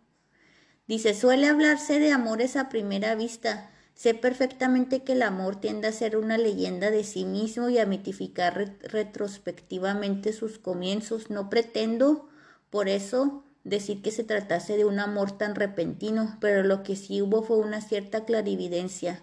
Dice, 0.89 1.13
suele 1.13 1.49
hablarse 1.49 1.99
de 1.99 2.13
amores 2.13 2.57
a 2.57 2.71
primera 2.71 3.15
vista. 3.15 3.71
Sé 3.95 4.15
perfectamente 4.15 5.03
que 5.03 5.13
el 5.13 5.23
amor 5.23 5.61
tiende 5.61 5.89
a 5.89 5.93
ser 5.93 6.17
una 6.17 6.39
leyenda 6.39 6.91
de 6.91 7.05
sí 7.05 7.25
mismo 7.25 7.69
y 7.69 7.79
a 7.79 7.85
mitificar 7.85 8.77
retrospectivamente 8.83 10.33
sus 10.33 10.59
comienzos. 10.59 11.31
No 11.31 11.51
pretendo, 11.51 12.28
por 12.71 12.89
eso, 12.89 13.45
decir 13.65 14.03
que 14.03 14.11
se 14.11 14.25
tratase 14.25 14.77
de 14.77 14.85
un 14.85 14.99
amor 14.99 15.37
tan 15.37 15.55
repentino, 15.55 16.37
pero 16.41 16.63
lo 16.63 16.83
que 16.83 16.97
sí 16.97 17.23
hubo 17.23 17.43
fue 17.43 17.59
una 17.59 17.81
cierta 17.81 18.25
clarividencia, 18.25 19.23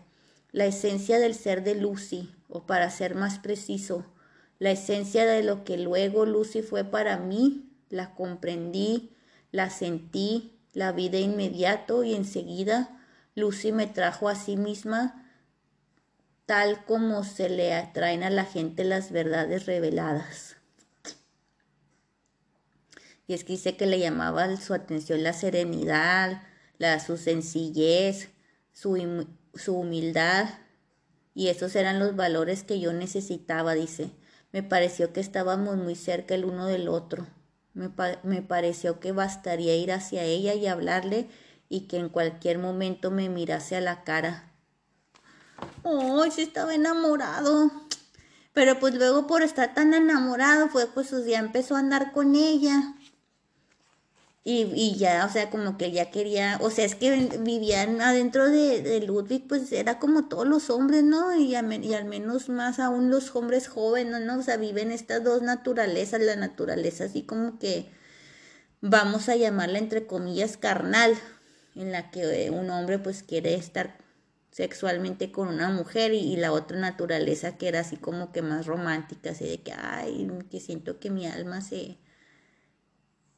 la 0.51 0.65
esencia 0.65 1.19
del 1.19 1.35
ser 1.35 1.63
de 1.63 1.75
Lucy, 1.75 2.33
o 2.49 2.65
para 2.65 2.89
ser 2.89 3.15
más 3.15 3.39
preciso, 3.39 4.05
la 4.59 4.71
esencia 4.71 5.25
de 5.25 5.43
lo 5.43 5.63
que 5.63 5.77
luego 5.77 6.25
Lucy 6.25 6.61
fue 6.61 6.83
para 6.83 7.17
mí, 7.17 7.69
la 7.89 8.15
comprendí, 8.15 9.11
la 9.51 9.69
sentí, 9.69 10.53
la 10.73 10.91
vi 10.91 11.09
de 11.09 11.21
inmediato 11.21 12.03
y 12.03 12.13
enseguida 12.13 13.01
Lucy 13.35 13.71
me 13.71 13.87
trajo 13.87 14.29
a 14.29 14.35
sí 14.35 14.57
misma 14.57 15.21
tal 16.45 16.85
como 16.85 17.23
se 17.23 17.49
le 17.49 17.73
atraen 17.73 18.23
a 18.23 18.29
la 18.29 18.45
gente 18.45 18.83
las 18.83 19.11
verdades 19.11 19.65
reveladas. 19.65 20.54
Y 23.27 23.33
es 23.33 23.43
que 23.43 23.53
dice 23.53 23.75
que 23.75 23.85
le 23.85 23.99
llamaba 23.99 24.55
su 24.57 24.73
atención 24.73 25.23
la 25.23 25.33
serenidad, 25.33 26.43
la, 26.77 26.99
su 26.99 27.17
sencillez, 27.17 28.29
su, 28.73 29.27
su 29.53 29.75
humildad, 29.75 30.49
y 31.33 31.49
esos 31.49 31.75
eran 31.75 31.99
los 31.99 32.15
valores 32.15 32.63
que 32.63 32.79
yo 32.79 32.93
necesitaba, 32.93 33.73
dice. 33.73 34.11
Me 34.51 34.63
pareció 34.63 35.11
que 35.11 35.19
estábamos 35.19 35.75
muy 35.75 35.95
cerca 35.95 36.33
el 36.33 36.45
uno 36.45 36.65
del 36.65 36.87
otro. 36.87 37.27
Me, 37.73 37.91
me, 38.23 38.41
pareció 38.41 39.01
que 39.01 39.11
bastaría 39.11 39.75
ir 39.75 39.91
hacia 39.91 40.23
ella 40.23 40.53
y 40.53 40.65
hablarle 40.67 41.27
y 41.67 41.87
que 41.87 41.97
en 41.97 42.07
cualquier 42.07 42.57
momento 42.57 43.11
me 43.11 43.27
mirase 43.27 43.75
a 43.75 43.81
la 43.81 44.05
cara. 44.05 44.53
¡Ay, 45.83 46.31
sí 46.31 46.43
estaba 46.43 46.73
enamorado! 46.73 47.69
Pero 48.53 48.79
pues 48.79 48.95
luego 48.95 49.27
por 49.27 49.43
estar 49.43 49.73
tan 49.73 49.93
enamorado 49.93 50.69
fue 50.69 50.87
pues, 50.87 51.09
pues 51.09 51.25
ya 51.25 51.39
empezó 51.39 51.75
a 51.75 51.79
andar 51.79 52.13
con 52.13 52.35
ella. 52.35 52.94
Y, 54.47 54.71
y, 54.75 54.95
ya, 54.95 55.25
o 55.25 55.33
sea, 55.33 55.49
como 55.49 55.75
que 55.75 55.91
ya 55.91 56.11
quería, 56.11 56.59
o 56.61 56.69
sea, 56.69 56.85
es 56.85 56.93
que 56.93 57.29
vivían 57.39 57.99
adentro 57.99 58.47
de, 58.47 58.83
de 58.83 59.01
Ludwig, 59.01 59.47
pues 59.47 59.71
era 59.71 59.97
como 59.97 60.27
todos 60.27 60.47
los 60.47 60.69
hombres, 60.69 61.03
¿no? 61.03 61.35
Y, 61.35 61.55
y, 61.55 61.55
al 61.55 62.05
menos 62.05 62.47
más 62.49 62.79
aún 62.79 63.09
los 63.09 63.35
hombres 63.35 63.67
jóvenes, 63.67 64.21
¿no? 64.21 64.37
O 64.37 64.43
sea, 64.43 64.57
viven 64.57 64.91
estas 64.91 65.23
dos 65.23 65.41
naturalezas, 65.41 66.21
la 66.21 66.35
naturaleza 66.35 67.05
así 67.05 67.23
como 67.23 67.57
que 67.57 67.89
vamos 68.81 69.29
a 69.29 69.35
llamarla 69.35 69.79
entre 69.79 70.05
comillas 70.07 70.57
carnal, 70.57 71.15
en 71.75 71.91
la 71.91 72.11
que 72.11 72.51
un 72.51 72.69
hombre 72.69 72.99
pues 72.99 73.23
quiere 73.23 73.55
estar 73.55 73.97
sexualmente 74.51 75.31
con 75.31 75.47
una 75.47 75.69
mujer 75.69 76.13
y, 76.13 76.19
y, 76.19 76.35
la 76.37 76.51
otra 76.51 76.77
naturaleza 76.77 77.57
que 77.57 77.67
era 77.67 77.79
así 77.81 77.97
como 77.97 78.31
que 78.31 78.43
más 78.43 78.67
romántica, 78.67 79.31
así 79.31 79.47
de 79.47 79.61
que, 79.63 79.73
ay, 79.73 80.29
que 80.51 80.59
siento 80.59 80.99
que 80.99 81.09
mi 81.09 81.25
alma 81.25 81.61
se 81.61 81.97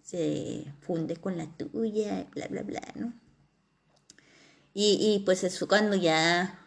se 0.08 0.63
funde 0.80 1.17
con 1.17 1.38
la 1.38 1.48
tuya, 1.58 2.28
bla, 2.32 2.48
bla, 2.48 2.62
bla, 2.63 2.82
¿no? 2.96 3.13
Y, 4.74 4.98
y 5.02 5.20
pues 5.26 5.43
eso 5.43 5.67
cuando 5.67 5.98
ya... 5.98 6.63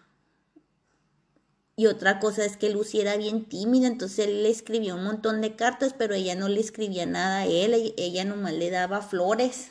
Y 1.75 1.87
otra 1.87 2.19
cosa 2.19 2.45
es 2.45 2.59
que 2.59 2.69
Lucy 2.69 3.01
era 3.01 3.17
bien 3.17 3.47
tímida, 3.47 3.87
entonces 3.87 4.27
él 4.27 4.43
le 4.43 4.51
escribió 4.51 4.97
un 4.97 5.05
montón 5.05 5.41
de 5.41 5.57
cartas, 5.57 5.95
pero 5.97 6.15
ella 6.15 6.35
no 6.35 6.49
le 6.49 6.61
escribía 6.61 7.07
nada 7.07 7.39
a 7.39 7.47
él, 7.47 7.95
ella 7.97 8.27
nomás 8.27 8.53
le 8.53 8.69
daba 8.69 9.01
flores. 9.01 9.69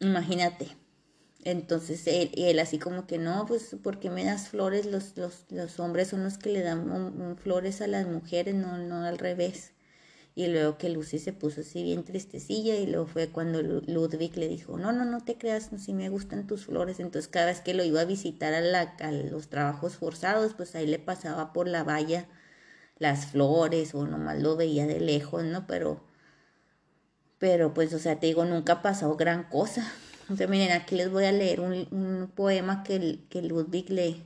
Imagínate. 0.00 0.68
Entonces 1.44 2.06
él, 2.06 2.30
él, 2.36 2.58
así 2.58 2.78
como 2.78 3.06
que 3.06 3.18
no, 3.18 3.44
pues 3.44 3.76
¿por 3.82 4.00
qué 4.00 4.08
me 4.08 4.24
das 4.24 4.48
flores? 4.48 4.86
Los, 4.86 5.14
los, 5.18 5.44
los 5.50 5.78
hombres 5.78 6.08
son 6.08 6.24
los 6.24 6.38
que 6.38 6.48
le 6.48 6.62
dan 6.62 7.36
flores 7.36 7.82
a 7.82 7.86
las 7.86 8.06
mujeres, 8.06 8.54
no, 8.54 8.78
no 8.78 9.04
al 9.04 9.18
revés. 9.18 9.72
Y 10.38 10.46
luego 10.46 10.78
que 10.78 10.88
Lucy 10.88 11.18
se 11.18 11.32
puso 11.32 11.62
así 11.62 11.82
bien 11.82 12.04
tristecilla 12.04 12.76
y 12.76 12.86
luego 12.86 13.06
fue 13.08 13.28
cuando 13.28 13.60
Ludwig 13.60 14.36
le 14.36 14.46
dijo, 14.46 14.78
no, 14.78 14.92
no, 14.92 15.04
no 15.04 15.24
te 15.24 15.36
creas, 15.36 15.70
si 15.78 15.92
me 15.92 16.10
gustan 16.10 16.46
tus 16.46 16.66
flores. 16.66 17.00
Entonces 17.00 17.26
cada 17.26 17.46
vez 17.46 17.60
que 17.60 17.74
lo 17.74 17.82
iba 17.82 18.02
a 18.02 18.04
visitar 18.04 18.54
a, 18.54 18.60
la, 18.60 18.82
a 19.00 19.10
los 19.10 19.48
trabajos 19.48 19.96
forzados, 19.96 20.54
pues 20.54 20.76
ahí 20.76 20.86
le 20.86 21.00
pasaba 21.00 21.52
por 21.52 21.66
la 21.66 21.82
valla 21.82 22.28
las 22.98 23.26
flores 23.26 23.96
o 23.96 24.06
nomás 24.06 24.40
lo 24.40 24.54
veía 24.54 24.86
de 24.86 25.00
lejos, 25.00 25.42
¿no? 25.42 25.66
Pero, 25.66 26.04
pero 27.38 27.74
pues, 27.74 27.92
o 27.92 27.98
sea, 27.98 28.20
te 28.20 28.28
digo, 28.28 28.44
nunca 28.44 28.74
ha 28.74 28.82
pasado 28.82 29.16
gran 29.16 29.48
cosa. 29.48 29.90
Entonces, 30.22 30.48
miren, 30.48 30.70
aquí 30.70 30.94
les 30.94 31.10
voy 31.10 31.24
a 31.24 31.32
leer 31.32 31.58
un, 31.60 31.88
un 31.90 32.30
poema 32.32 32.84
que, 32.84 33.24
que 33.28 33.42
Ludwig 33.42 33.90
le, 33.90 34.22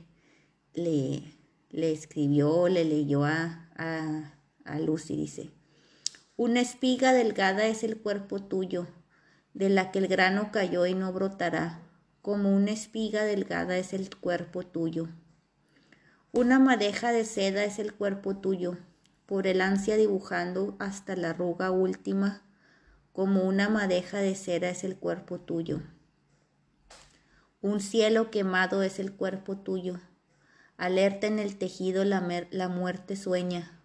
le, 0.75 1.23
le 1.71 1.91
escribió, 1.91 2.67
le 2.67 2.85
leyó 2.85 3.23
a, 3.25 3.67
a, 3.75 4.35
a 4.63 4.79
Lucy, 4.79 5.15
dice. 5.15 5.62
Una 6.35 6.61
espiga 6.61 7.13
delgada 7.13 7.67
es 7.67 7.83
el 7.83 8.01
cuerpo 8.01 8.41
tuyo, 8.41 8.87
de 9.53 9.69
la 9.69 9.91
que 9.91 9.99
el 9.99 10.07
grano 10.07 10.51
cayó 10.51 10.87
y 10.87 10.95
no 10.95 11.13
brotará, 11.13 11.79
como 12.23 12.49
una 12.49 12.71
espiga 12.71 13.23
delgada 13.23 13.77
es 13.77 13.93
el 13.93 14.09
cuerpo 14.15 14.65
tuyo. 14.65 15.09
Una 16.31 16.57
madeja 16.57 17.11
de 17.11 17.23
seda 17.25 17.63
es 17.63 17.77
el 17.77 17.93
cuerpo 17.93 18.35
tuyo, 18.35 18.79
por 19.27 19.45
el 19.45 19.61
ansia 19.61 19.95
dibujando 19.95 20.75
hasta 20.79 21.15
la 21.15 21.29
arruga 21.29 21.69
última, 21.69 22.41
como 23.11 23.43
una 23.43 23.69
madeja 23.69 24.17
de 24.17 24.33
cera 24.33 24.71
es 24.71 24.83
el 24.83 24.97
cuerpo 24.97 25.39
tuyo. 25.39 25.83
Un 27.61 27.79
cielo 27.79 28.31
quemado 28.31 28.81
es 28.81 28.97
el 28.97 29.13
cuerpo 29.13 29.57
tuyo, 29.57 29.99
alerta 30.77 31.27
en 31.27 31.37
el 31.37 31.59
tejido 31.59 32.03
la, 32.05 32.47
la 32.49 32.69
muerte 32.69 33.15
sueña, 33.15 33.82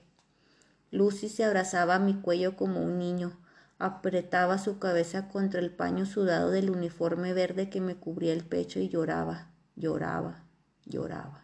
Lucy 0.92 1.28
se 1.28 1.44
abrazaba 1.44 1.96
a 1.96 2.00
mi 2.00 2.16
cuello 2.16 2.56
como 2.56 2.82
un 2.82 2.98
niño, 2.98 3.38
apretaba 3.80 4.58
su 4.58 4.80
cabeza 4.80 5.28
contra 5.28 5.60
el 5.60 5.72
paño 5.72 6.06
sudado 6.06 6.52
del 6.52 6.70
uniforme 6.70 7.34
verde 7.34 7.70
que 7.70 7.82
me 7.82 7.96
cubría 7.96 8.32
el 8.32 8.46
pecho 8.46 8.80
y 8.80 8.88
lloraba, 8.88 9.52
lloraba 9.76 10.45
lloraba. 10.86 11.44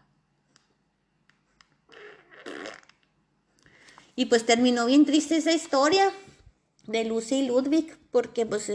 Y 4.15 4.25
pues 4.25 4.45
terminó 4.45 4.86
bien 4.86 5.06
triste 5.06 5.38
esa 5.38 5.51
historia 5.51 6.12
de 6.88 7.06
Lucy 7.06 7.38
y 7.38 7.47
Ludwig, 7.47 7.97
porque 8.12 8.45
pues 8.45 8.71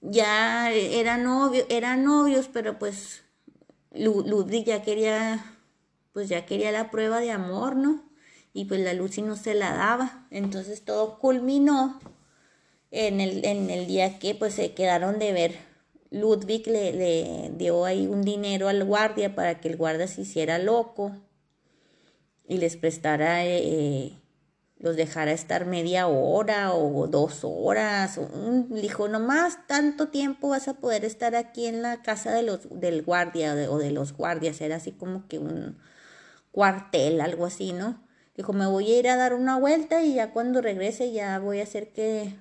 ya 0.00 0.70
eran, 0.72 1.24
novio, 1.24 1.64
eran 1.68 2.04
novios, 2.04 2.48
pero 2.52 2.78
pues 2.78 3.24
Ludwig 3.92 4.64
ya 4.64 4.82
quería, 4.82 5.44
pues 6.12 6.28
ya 6.28 6.46
quería 6.46 6.70
la 6.72 6.90
prueba 6.90 7.20
de 7.20 7.30
amor, 7.30 7.76
¿no? 7.76 8.04
Y 8.52 8.66
pues 8.66 8.80
la 8.80 8.92
Lucy 8.92 9.22
no 9.22 9.36
se 9.36 9.54
la 9.54 9.72
daba. 9.74 10.26
Entonces 10.30 10.84
todo 10.84 11.18
culminó 11.18 11.98
en 12.90 13.20
el, 13.20 13.44
en 13.44 13.70
el 13.70 13.86
día 13.86 14.18
que 14.18 14.34
pues 14.34 14.54
se 14.54 14.74
quedaron 14.74 15.18
de 15.18 15.32
ver. 15.32 15.67
Ludwig 16.10 16.66
le, 16.66 16.92
le 16.92 17.50
dio 17.56 17.84
ahí 17.84 18.06
un 18.06 18.22
dinero 18.22 18.68
al 18.68 18.84
guardia 18.84 19.34
para 19.34 19.60
que 19.60 19.68
el 19.68 19.76
guardia 19.76 20.06
se 20.06 20.22
hiciera 20.22 20.58
loco 20.58 21.12
y 22.46 22.56
les 22.56 22.76
prestara 22.76 23.44
eh, 23.44 24.18
los 24.78 24.96
dejara 24.96 25.32
estar 25.32 25.66
media 25.66 26.06
hora 26.06 26.72
o 26.72 27.06
dos 27.08 27.40
horas. 27.42 28.18
dijo, 28.70 29.08
nomás 29.08 29.66
tanto 29.66 30.08
tiempo 30.08 30.48
vas 30.50 30.68
a 30.68 30.74
poder 30.74 31.04
estar 31.04 31.34
aquí 31.34 31.66
en 31.66 31.82
la 31.82 32.02
casa 32.02 32.32
de 32.32 32.42
los, 32.42 32.60
del 32.70 33.02
guardia 33.02 33.54
o 33.68 33.78
de, 33.78 33.90
los 33.90 34.12
guardias. 34.12 34.60
Era 34.60 34.76
así 34.76 34.92
como 34.92 35.26
que 35.28 35.38
un 35.38 35.78
cuartel, 36.52 37.20
algo 37.20 37.44
así, 37.44 37.72
¿no? 37.72 38.00
Dijo, 38.36 38.52
me 38.52 38.66
voy 38.66 38.92
a 38.92 38.98
ir 39.00 39.08
a 39.08 39.16
dar 39.16 39.34
una 39.34 39.58
vuelta 39.58 40.02
y 40.02 40.14
ya 40.14 40.32
cuando 40.32 40.62
regrese 40.62 41.12
ya 41.12 41.38
voy 41.38 41.60
a 41.60 41.64
hacer 41.64 41.92
que... 41.92 42.36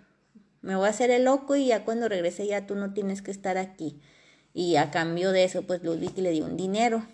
Me 0.68 0.76
voy 0.76 0.88
a 0.88 0.90
hacer 0.90 1.12
el 1.12 1.24
loco 1.24 1.56
y 1.56 1.68
ya 1.68 1.86
cuando 1.86 2.10
regrese 2.10 2.46
ya 2.46 2.68
tú 2.68 2.76
no 2.76 2.94
tienes 2.94 3.22
que 3.22 3.32
estar 3.32 3.58
aquí. 3.58 4.02
Y 4.54 4.76
a 4.76 4.92
cambio 4.92 5.32
de 5.32 5.46
eso, 5.46 5.62
pues 5.62 5.82
Ludwig 5.82 6.18
le 6.18 6.32
dio 6.32 6.44
un 6.44 6.58
dinero. 6.58 7.06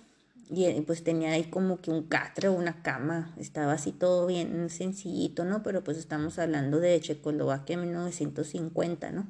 Y 0.49 0.65
eh, 0.65 0.83
pues 0.87 1.03
tenía 1.03 1.33
ahí 1.33 1.43
como 1.43 1.79
que 1.79 1.91
un 1.91 2.07
catre 2.07 2.47
o 2.47 2.53
una 2.53 2.81
cama, 2.81 3.35
estaba 3.39 3.73
así 3.73 3.91
todo 3.91 4.25
bien 4.25 4.71
sencillito, 4.71 5.45
¿no? 5.45 5.61
Pero 5.61 5.83
pues 5.83 5.99
estamos 5.99 6.39
hablando 6.39 6.79
de 6.79 6.99
Checoslovaquia 6.99 7.75
en 7.75 7.81
1950, 7.81 9.11
¿no? 9.11 9.27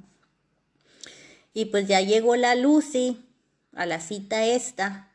Y 1.54 1.66
pues 1.66 1.90
ya 1.90 2.00
llegó 2.00 2.38
la 2.38 2.56
Lucy 2.56 3.26
a 3.74 3.86
la 3.86 4.00
cita 4.00 4.46
esta. 4.46 5.12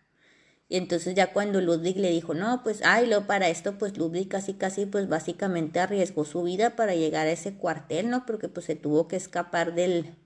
Y 0.68 0.76
entonces 0.76 1.14
ya 1.14 1.32
cuando 1.32 1.60
Ludwig 1.60 1.96
le 1.98 2.10
dijo, 2.10 2.34
no, 2.34 2.62
pues, 2.62 2.82
ay, 2.84 3.06
lo 3.06 3.26
para 3.26 3.48
esto, 3.48 3.78
pues 3.78 3.96
Ludwig 3.96 4.28
casi, 4.28 4.54
casi, 4.54 4.86
pues 4.86 5.08
básicamente 5.08 5.80
arriesgó 5.80 6.24
su 6.24 6.42
vida 6.42 6.76
para 6.76 6.94
llegar 6.94 7.26
a 7.26 7.30
ese 7.32 7.54
cuartel, 7.54 8.10
¿no? 8.10 8.26
Porque 8.26 8.48
pues 8.48 8.66
se 8.66 8.76
tuvo 8.76 9.08
que 9.08 9.16
escapar 9.16 9.74
del, 9.74 10.16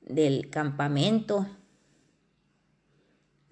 del 0.00 0.48
campamento 0.50 1.46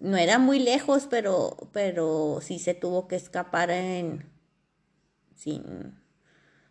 no 0.00 0.16
era 0.16 0.38
muy 0.38 0.58
lejos, 0.58 1.06
pero, 1.08 1.56
pero 1.72 2.38
sí 2.42 2.58
se 2.58 2.74
tuvo 2.74 3.06
que 3.06 3.16
escapar 3.16 3.70
en, 3.70 4.30
sin, 5.36 5.94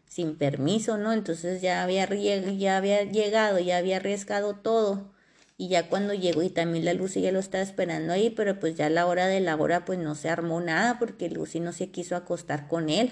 sin 0.06 0.36
permiso, 0.38 0.98
¿no? 0.98 1.14
Entonces 1.14 1.62
ya 1.62 1.84
había, 1.84 2.08
ya 2.08 2.78
había 2.78 3.04
llegado, 3.04 3.60
ya 3.60 3.78
había 3.78 3.98
arriesgado 3.98 4.56
todo. 4.56 5.14
Y 5.62 5.68
ya 5.68 5.90
cuando 5.90 6.14
llegó, 6.14 6.42
y 6.42 6.50
también 6.50 6.86
la 6.86 6.94
Lucy 6.94 7.20
ya 7.20 7.34
lo 7.34 7.40
estaba 7.40 7.62
esperando 7.62 8.14
ahí, 8.14 8.30
pero 8.30 8.62
pues 8.62 8.76
ya 8.76 8.86
a 8.86 8.90
la 8.90 9.06
hora 9.06 9.28
de 9.28 9.42
la 9.42 9.58
hora 9.58 9.84
pues 9.84 10.00
no 10.00 10.16
se 10.16 10.30
armó 10.30 10.62
nada 10.62 10.98
porque 11.00 11.30
Lucy 11.30 11.60
no 11.60 11.74
se 11.74 11.92
quiso 11.92 12.16
acostar 12.16 12.70
con 12.70 12.88
él. 12.90 13.12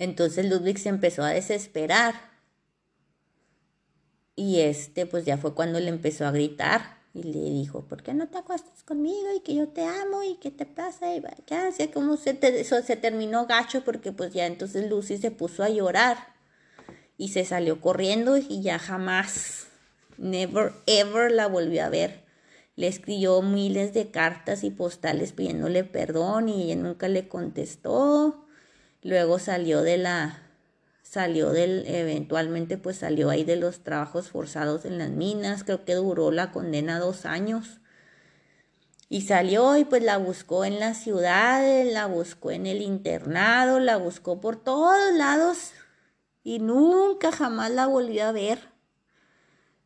Entonces 0.00 0.50
Ludwig 0.50 0.80
se 0.80 0.88
empezó 0.88 1.22
a 1.22 1.28
desesperar. 1.28 2.14
Y 4.34 4.62
este 4.62 5.06
pues 5.06 5.24
ya 5.24 5.38
fue 5.38 5.54
cuando 5.54 5.78
le 5.78 5.90
empezó 5.90 6.26
a 6.26 6.32
gritar 6.32 6.98
y 7.14 7.22
le 7.22 7.50
dijo, 7.50 7.86
¿por 7.86 8.02
qué 8.02 8.12
no 8.12 8.26
te 8.26 8.38
acuestas 8.38 8.82
conmigo? 8.82 9.28
Y 9.32 9.42
que 9.42 9.54
yo 9.54 9.68
te 9.68 9.84
amo 9.84 10.24
y 10.24 10.38
que 10.38 10.50
te 10.50 10.66
pasa 10.66 11.14
y 11.14 11.22
qué 11.46 11.54
hace 11.54 11.92
como 11.92 12.16
se, 12.16 12.36
eso 12.42 12.82
se 12.82 12.96
terminó 12.96 13.46
gacho 13.46 13.84
porque 13.84 14.10
pues 14.10 14.32
ya 14.32 14.46
entonces 14.46 14.90
Lucy 14.90 15.18
se 15.18 15.30
puso 15.30 15.62
a 15.62 15.68
llorar 15.68 16.34
y 17.16 17.28
se 17.28 17.44
salió 17.44 17.80
corriendo 17.80 18.38
y 18.38 18.60
ya 18.60 18.80
jamás, 18.80 19.68
never, 20.18 20.72
ever 20.86 21.30
la 21.30 21.46
volvió 21.46 21.84
a 21.84 21.88
ver. 21.88 22.24
Le 22.76 22.88
escribió 22.88 23.40
miles 23.42 23.94
de 23.94 24.10
cartas 24.10 24.64
y 24.64 24.70
postales 24.70 25.32
pidiéndole 25.32 25.84
perdón 25.84 26.48
y 26.48 26.64
ella 26.64 26.76
nunca 26.76 27.08
le 27.08 27.28
contestó. 27.28 28.46
Luego 29.02 29.38
salió 29.38 29.82
de 29.82 29.98
la 29.98 30.40
salió 31.02 31.50
del, 31.50 31.84
eventualmente 31.86 32.76
pues 32.76 32.96
salió 32.96 33.30
ahí 33.30 33.44
de 33.44 33.54
los 33.54 33.84
trabajos 33.84 34.30
forzados 34.30 34.84
en 34.84 34.98
las 34.98 35.10
minas, 35.10 35.62
creo 35.62 35.84
que 35.84 35.94
duró 35.94 36.32
la 36.32 36.50
condena 36.50 36.98
dos 36.98 37.24
años. 37.24 37.78
Y 39.08 39.20
salió 39.22 39.76
y 39.76 39.84
pues 39.84 40.02
la 40.02 40.16
buscó 40.16 40.64
en 40.64 40.80
la 40.80 40.94
ciudad, 40.94 41.62
la 41.84 42.06
buscó 42.06 42.50
en 42.50 42.66
el 42.66 42.82
internado, 42.82 43.78
la 43.78 43.96
buscó 43.96 44.40
por 44.40 44.56
todos 44.56 45.14
lados 45.14 45.72
y 46.42 46.58
nunca 46.58 47.30
jamás 47.30 47.70
la 47.70 47.86
volvió 47.86 48.26
a 48.26 48.32
ver. 48.32 48.73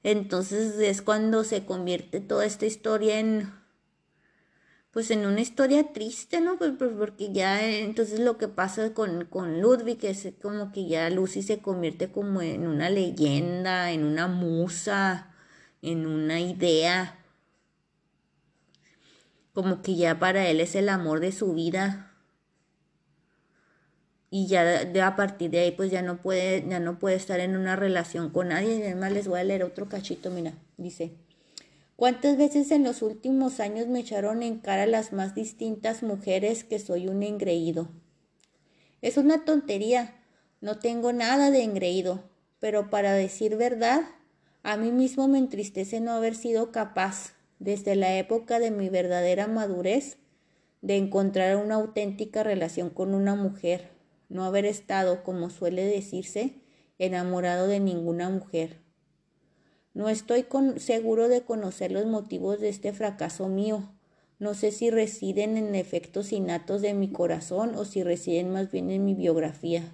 Entonces 0.03 0.77
es 0.79 1.03
cuando 1.03 1.45
se 1.45 1.65
convierte 1.65 2.21
toda 2.21 2.47
esta 2.47 2.67
historia 2.67 3.19
en 3.19 3.53
pues 4.93 5.11
en 5.11 5.27
una 5.27 5.41
historia 5.41 5.93
triste, 5.93 6.41
¿no? 6.41 6.59
Pues, 6.59 6.73
pues, 6.79 6.91
porque 6.99 7.33
ya 7.33 7.65
entonces 7.65 8.21
lo 8.21 8.39
que 8.39 8.49
pasa 8.49 8.95
con, 8.95 9.27
con 9.27 9.61
Ludwig 9.61 10.05
es 10.05 10.27
como 10.43 10.73
que 10.73 10.89
ya 10.89 11.09
Lucy 11.11 11.43
se 11.43 11.61
convierte 11.61 12.11
como 12.11 12.43
en 12.43 12.67
una 12.67 12.91
leyenda, 12.91 13.93
en 13.93 14.05
una 14.05 14.27
musa, 14.27 15.35
en 15.83 16.07
una 16.07 16.41
idea. 16.41 17.19
Como 19.53 19.83
que 19.83 19.95
ya 19.97 20.19
para 20.19 20.49
él 20.49 20.61
es 20.61 20.75
el 20.75 20.89
amor 20.89 21.21
de 21.21 21.33
su 21.33 21.53
vida. 21.53 22.08
Y 24.31 24.47
ya 24.47 24.85
de, 24.85 25.01
a 25.01 25.17
partir 25.17 25.51
de 25.51 25.61
ahí 25.61 25.71
pues 25.71 25.91
ya 25.91 26.03
no 26.03 26.21
puede, 26.21 26.67
ya 26.69 26.81
no 26.81 26.99
puede 26.99 27.17
estar 27.17 27.41
en 27.41 27.57
una 27.57 27.77
relación 27.77 28.31
con 28.31 28.49
nadie. 28.49 28.77
Y 28.77 28.83
además 28.83 29.13
les 29.13 29.29
voy 29.29 29.41
a 29.41 29.45
leer 29.45 29.65
otro 29.65 29.89
cachito, 29.89 30.31
mira, 30.31 30.55
dice. 30.77 31.13
¿Cuántas 31.97 32.37
veces 32.37 32.71
en 32.71 32.85
los 32.85 33.03
últimos 33.03 33.59
años 33.59 33.89
me 33.89 34.01
echaron 34.01 34.43
en 34.45 34.59
cara 34.59 34.87
las 34.87 35.13
más 35.13 35.35
distintas 35.35 36.03
mujeres 36.05 36.63
que 36.63 36.79
soy 36.79 37.09
un 37.09 37.25
engreído? 37.25 37.89
Es 39.03 39.17
una 39.17 39.45
tontería, 39.45 40.15
no 40.61 40.79
tengo 40.79 41.13
nada 41.13 41.51
de 41.51 41.65
engreído, 41.65 42.23
pero 42.61 42.91
para 42.91 43.15
decir 43.15 43.57
verdad, 43.57 44.03
a 44.63 44.77
mí 44.77 44.93
mismo 44.93 45.27
me 45.27 45.39
entristece 45.39 46.01
no 46.01 46.13
haber 46.13 46.37
sido 46.37 46.71
capaz, 46.71 47.35
desde 47.59 47.97
la 47.97 48.17
época 48.17 48.61
de 48.61 48.71
mi 48.71 48.89
verdadera 48.89 49.49
madurez, 49.49 50.19
de 50.83 50.97
encontrar 50.97 51.57
una 51.57 51.77
auténtica 51.77 52.43
relación 52.43 52.91
con 52.91 53.15
una 53.15 53.35
mujer, 53.35 53.91
no 54.29 54.45
haber 54.45 54.67
estado, 54.67 55.23
como 55.25 55.51
suele 55.51 55.85
decirse, 55.85 56.61
enamorado 56.99 57.67
de 57.67 57.81
ninguna 57.81 58.29
mujer. 58.29 58.81
No 59.95 60.09
estoy 60.09 60.47
seguro 60.77 61.29
de 61.29 61.43
conocer 61.43 61.93
los 61.93 62.07
motivos 62.07 62.61
de 62.61 62.69
este 62.69 62.93
fracaso 62.93 63.49
mío. 63.49 63.93
No 64.39 64.55
sé 64.55 64.71
si 64.71 64.91
residen 64.91 65.57
en 65.57 65.75
efectos 65.75 66.33
innatos 66.33 66.83
de 66.83 66.95
mi 66.95 67.11
corazón 67.11 67.75
o 67.75 67.85
si 67.85 68.03
residen 68.03 68.51
más 68.51 68.71
bien 68.71 68.91
en 68.91 69.05
mi 69.05 69.15
biografía. 69.15 69.93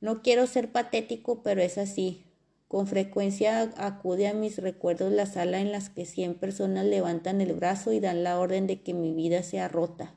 No 0.00 0.22
quiero 0.22 0.48
ser 0.48 0.72
patético, 0.72 1.42
pero 1.44 1.62
es 1.62 1.78
así. 1.78 2.24
Con 2.66 2.86
frecuencia 2.86 3.70
acude 3.76 4.26
a 4.26 4.34
mis 4.34 4.56
recuerdos 4.56 5.12
la 5.12 5.26
sala 5.26 5.60
en 5.60 5.70
la 5.70 5.80
que 5.94 6.06
cien 6.06 6.34
personas 6.34 6.86
levantan 6.86 7.40
el 7.40 7.52
brazo 7.52 7.92
y 7.92 8.00
dan 8.00 8.24
la 8.24 8.40
orden 8.40 8.66
de 8.66 8.82
que 8.82 8.94
mi 8.94 9.12
vida 9.12 9.42
sea 9.42 9.68
rota. 9.68 10.16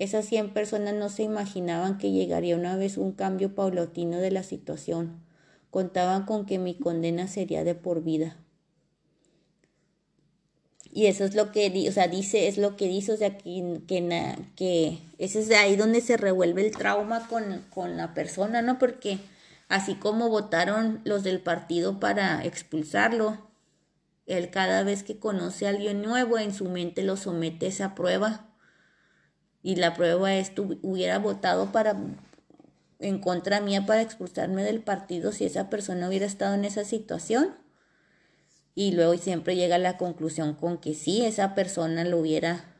Esas 0.00 0.24
cien 0.24 0.52
personas 0.52 0.94
no 0.94 1.10
se 1.10 1.22
imaginaban 1.22 1.96
que 1.98 2.10
llegaría 2.10 2.56
una 2.56 2.74
vez 2.76 2.96
un 2.96 3.12
cambio 3.12 3.54
paulatino 3.54 4.18
de 4.18 4.32
la 4.32 4.42
situación 4.42 5.20
contaban 5.70 6.24
con 6.24 6.46
que 6.46 6.58
mi 6.58 6.74
condena 6.74 7.28
sería 7.28 7.64
de 7.64 7.74
por 7.74 8.02
vida. 8.02 8.36
Y 10.92 11.06
eso 11.06 11.24
es 11.24 11.34
lo 11.34 11.52
que, 11.52 11.86
o 11.88 11.92
sea, 11.92 12.08
dice, 12.08 12.48
es 12.48 12.58
lo 12.58 12.76
que 12.76 12.88
dice, 12.88 13.12
o 13.12 13.16
sea, 13.16 13.38
que, 13.38 13.80
que, 13.86 14.36
que 14.56 14.98
ese 15.18 15.40
es 15.40 15.50
ahí 15.52 15.76
donde 15.76 16.00
se 16.00 16.16
revuelve 16.16 16.66
el 16.66 16.72
trauma 16.72 17.28
con, 17.28 17.64
con 17.70 17.96
la 17.96 18.12
persona, 18.12 18.60
¿no? 18.62 18.78
Porque 18.78 19.18
así 19.68 19.94
como 19.94 20.28
votaron 20.28 21.00
los 21.04 21.22
del 21.22 21.40
partido 21.40 22.00
para 22.00 22.44
expulsarlo, 22.44 23.38
él 24.26 24.50
cada 24.50 24.82
vez 24.82 25.04
que 25.04 25.18
conoce 25.18 25.66
a 25.66 25.70
alguien 25.70 26.02
nuevo 26.02 26.38
en 26.38 26.54
su 26.54 26.64
mente 26.64 27.02
lo 27.02 27.16
somete 27.16 27.66
a 27.66 27.68
esa 27.68 27.94
prueba. 27.94 28.49
Y 29.62 29.76
la 29.76 29.94
prueba 29.94 30.34
es, 30.34 30.54
tú 30.54 30.78
hubiera 30.82 31.18
votado 31.18 31.72
para 31.72 31.96
en 33.00 33.18
contra 33.18 33.60
mía 33.60 33.86
para 33.86 34.02
expulsarme 34.02 34.62
del 34.62 34.80
partido 34.80 35.32
si 35.32 35.44
esa 35.46 35.70
persona 35.70 36.08
hubiera 36.08 36.26
estado 36.26 36.54
en 36.54 36.64
esa 36.64 36.84
situación. 36.84 37.56
Y 38.74 38.92
luego 38.92 39.16
siempre 39.16 39.56
llega 39.56 39.76
a 39.76 39.78
la 39.78 39.96
conclusión 39.96 40.54
con 40.54 40.78
que 40.78 40.94
sí, 40.94 41.24
esa 41.24 41.54
persona 41.54 42.04
lo 42.04 42.18
hubiera, 42.18 42.72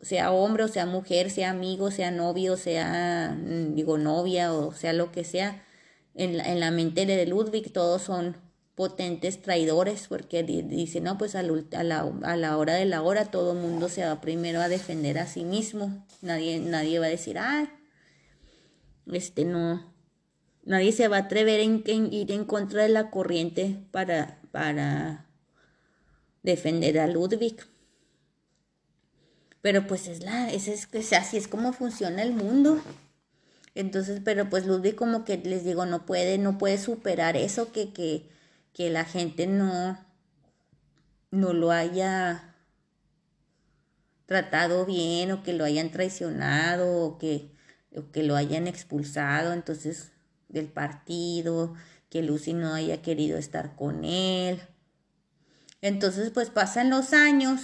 sea 0.00 0.30
hombre 0.30 0.64
o 0.64 0.68
sea 0.68 0.86
mujer, 0.86 1.30
sea 1.30 1.50
amigo, 1.50 1.90
sea 1.90 2.10
novio, 2.10 2.56
sea, 2.56 3.36
mm, 3.36 3.74
digo, 3.74 3.98
novia 3.98 4.52
o 4.52 4.72
sea 4.72 4.92
lo 4.92 5.10
que 5.10 5.24
sea, 5.24 5.64
en 6.14 6.36
la, 6.36 6.44
en 6.44 6.60
la 6.60 6.70
mente 6.70 7.06
de 7.06 7.26
Ludwig 7.26 7.72
todos 7.72 8.02
son 8.02 8.36
potentes 8.82 9.40
traidores 9.40 10.08
porque 10.08 10.42
dice, 10.42 11.00
no, 11.00 11.16
pues 11.16 11.36
a 11.36 11.42
la, 11.44 12.00
a 12.24 12.36
la 12.36 12.56
hora 12.56 12.74
de 12.74 12.84
la 12.84 13.00
hora 13.00 13.26
todo 13.26 13.52
el 13.52 13.58
mundo 13.58 13.88
se 13.88 14.04
va 14.04 14.20
primero 14.20 14.60
a 14.60 14.68
defender 14.68 15.20
a 15.20 15.28
sí 15.28 15.44
mismo. 15.44 16.04
Nadie, 16.20 16.58
nadie 16.58 16.98
va 16.98 17.06
a 17.06 17.08
decir, 17.08 17.38
ah, 17.38 17.72
este 19.06 19.44
no, 19.44 19.94
nadie 20.64 20.90
se 20.90 21.06
va 21.06 21.18
a 21.18 21.20
atrever 21.20 21.60
en, 21.60 21.84
ir 22.12 22.32
en 22.32 22.44
contra 22.44 22.82
de 22.82 22.88
la 22.88 23.08
corriente 23.08 23.78
para, 23.92 24.40
para 24.50 25.28
defender 26.42 26.98
a 26.98 27.06
Ludwig. 27.06 27.64
Pero 29.60 29.86
pues 29.86 30.08
es 30.08 30.24
la, 30.24 30.50
es, 30.50 30.66
es, 30.66 31.12
así 31.12 31.36
es 31.36 31.46
como 31.46 31.72
funciona 31.72 32.20
el 32.22 32.32
mundo. 32.32 32.82
Entonces, 33.76 34.20
pero 34.24 34.50
pues 34.50 34.66
Ludwig 34.66 34.96
como 34.96 35.24
que 35.24 35.36
les 35.36 35.62
digo, 35.62 35.86
no 35.86 36.04
puede, 36.04 36.36
no 36.36 36.58
puede 36.58 36.78
superar 36.78 37.36
eso, 37.36 37.70
que, 37.70 37.92
que, 37.92 38.28
que 38.72 38.90
la 38.90 39.04
gente 39.04 39.46
no, 39.46 39.98
no 41.30 41.52
lo 41.52 41.70
haya 41.70 42.54
tratado 44.26 44.86
bien 44.86 45.30
o 45.32 45.42
que 45.42 45.52
lo 45.52 45.64
hayan 45.64 45.90
traicionado 45.90 47.04
o 47.04 47.18
que, 47.18 47.50
que 48.12 48.22
lo 48.22 48.36
hayan 48.36 48.66
expulsado 48.66 49.52
entonces 49.52 50.12
del 50.48 50.68
partido, 50.68 51.74
que 52.08 52.22
Lucy 52.22 52.52
no 52.54 52.74
haya 52.74 53.02
querido 53.02 53.38
estar 53.38 53.76
con 53.76 54.04
él. 54.04 54.60
Entonces 55.80 56.30
pues 56.30 56.50
pasan 56.50 56.90
los 56.90 57.12
años 57.12 57.60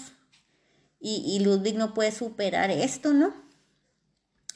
y, 1.01 1.23
y 1.27 1.45
Ludwig 1.45 1.77
no 1.77 1.95
puede 1.95 2.13
superar 2.13 2.71
esto, 2.71 3.13
¿no? 3.13 3.33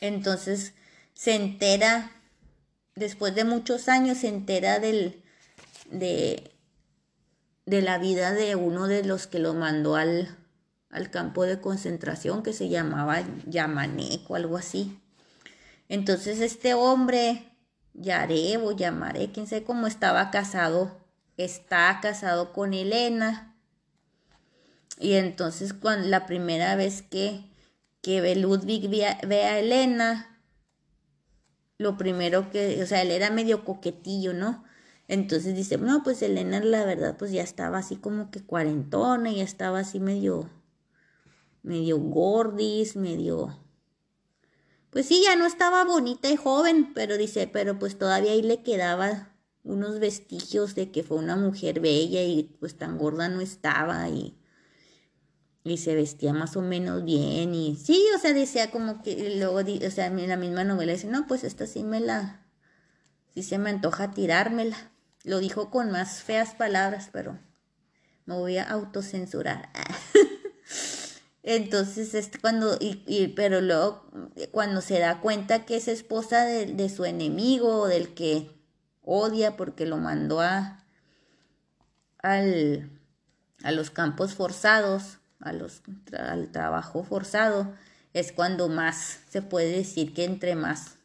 Entonces 0.01 0.75
se 1.15 1.35
entera, 1.35 2.11
después 2.97 3.35
de 3.35 3.45
muchos 3.45 3.89
años, 3.89 4.19
se 4.19 4.29
entera 4.29 4.81
del, 4.81 5.22
de, 5.93 6.53
de 7.67 7.83
la 7.83 7.99
vida 7.99 8.33
de 8.33 8.57
uno 8.57 8.89
de 8.89 9.05
los 9.05 9.27
que 9.27 9.39
lo 9.39 9.55
mandó 9.55 9.95
al, 9.97 10.37
al 10.91 11.11
campo 11.11 11.45
de 11.45 11.61
concentración 11.61 12.43
que 12.43 12.53
se 12.53 12.69
llamaba 12.69 13.23
Yamanek 13.47 14.29
o 14.31 14.35
algo 14.35 14.57
así. 14.57 14.99
Entonces 15.89 16.41
este 16.41 16.75
hombre, 16.75 17.57
Yareb 17.95 18.65
o 18.65 18.73
Yamaré, 18.73 19.31
quién 19.33 19.47
sabe 19.47 19.65
cómo 19.65 19.87
estaba 19.87 20.31
casado, 20.31 21.01
está 21.37 21.99
casado 22.01 22.53
con 22.53 22.75
Elena. 22.75 23.55
Y 24.99 25.15
entonces 25.15 25.73
cuando 25.73 26.09
la 26.09 26.27
primera 26.27 26.77
vez 26.77 27.03
que, 27.03 27.45
que 28.01 28.35
Ludwig 28.35 28.89
ve 28.89 29.45
a 29.45 29.59
Elena, 29.59 30.41
lo 31.79 31.97
primero 31.97 32.51
que, 32.51 32.83
o 32.83 32.87
sea, 32.87 33.03
él 33.03 33.11
era 33.11 33.31
medio 33.31 33.65
coquetillo, 33.65 34.33
¿no? 34.33 34.65
Entonces 35.13 35.55
dice, 35.55 35.77
no, 35.77 36.03
pues 36.03 36.23
Elena 36.23 36.59
la 36.61 36.87
verdad 36.87 37.19
pues 37.19 37.33
ya 37.33 37.43
estaba 37.43 37.77
así 37.77 37.97
como 37.97 38.31
que 38.31 38.41
cuarentona, 38.41 39.31
ya 39.31 39.45
estaba 39.45 39.81
así 39.81 40.01
medio, 40.01 40.49
medio 41.63 41.99
gordis, 41.99 42.97
medio... 42.97 43.59
Pues 44.89 45.05
sí, 45.05 45.23
ya 45.23 45.37
no 45.37 45.45
estaba 45.45 45.85
bonita 45.85 46.31
y 46.31 46.37
joven, 46.37 46.95
pero 46.95 47.19
dice, 47.19 47.47
pero 47.47 47.79
pues 47.79 47.99
todavía 47.99 48.33
ahí 48.33 48.41
le 48.41 48.63
quedaba 48.63 49.37
unos 49.65 49.99
vestigios 49.99 50.75
de 50.75 50.91
que 50.91 51.03
fue 51.03 51.19
una 51.19 51.37
mujer 51.37 51.81
bella 51.81 52.23
y 52.23 52.45
pues 52.59 52.79
tan 52.79 52.97
gorda 52.97 53.29
no 53.29 53.43
estaba 53.43 54.09
y 54.09 54.39
y 55.63 55.77
se 55.77 55.95
vestía 55.95 56.33
más 56.33 56.57
o 56.57 56.63
menos 56.63 57.05
bien 57.05 57.55
y 57.55 57.77
sí, 57.77 58.03
o 58.17 58.19
sea, 58.19 58.33
decía 58.33 58.71
como 58.71 59.03
que 59.03 59.37
luego, 59.37 59.59
o 59.59 59.91
sea, 59.91 60.07
en 60.07 60.27
la 60.27 60.39
misma 60.39 60.65
novela 60.65 60.93
dice, 60.93 61.07
no, 61.07 61.27
pues 61.27 61.45
esta 61.45 61.67
sí 61.67 61.85
me 61.85 62.01
la, 62.01 62.47
sí 63.35 63.43
se 63.43 63.59
me 63.59 63.69
antoja 63.69 64.11
tirármela. 64.13 64.92
Lo 65.25 65.39
dijo 65.39 65.71
con 65.71 65.91
más 65.91 66.23
feas 66.23 66.55
palabras, 66.55 67.09
pero 67.13 67.39
me 68.27 68.35
voy 68.35 68.59
a 68.59 68.65
autocensurar. 68.65 69.71
Entonces, 71.43 72.15
este, 72.15 72.39
cuando, 72.39 72.77
y, 72.81 73.03
y, 73.07 73.29
pero 73.29 73.61
luego, 73.61 74.05
cuando 74.53 74.81
se 74.81 75.01
da 75.01 75.21
cuenta 75.21 75.65
que 75.65 75.77
es 75.77 75.89
esposa 75.89 76.45
de, 76.45 76.67
de 76.67 76.89
su 76.89 77.05
enemigo, 77.05 77.89
del 77.89 78.15
que 78.15 78.51
odia 79.03 79.57
porque 79.57 79.87
lo 79.87 79.99
mandó 79.99 80.41
a, 80.41 80.85
al, 82.19 82.91
a 83.65 83.73
los 83.73 83.91
campos 83.91 84.35
forzados, 84.35 85.19
a 85.41 85.53
los, 85.53 85.83
al 86.17 86.53
trabajo 86.53 87.03
forzado, 87.03 87.75
es 88.13 88.33
cuando 88.33 88.69
más 88.69 89.21
se 89.29 89.43
puede 89.43 89.73
decir 89.73 90.15
que 90.15 90.25
entre 90.25 90.55
más 90.55 90.97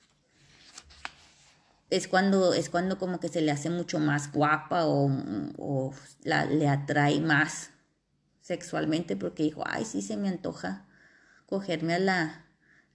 es 1.90 2.08
cuando 2.08 2.54
es 2.54 2.70
cuando 2.70 2.98
como 2.98 3.20
que 3.20 3.30
se 3.30 3.42
le 3.42 3.52
hace 3.52 3.70
mucho 3.70 4.00
más 4.00 4.32
guapa 4.32 4.86
o, 4.86 5.10
o 5.58 5.94
la, 6.24 6.46
le 6.46 6.68
atrae 6.68 7.20
más 7.22 7.72
sexualmente 8.42 9.16
porque 9.16 9.44
dijo, 9.44 9.64
ay, 9.66 9.86
sí 9.86 10.02
se 10.02 10.18
me 10.18 10.30
antoja 10.30 10.86
cogerme 11.46 11.96
a 11.96 12.00
la, 12.00 12.46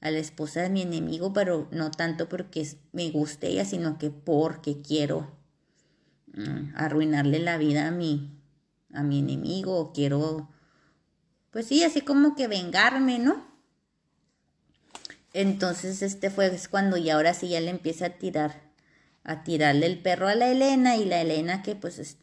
a 0.00 0.10
la 0.10 0.18
esposa 0.18 0.62
de 0.62 0.70
mi 0.70 0.82
enemigo, 0.82 1.32
pero 1.32 1.68
no 1.70 1.90
tanto 1.90 2.28
porque 2.28 2.66
me 2.92 3.10
guste 3.10 3.48
ella, 3.48 3.64
sino 3.64 3.98
que 3.98 4.10
porque 4.10 4.82
quiero 4.82 5.36
mm, 6.34 6.74
arruinarle 6.74 7.38
la 7.38 7.56
vida 7.58 7.88
a 7.88 7.90
mi, 7.90 8.38
a 8.92 9.02
mi 9.02 9.20
enemigo, 9.20 9.78
o 9.78 9.92
quiero 9.92 10.48
pues 11.52 11.66
sí, 11.66 11.84
así 11.84 12.00
como 12.00 12.34
que 12.34 12.48
vengarme, 12.48 13.18
¿no? 13.18 13.46
Entonces 15.34 16.02
este 16.02 16.30
fue 16.30 16.50
cuando 16.70 16.96
ya 16.96 17.14
ahora 17.14 17.34
sí 17.34 17.48
ya 17.48 17.60
le 17.60 17.70
empieza 17.70 18.06
a 18.06 18.10
tirar, 18.18 18.61
a 19.24 19.44
tirarle 19.44 19.86
el 19.86 20.00
perro 20.00 20.28
a 20.28 20.34
la 20.34 20.50
Elena 20.50 20.96
y 20.96 21.04
la 21.04 21.20
Elena 21.20 21.62
que 21.62 21.74
pues 21.76 21.98
es 21.98 22.16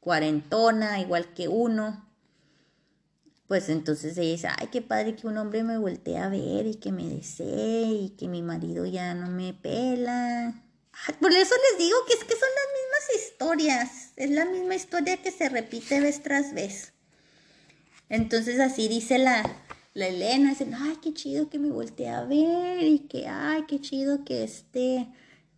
cuarentona, 0.00 1.00
igual 1.00 1.32
que 1.34 1.48
uno. 1.48 2.04
Pues 3.48 3.68
entonces 3.68 4.16
ella 4.16 4.30
dice, 4.30 4.48
ay, 4.58 4.68
qué 4.72 4.82
padre 4.82 5.16
que 5.16 5.26
un 5.26 5.38
hombre 5.38 5.62
me 5.64 5.78
voltee 5.78 6.18
a 6.18 6.28
ver 6.28 6.66
y 6.66 6.76
que 6.76 6.92
me 6.92 7.08
desee 7.08 7.86
y 7.86 8.10
que 8.10 8.28
mi 8.28 8.42
marido 8.42 8.86
ya 8.86 9.14
no 9.14 9.28
me 9.28 9.52
pela. 9.52 10.62
por 11.20 11.32
eso 11.32 11.54
les 11.70 11.78
digo 11.78 11.96
que 12.06 12.14
es 12.14 12.24
que 12.24 12.34
son 12.34 12.48
las 12.48 12.68
mismas 12.72 13.24
historias, 13.24 14.12
es 14.16 14.30
la 14.30 14.44
misma 14.44 14.74
historia 14.74 15.22
que 15.22 15.30
se 15.30 15.48
repite 15.48 16.00
vez 16.00 16.22
tras 16.22 16.54
vez. 16.54 16.92
Entonces 18.08 18.60
así 18.60 18.88
dice 18.88 19.18
la, 19.18 19.42
la 19.94 20.08
Elena, 20.08 20.50
dice, 20.50 20.68
ay, 20.76 20.98
qué 21.02 21.12
chido 21.12 21.48
que 21.48 21.58
me 21.58 21.70
voltee 21.70 22.08
a 22.08 22.24
ver 22.24 22.82
y 22.82 23.00
que, 23.00 23.26
ay, 23.28 23.64
qué 23.66 23.80
chido 23.80 24.24
que 24.24 24.44
esté, 24.44 25.08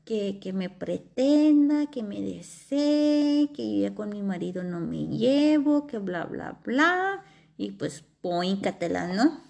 que, 0.06 0.38
que 0.38 0.52
me 0.52 0.70
pretenda, 0.70 1.90
que 1.90 2.02
me 2.04 2.22
desee, 2.22 3.50
que 3.52 3.74
yo 3.74 3.88
ya 3.88 3.94
con 3.94 4.08
mi 4.08 4.22
marido 4.22 4.62
no 4.62 4.80
me 4.80 5.08
llevo, 5.08 5.86
que 5.88 5.98
bla, 5.98 6.24
bla, 6.24 6.60
bla. 6.64 7.24
Y 7.58 7.72
pues, 7.72 8.04
poíncatela, 8.22 9.08
¿no? 9.08 9.40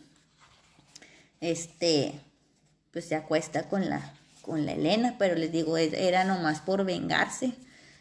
Este, 1.41 2.21
pues 2.91 3.05
se 3.05 3.15
acuesta 3.15 3.69
con 3.69 3.89
la, 3.91 4.15
con 4.41 4.65
la 4.65 4.73
Elena, 4.73 5.17
pero 5.19 5.35
les 5.35 5.53
digo, 5.53 5.77
era 5.77 6.25
nomás 6.25 6.63
por 6.63 6.87
vengarse. 6.87 7.53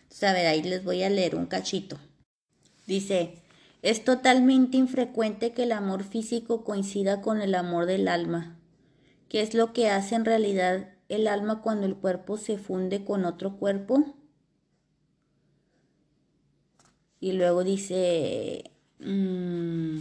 Entonces, 0.04 0.24
a 0.24 0.32
ver, 0.32 0.48
ahí 0.48 0.64
les 0.64 0.84
voy 0.84 1.04
a 1.04 1.10
leer 1.10 1.36
un 1.36 1.48
cachito. 1.48 2.00
Dice, 2.88 3.44
es 3.82 4.06
totalmente 4.06 4.78
infrecuente 4.78 5.52
que 5.52 5.64
el 5.64 5.74
amor 5.74 6.06
físico 6.06 6.64
coincida 6.64 7.22
con 7.22 7.42
el 7.42 7.54
amor 7.54 7.86
del 7.86 8.08
alma. 8.08 8.58
¿Qué 9.28 9.42
es 9.42 9.54
lo 9.54 9.74
que 9.74 9.90
hace 9.90 10.16
en 10.16 10.24
realidad 10.24 10.95
el 11.10 11.28
alma 11.28 11.62
cuando 11.62 11.86
el 11.86 11.96
cuerpo 11.96 12.38
se 12.38 12.58
funde 12.58 13.04
con 13.04 13.26
otro 13.26 13.58
cuerpo? 13.58 14.16
Y 17.20 17.34
luego 17.34 17.64
dice... 17.64 18.72
Mm, 19.00 20.00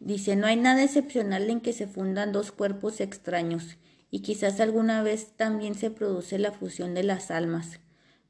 dice, 0.00 0.36
no 0.36 0.46
hay 0.46 0.56
nada 0.56 0.82
excepcional 0.82 1.50
en 1.50 1.60
que 1.60 1.72
se 1.72 1.86
fundan 1.86 2.32
dos 2.32 2.52
cuerpos 2.52 3.00
extraños, 3.00 3.76
y 4.10 4.20
quizás 4.20 4.60
alguna 4.60 5.02
vez 5.02 5.32
también 5.36 5.74
se 5.74 5.90
produce 5.90 6.38
la 6.38 6.52
fusión 6.52 6.94
de 6.94 7.04
las 7.04 7.30
almas 7.30 7.80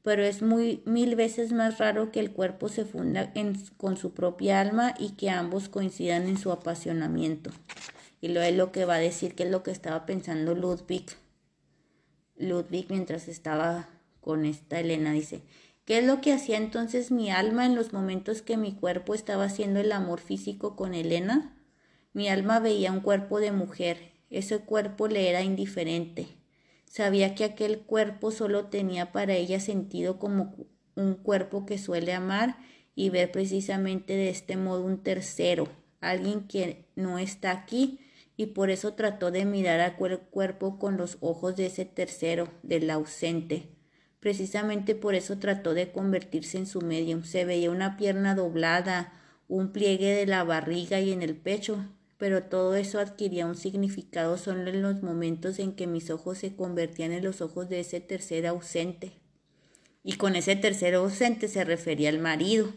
pero 0.03 0.23
es 0.23 0.41
muy 0.41 0.81
mil 0.85 1.15
veces 1.15 1.51
más 1.51 1.77
raro 1.77 2.11
que 2.11 2.19
el 2.19 2.31
cuerpo 2.31 2.69
se 2.69 2.85
funda 2.85 3.33
con 3.77 3.97
su 3.97 4.13
propia 4.13 4.59
alma 4.59 4.95
y 4.97 5.11
que 5.11 5.29
ambos 5.29 5.69
coincidan 5.69 6.27
en 6.27 6.37
su 6.37 6.51
apasionamiento. 6.51 7.51
Y 8.19 8.29
lo 8.29 8.41
es 8.41 8.55
lo 8.55 8.71
que 8.71 8.85
va 8.85 8.95
a 8.95 8.99
decir 8.99 9.35
que 9.35 9.43
es 9.43 9.51
lo 9.51 9.63
que 9.63 9.71
estaba 9.71 10.05
pensando 10.05 10.55
Ludwig. 10.55 11.05
Ludwig 12.37 12.87
mientras 12.89 13.27
estaba 13.27 13.89
con 14.19 14.45
esta 14.45 14.79
Elena 14.79 15.11
dice, 15.11 15.43
¿qué 15.85 15.99
es 15.99 16.05
lo 16.05 16.21
que 16.21 16.33
hacía 16.33 16.57
entonces 16.57 17.11
mi 17.11 17.31
alma 17.31 17.65
en 17.65 17.75
los 17.75 17.93
momentos 17.93 18.41
que 18.41 18.57
mi 18.57 18.73
cuerpo 18.73 19.13
estaba 19.13 19.45
haciendo 19.45 19.79
el 19.79 19.91
amor 19.91 20.19
físico 20.19 20.75
con 20.75 20.93
Elena? 20.93 21.57
Mi 22.13 22.27
alma 22.27 22.59
veía 22.59 22.91
un 22.91 23.01
cuerpo 23.01 23.39
de 23.39 23.51
mujer, 23.51 24.11
ese 24.29 24.59
cuerpo 24.59 25.07
le 25.07 25.29
era 25.29 25.41
indiferente 25.41 26.40
Sabía 26.91 27.35
que 27.35 27.45
aquel 27.45 27.79
cuerpo 27.79 28.31
solo 28.31 28.65
tenía 28.65 29.13
para 29.13 29.33
ella 29.33 29.61
sentido 29.61 30.19
como 30.19 30.53
un 30.95 31.13
cuerpo 31.13 31.65
que 31.65 31.77
suele 31.77 32.11
amar 32.11 32.57
y 32.95 33.09
ver 33.09 33.31
precisamente 33.31 34.11
de 34.11 34.27
este 34.27 34.57
modo 34.57 34.83
un 34.83 35.01
tercero, 35.01 35.69
alguien 36.01 36.49
que 36.49 36.83
no 36.97 37.17
está 37.17 37.51
aquí 37.51 38.01
y 38.35 38.47
por 38.47 38.69
eso 38.69 38.93
trató 38.93 39.31
de 39.31 39.45
mirar 39.45 39.79
aquel 39.79 40.19
cuerpo 40.19 40.79
con 40.79 40.97
los 40.97 41.17
ojos 41.21 41.55
de 41.55 41.67
ese 41.67 41.85
tercero, 41.85 42.49
del 42.61 42.89
ausente. 42.89 43.69
Precisamente 44.19 44.93
por 44.93 45.15
eso 45.15 45.37
trató 45.37 45.73
de 45.73 45.93
convertirse 45.93 46.57
en 46.57 46.67
su 46.67 46.81
medium. 46.81 47.23
Se 47.23 47.45
veía 47.45 47.71
una 47.71 47.95
pierna 47.95 48.35
doblada, 48.35 49.13
un 49.47 49.71
pliegue 49.71 50.13
de 50.13 50.25
la 50.25 50.43
barriga 50.43 50.99
y 50.99 51.13
en 51.13 51.21
el 51.21 51.37
pecho, 51.37 51.85
pero 52.21 52.43
todo 52.43 52.75
eso 52.75 52.99
adquiría 52.99 53.47
un 53.47 53.55
significado 53.55 54.37
solo 54.37 54.69
en 54.69 54.83
los 54.83 55.01
momentos 55.01 55.57
en 55.57 55.73
que 55.73 55.87
mis 55.87 56.11
ojos 56.11 56.37
se 56.37 56.55
convertían 56.55 57.13
en 57.13 57.23
los 57.23 57.41
ojos 57.41 57.67
de 57.67 57.79
ese 57.79 57.99
tercer 57.99 58.45
ausente. 58.45 59.13
Y 60.03 60.17
con 60.17 60.35
ese 60.35 60.55
tercer 60.55 60.93
ausente 60.93 61.47
se 61.47 61.63
refería 61.63 62.09
al 62.09 62.19
marido, 62.19 62.71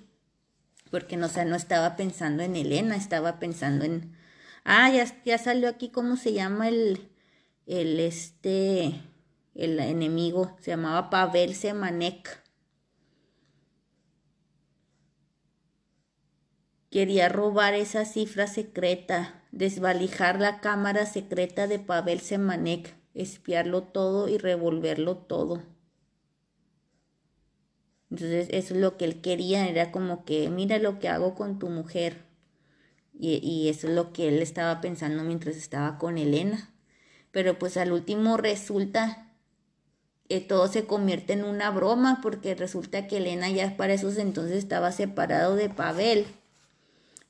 porque 0.90 1.18
no, 1.18 1.28
no 1.28 1.56
estaba 1.56 1.94
pensando 1.94 2.42
en 2.42 2.56
Elena, 2.56 2.96
estaba 2.96 3.38
pensando 3.38 3.84
en... 3.84 4.16
Ah, 4.64 4.90
ya, 4.90 5.14
ya 5.26 5.36
salió 5.36 5.68
aquí 5.68 5.90
cómo 5.90 6.16
se 6.16 6.32
llama 6.32 6.70
el, 6.70 7.10
el 7.66 8.00
este, 8.00 8.94
el 9.54 9.78
enemigo, 9.78 10.56
se 10.58 10.70
llamaba 10.70 11.10
Pavel 11.10 11.54
Semanek. 11.54 12.42
Quería 16.94 17.28
robar 17.28 17.74
esa 17.74 18.04
cifra 18.04 18.46
secreta, 18.46 19.42
desvalijar 19.50 20.38
la 20.38 20.60
cámara 20.60 21.06
secreta 21.06 21.66
de 21.66 21.80
Pavel 21.80 22.20
Semanek, 22.20 22.94
espiarlo 23.14 23.82
todo 23.82 24.28
y 24.28 24.38
revolverlo 24.38 25.16
todo. 25.16 25.60
Entonces 28.12 28.46
eso 28.52 28.74
es 28.74 28.80
lo 28.80 28.96
que 28.96 29.06
él 29.06 29.20
quería, 29.22 29.68
era 29.68 29.90
como 29.90 30.24
que 30.24 30.48
mira 30.50 30.78
lo 30.78 31.00
que 31.00 31.08
hago 31.08 31.34
con 31.34 31.58
tu 31.58 31.68
mujer. 31.68 32.26
Y, 33.12 33.68
eso 33.68 33.88
es 33.88 33.94
lo 33.94 34.12
que 34.12 34.28
él 34.28 34.40
estaba 34.40 34.80
pensando 34.80 35.24
mientras 35.24 35.56
estaba 35.56 35.98
con 35.98 36.16
Elena. 36.16 36.72
Pero 37.32 37.58
pues 37.58 37.76
al 37.76 37.90
último 37.90 38.36
resulta 38.36 39.32
que 40.28 40.38
todo 40.38 40.68
se 40.68 40.86
convierte 40.86 41.32
en 41.32 41.42
una 41.42 41.72
broma 41.72 42.20
porque 42.22 42.54
resulta 42.54 43.08
que 43.08 43.16
Elena 43.16 43.50
ya 43.50 43.76
para 43.76 43.94
esos 43.94 44.16
entonces 44.16 44.58
estaba 44.58 44.92
separado 44.92 45.56
de 45.56 45.68
Pavel 45.70 46.28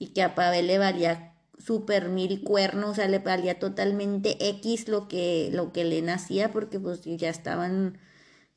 y 0.04 0.08
que 0.08 0.22
a 0.22 0.34
Pavel 0.34 0.66
le 0.66 0.76
valía 0.76 1.32
super 1.58 2.10
mil 2.10 2.42
cuernos, 2.44 2.90
o 2.90 2.94
sea, 2.94 3.08
le 3.08 3.20
valía 3.20 3.58
totalmente 3.58 4.36
X 4.50 4.86
lo 4.88 5.08
que, 5.08 5.48
lo 5.52 5.72
que 5.72 5.80
Elena 5.80 6.14
hacía 6.14 6.52
porque 6.52 6.78
pues 6.78 7.00
ya 7.04 7.30
estaban, 7.30 7.98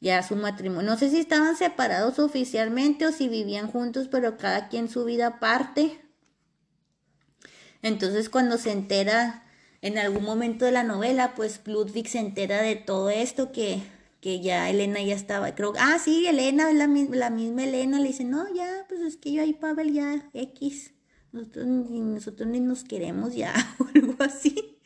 ya 0.02 0.24
su 0.24 0.36
matrimonio, 0.36 0.92
no 0.92 0.98
sé 0.98 1.10
si 1.10 1.20
estaban 1.20 1.56
separados 1.56 2.20
oficialmente 2.20 3.06
o 3.06 3.14
si 3.14 3.30
vivían 3.30 3.72
juntos, 3.72 4.10
pero 4.12 4.38
cada 4.38 4.68
quien 4.68 4.90
su 4.90 5.06
vida 5.06 5.28
aparte. 5.28 6.02
Entonces 7.82 8.30
cuando 8.30 8.58
se 8.58 8.74
entera 8.74 9.46
en 9.82 9.98
algún 9.98 10.26
momento 10.26 10.66
de 10.66 10.72
la 10.74 10.84
novela, 10.84 11.34
pues 11.34 11.62
Ludwig 11.66 12.10
se 12.10 12.20
entera 12.20 12.62
de 12.62 12.76
todo 12.76 13.10
esto 13.10 13.54
que, 13.54 13.84
que 14.20 14.42
ya 14.42 14.70
Elena 14.70 15.02
ya 15.02 15.16
estaba, 15.16 15.56
creo, 15.56 15.72
ah, 15.80 15.98
sí, 16.04 16.28
Elena, 16.28 16.74
la, 16.74 16.88
la 16.88 17.30
misma 17.30 17.64
Elena 17.64 18.00
le 18.02 18.10
dice, 18.10 18.26
no, 18.26 18.54
ya, 18.54 18.86
pues 18.90 19.00
es 19.00 19.16
que 19.16 19.32
yo 19.32 19.44
ahí 19.44 19.54
Pavel 19.54 19.94
ya 19.94 20.30
X 20.34 20.97
nosotros 21.32 21.66
ni, 21.66 22.00
nosotros 22.00 22.48
ni 22.48 22.60
nos 22.60 22.84
queremos 22.84 23.36
ya 23.36 23.54
o 23.80 23.88
algo 23.94 24.16
así. 24.20 24.78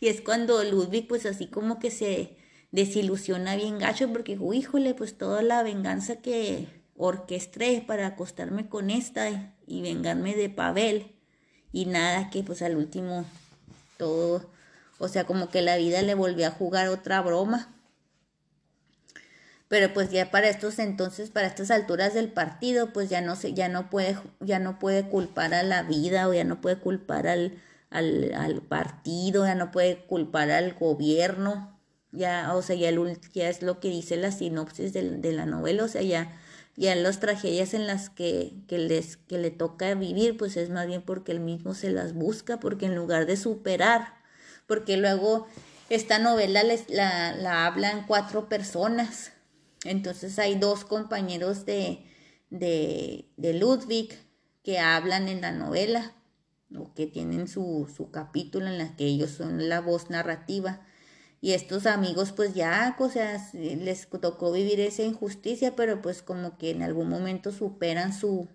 Y 0.00 0.08
es 0.08 0.20
cuando 0.20 0.62
Ludwig 0.64 1.08
pues 1.08 1.26
así 1.26 1.46
como 1.46 1.78
que 1.78 1.90
se 1.90 2.36
desilusiona 2.70 3.56
bien 3.56 3.78
gacho 3.78 4.12
porque 4.12 4.38
híjole, 4.52 4.94
pues 4.94 5.16
toda 5.16 5.42
la 5.42 5.62
venganza 5.62 6.16
que 6.16 6.68
orquesтрé 6.96 7.82
para 7.86 8.06
acostarme 8.06 8.68
con 8.68 8.90
esta 8.90 9.54
y 9.66 9.82
vengarme 9.82 10.34
de 10.34 10.48
Pavel 10.48 11.12
y 11.72 11.86
nada 11.86 12.30
que 12.30 12.42
pues 12.42 12.62
al 12.62 12.76
último 12.76 13.24
todo, 13.96 14.48
o 14.98 15.08
sea, 15.08 15.24
como 15.24 15.48
que 15.48 15.62
la 15.62 15.76
vida 15.76 16.02
le 16.02 16.14
volvió 16.14 16.46
a 16.46 16.50
jugar 16.50 16.88
otra 16.88 17.20
broma 17.22 17.75
pero 19.68 19.92
pues 19.92 20.10
ya 20.10 20.30
para 20.30 20.48
estos 20.48 20.78
entonces, 20.78 21.30
para 21.30 21.48
estas 21.48 21.70
alturas 21.70 22.14
del 22.14 22.30
partido, 22.32 22.92
pues 22.92 23.10
ya 23.10 23.20
no 23.20 23.36
se, 23.36 23.52
ya 23.52 23.68
no 23.68 23.90
puede, 23.90 24.16
ya 24.40 24.58
no 24.58 24.78
puede 24.78 25.08
culpar 25.08 25.54
a 25.54 25.62
la 25.62 25.82
vida 25.82 26.28
o 26.28 26.34
ya 26.34 26.44
no 26.44 26.60
puede 26.60 26.78
culpar 26.78 27.26
al, 27.26 27.58
al, 27.90 28.32
al 28.34 28.62
partido, 28.62 29.44
ya 29.46 29.54
no 29.54 29.70
puede 29.72 30.04
culpar 30.06 30.50
al 30.50 30.74
gobierno, 30.74 31.78
ya, 32.12 32.54
o 32.54 32.62
sea, 32.62 32.76
ya, 32.76 32.88
el, 32.88 33.18
ya 33.32 33.48
es 33.48 33.62
lo 33.62 33.80
que 33.80 33.88
dice 33.88 34.16
la 34.16 34.32
sinopsis 34.32 34.92
de, 34.92 35.02
de 35.18 35.32
la 35.32 35.46
novela, 35.46 35.84
o 35.84 35.88
sea, 35.88 36.02
ya, 36.02 36.32
ya 36.76 36.94
las 36.94 37.20
tragedias 37.20 37.74
en 37.74 37.86
las 37.86 38.10
que, 38.10 38.54
que, 38.68 38.78
les, 38.78 39.16
que 39.16 39.38
le 39.38 39.50
toca 39.50 39.94
vivir, 39.94 40.36
pues 40.36 40.56
es 40.56 40.70
más 40.70 40.86
bien 40.86 41.02
porque 41.02 41.32
él 41.32 41.40
mismo 41.40 41.74
se 41.74 41.90
las 41.90 42.12
busca, 42.14 42.60
porque 42.60 42.86
en 42.86 42.94
lugar 42.94 43.26
de 43.26 43.36
superar, 43.36 44.14
porque 44.66 44.96
luego 44.96 45.46
esta 45.90 46.18
novela 46.18 46.62
les, 46.62 46.88
la, 46.90 47.34
la 47.34 47.66
hablan 47.66 48.06
cuatro 48.06 48.48
personas, 48.48 49.32
entonces 49.88 50.38
hay 50.38 50.56
dos 50.56 50.84
compañeros 50.84 51.64
de, 51.64 52.04
de, 52.50 53.54
Ludwig 53.54 54.14
que 54.62 54.78
hablan 54.78 55.28
en 55.28 55.40
la 55.40 55.52
novela 55.52 56.14
o 56.76 56.92
que 56.94 57.06
tienen 57.06 57.48
su, 57.48 57.90
su 57.94 58.10
capítulo 58.10 58.66
en 58.66 58.78
la 58.78 58.96
que 58.96 59.04
ellos 59.06 59.30
son 59.30 59.68
la 59.68 59.80
voz 59.80 60.10
narrativa. 60.10 60.82
Y 61.40 61.52
estos 61.52 61.86
amigos 61.86 62.32
pues 62.32 62.54
ya, 62.54 62.96
o 62.98 63.08
sea, 63.08 63.50
les 63.52 64.08
tocó 64.08 64.52
vivir 64.52 64.80
esa 64.80 65.02
injusticia, 65.02 65.76
pero 65.76 66.02
pues 66.02 66.22
como 66.22 66.58
que 66.58 66.70
en 66.70 66.82
algún 66.82 67.08
momento 67.08 67.52
superan 67.52 68.12
su, 68.12 68.48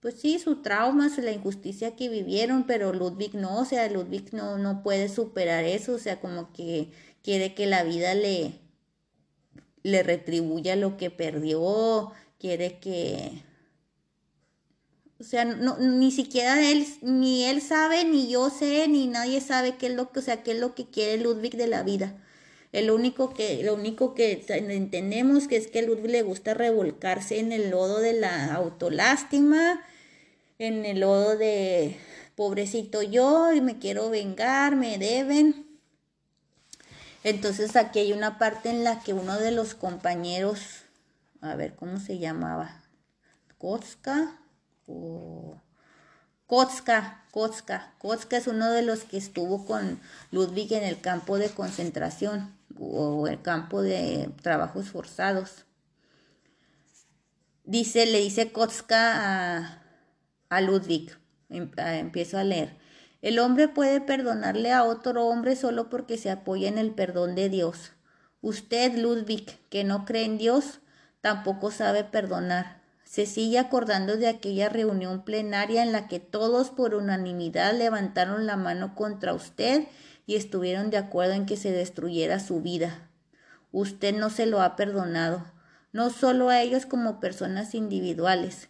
pues 0.00 0.20
sí, 0.20 0.38
su 0.38 0.60
trauma, 0.62 1.10
la 1.16 1.32
injusticia 1.32 1.96
que 1.96 2.08
vivieron, 2.08 2.66
pero 2.66 2.92
Ludwig 2.92 3.34
no, 3.34 3.60
o 3.60 3.64
sea, 3.64 3.88
Ludwig 3.88 4.34
no, 4.34 4.58
no 4.58 4.82
puede 4.82 5.08
superar 5.08 5.64
eso, 5.64 5.94
o 5.94 5.98
sea, 5.98 6.20
como 6.20 6.52
que 6.52 6.90
quiere 7.22 7.54
que 7.54 7.66
la 7.66 7.84
vida 7.84 8.14
le, 8.14 8.63
le 9.84 10.02
retribuya 10.02 10.74
lo 10.74 10.96
que 10.96 11.10
perdió, 11.10 12.10
quiere 12.40 12.80
que... 12.80 13.44
O 15.20 15.22
sea, 15.22 15.44
no, 15.44 15.78
ni 15.78 16.10
siquiera 16.10 16.70
él, 16.70 16.84
ni 17.00 17.44
él 17.44 17.62
sabe, 17.62 18.04
ni 18.04 18.28
yo 18.28 18.50
sé, 18.50 18.88
ni 18.88 19.06
nadie 19.06 19.40
sabe 19.40 19.76
qué 19.76 19.86
es 19.86 19.94
lo 19.94 20.10
que, 20.10 20.18
o 20.18 20.22
sea, 20.22 20.42
qué 20.42 20.52
es 20.52 20.58
lo 20.58 20.74
que 20.74 20.86
quiere 20.86 21.22
Ludwig 21.22 21.56
de 21.56 21.68
la 21.68 21.84
vida. 21.84 22.20
El 22.72 22.90
único 22.90 23.32
que, 23.32 23.62
lo 23.62 23.74
único 23.74 24.14
que 24.14 24.44
entendemos 24.48 25.46
que 25.46 25.56
es 25.56 25.68
que 25.68 25.78
a 25.78 25.82
Ludwig 25.82 26.10
le 26.10 26.22
gusta 26.22 26.54
revolcarse 26.54 27.38
en 27.38 27.52
el 27.52 27.70
lodo 27.70 28.00
de 28.00 28.14
la 28.14 28.52
autolástima, 28.54 29.80
en 30.58 30.84
el 30.84 31.00
lodo 31.00 31.36
de 31.36 31.96
pobrecito 32.34 33.02
yo 33.02 33.52
y 33.52 33.60
me 33.60 33.78
quiero 33.78 34.10
vengar, 34.10 34.74
me 34.74 34.98
deben. 34.98 35.63
Entonces 37.24 37.74
aquí 37.74 38.00
hay 38.00 38.12
una 38.12 38.38
parte 38.38 38.68
en 38.68 38.84
la 38.84 39.00
que 39.00 39.14
uno 39.14 39.38
de 39.38 39.50
los 39.50 39.74
compañeros, 39.74 40.60
a 41.40 41.56
ver 41.56 41.74
cómo 41.74 41.98
se 41.98 42.18
llamaba, 42.18 42.82
Kotska 43.56 44.38
o 44.86 45.58
Kotska, 46.46 47.24
Kotska, 47.30 47.94
Kotska 47.98 48.36
es 48.36 48.46
uno 48.46 48.70
de 48.70 48.82
los 48.82 49.04
que 49.04 49.16
estuvo 49.16 49.64
con 49.64 49.98
Ludwig 50.32 50.74
en 50.74 50.84
el 50.84 51.00
campo 51.00 51.38
de 51.38 51.48
concentración 51.48 52.54
o 52.78 53.26
el 53.26 53.40
campo 53.40 53.80
de 53.80 54.30
trabajos 54.42 54.90
forzados. 54.90 55.64
Dice, 57.64 58.04
le 58.04 58.20
dice 58.20 58.52
Kotska 58.52 59.62
a, 59.62 59.82
a 60.50 60.60
Ludwig, 60.60 61.16
em, 61.48 61.70
empiezo 61.78 62.36
a 62.36 62.44
leer. 62.44 62.83
El 63.24 63.38
hombre 63.38 63.68
puede 63.68 64.02
perdonarle 64.02 64.70
a 64.70 64.84
otro 64.84 65.24
hombre 65.24 65.56
solo 65.56 65.88
porque 65.88 66.18
se 66.18 66.30
apoya 66.30 66.68
en 66.68 66.76
el 66.76 66.90
perdón 66.90 67.34
de 67.34 67.48
Dios. 67.48 67.92
Usted, 68.42 68.98
Ludwig, 68.98 69.58
que 69.70 69.82
no 69.82 70.04
cree 70.04 70.26
en 70.26 70.36
Dios, 70.36 70.80
tampoco 71.22 71.70
sabe 71.70 72.04
perdonar. 72.04 72.82
Se 73.04 73.24
sigue 73.24 73.58
acordando 73.58 74.18
de 74.18 74.28
aquella 74.28 74.68
reunión 74.68 75.24
plenaria 75.24 75.82
en 75.82 75.92
la 75.92 76.06
que 76.06 76.20
todos 76.20 76.68
por 76.68 76.94
unanimidad 76.94 77.72
levantaron 77.72 78.44
la 78.44 78.58
mano 78.58 78.94
contra 78.94 79.32
usted 79.32 79.84
y 80.26 80.36
estuvieron 80.36 80.90
de 80.90 80.98
acuerdo 80.98 81.32
en 81.32 81.46
que 81.46 81.56
se 81.56 81.72
destruyera 81.72 82.40
su 82.40 82.60
vida. 82.60 83.08
Usted 83.72 84.14
no 84.14 84.28
se 84.28 84.44
lo 84.44 84.60
ha 84.60 84.76
perdonado, 84.76 85.46
no 85.92 86.10
solo 86.10 86.50
a 86.50 86.60
ellos 86.60 86.84
como 86.84 87.20
personas 87.20 87.74
individuales. 87.74 88.68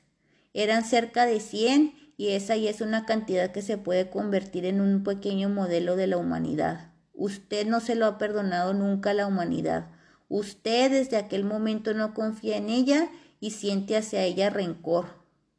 Eran 0.52 0.84
cerca 0.84 1.26
de 1.26 1.40
cien 1.40 2.03
y 2.16 2.30
esa 2.30 2.56
ya 2.56 2.70
es 2.70 2.80
una 2.80 3.06
cantidad 3.06 3.50
que 3.50 3.62
se 3.62 3.78
puede 3.78 4.10
convertir 4.10 4.64
en 4.66 4.80
un 4.80 5.02
pequeño 5.02 5.48
modelo 5.48 5.96
de 5.96 6.06
la 6.06 6.16
humanidad. 6.16 6.92
Usted 7.12 7.66
no 7.66 7.80
se 7.80 7.94
lo 7.94 8.06
ha 8.06 8.18
perdonado 8.18 8.74
nunca 8.74 9.10
a 9.10 9.14
la 9.14 9.26
humanidad. 9.26 9.90
Usted 10.28 10.90
desde 10.90 11.16
aquel 11.16 11.44
momento 11.44 11.94
no 11.94 12.14
confía 12.14 12.56
en 12.56 12.68
ella 12.68 13.08
y 13.40 13.50
siente 13.50 13.96
hacia 13.96 14.22
ella 14.22 14.50
rencor. 14.50 15.06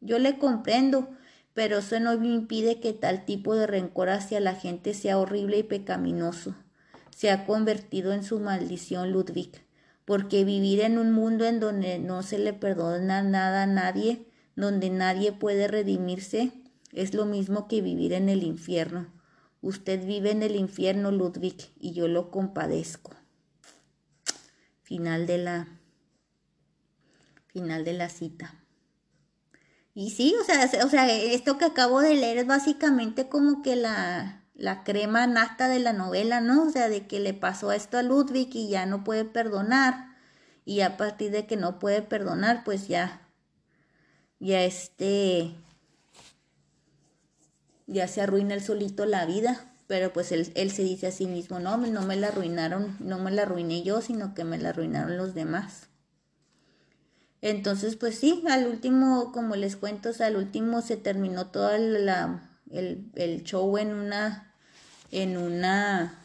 Yo 0.02 0.20
le 0.20 0.38
comprendo, 0.38 1.10
pero 1.54 1.80
eso 1.80 2.00
no 2.00 2.18
me 2.18 2.28
impide 2.28 2.80
que 2.80 2.94
tal 2.94 3.26
tipo 3.26 3.56
de 3.56 3.68
rencor 3.68 4.10
hacia 4.10 4.40
la 4.40 4.56
gente 4.56 4.94
sea 4.94 5.18
horrible 5.18 5.60
y 5.60 5.64
pecaminoso. 5.64 6.56
Se 7.10 7.32
ha 7.32 7.46
convertido 7.46 8.12
en 8.12 8.24
su 8.24 8.40
maldición, 8.40 9.12
Ludwig, 9.12 9.52
porque 10.04 10.44
vivir 10.44 10.82
en 10.82 10.98
un 10.98 11.12
mundo 11.12 11.46
en 11.46 11.60
donde 11.60 12.00
no 12.00 12.24
se 12.24 12.38
le 12.38 12.54
perdona 12.54 13.24
nada 13.24 13.64
a 13.64 13.68
nadie 13.68 14.28
donde 14.56 14.90
nadie 14.90 15.32
puede 15.32 15.68
redimirse, 15.68 16.52
es 16.94 17.14
lo 17.14 17.26
mismo 17.26 17.68
que 17.68 17.82
vivir 17.82 18.14
en 18.14 18.30
el 18.30 18.44
infierno. 18.44 19.14
Usted 19.62 20.06
vive 20.06 20.32
en 20.32 20.44
el 20.44 20.56
infierno, 20.56 21.12
Ludwig, 21.12 21.72
y 21.80 21.94
yo 21.94 22.08
lo 22.08 22.32
compadezco. 22.32 23.12
Final 24.84 25.26
de 25.26 25.38
la 25.40 25.68
final 27.48 27.86
de 27.86 27.94
la 27.94 28.10
cita. 28.10 28.54
Y 29.94 30.12
sí, 30.12 30.36
o 30.42 30.44
sea, 30.44 30.70
o 30.86 30.90
sea, 30.90 31.10
esto 31.10 31.58
que 31.58 31.64
acabo 31.64 32.02
de 32.02 32.16
leer 32.16 32.38
es 32.38 32.48
básicamente 32.48 33.30
como 33.30 33.62
que 33.62 33.78
la, 33.78 34.44
la 34.54 34.84
crema 34.84 35.26
nata 35.26 35.70
de 35.70 35.80
la 35.80 35.94
novela, 35.94 36.42
¿no? 36.42 36.64
O 36.64 36.70
sea, 36.70 36.90
de 36.90 37.08
que 37.08 37.22
le 37.22 37.34
pasó 37.34 37.72
esto 37.72 37.98
a 37.98 38.04
Ludwig 38.04 38.50
y 38.54 38.68
ya 38.68 38.86
no 38.86 39.06
puede 39.06 39.24
perdonar. 39.24 40.16
Y 40.66 40.82
a 40.82 40.98
partir 40.98 41.32
de 41.32 41.48
que 41.48 41.56
no 41.56 41.80
puede 41.80 42.02
perdonar, 42.02 42.66
pues 42.66 42.90
ya, 42.90 43.25
ya 44.40 44.64
este, 44.64 45.52
ya 47.88 48.08
se 48.08 48.22
arruina 48.22 48.54
el 48.54 48.62
solito 48.62 49.06
la 49.06 49.26
vida. 49.26 49.72
Pero 49.88 50.12
pues 50.12 50.32
él, 50.32 50.52
él 50.56 50.72
se 50.72 50.82
dice 50.82 51.08
a 51.08 51.12
sí 51.12 51.28
mismo, 51.28 51.60
no, 51.60 51.78
no 51.78 52.02
me 52.02 52.16
la 52.16 52.30
arruinaron, 52.30 52.98
no 53.00 53.20
me 53.20 53.30
la 53.30 53.44
arruiné 53.44 53.84
yo, 53.84 54.02
sino 54.02 54.34
que 54.34 54.44
me 54.44 54.58
la 54.58 54.70
arruinaron 54.70 55.16
los 55.16 55.36
demás. 55.36 55.90
Entonces, 57.42 57.96
pues 57.96 58.18
sí, 58.18 58.44
al 58.50 58.66
último, 58.66 59.32
como 59.32 59.56
les 59.56 59.76
cuento, 59.76 60.10
al 60.20 60.36
último 60.36 60.82
se 60.82 60.98
terminó 60.98 61.52
todo 61.52 61.78
la, 61.78 62.50
el, 62.72 63.12
el, 63.14 63.44
show 63.44 63.78
en 63.78 63.94
una, 63.94 64.56
en 65.12 65.38
una 65.38 66.18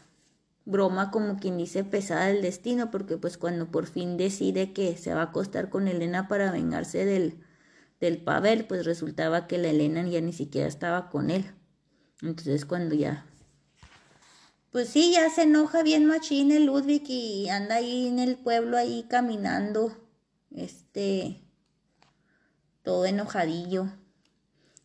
broma 0.65 1.11
como 1.11 1.37
quien 1.37 1.59
dice 1.59 1.83
pesada 1.83 2.25
del 2.25 2.41
destino, 2.41 2.89
porque 2.89 3.17
pues 3.17 3.37
cuando 3.37 3.67
por 3.69 3.85
fin 3.85 4.17
decide 4.17 4.73
que 4.73 4.97
se 4.97 5.13
va 5.13 5.21
a 5.21 5.25
acostar 5.25 5.69
con 5.69 5.87
Elena 5.87 6.27
para 6.27 6.51
vengarse 6.51 7.05
del, 7.05 7.43
del 8.01 8.17
Pavel, 8.17 8.65
pues 8.65 8.85
resultaba 8.85 9.47
que 9.47 9.57
la 9.57 9.69
Elena 9.69 10.05
ya 10.05 10.19
ni 10.19 10.33
siquiera 10.33 10.67
estaba 10.67 11.09
con 11.09 11.29
él. 11.29 11.45
Entonces 12.21 12.65
cuando 12.65 12.95
ya 12.95 13.25
pues 14.71 14.87
sí, 14.87 15.11
ya 15.11 15.29
se 15.29 15.41
enoja 15.43 15.83
bien 15.83 16.05
machín 16.05 16.65
Ludwig 16.65 17.03
y 17.09 17.49
anda 17.49 17.75
ahí 17.75 18.07
en 18.07 18.19
el 18.19 18.37
pueblo 18.37 18.77
ahí 18.77 19.05
caminando, 19.09 19.97
este, 20.49 21.41
todo 22.81 23.05
enojadillo. 23.05 23.87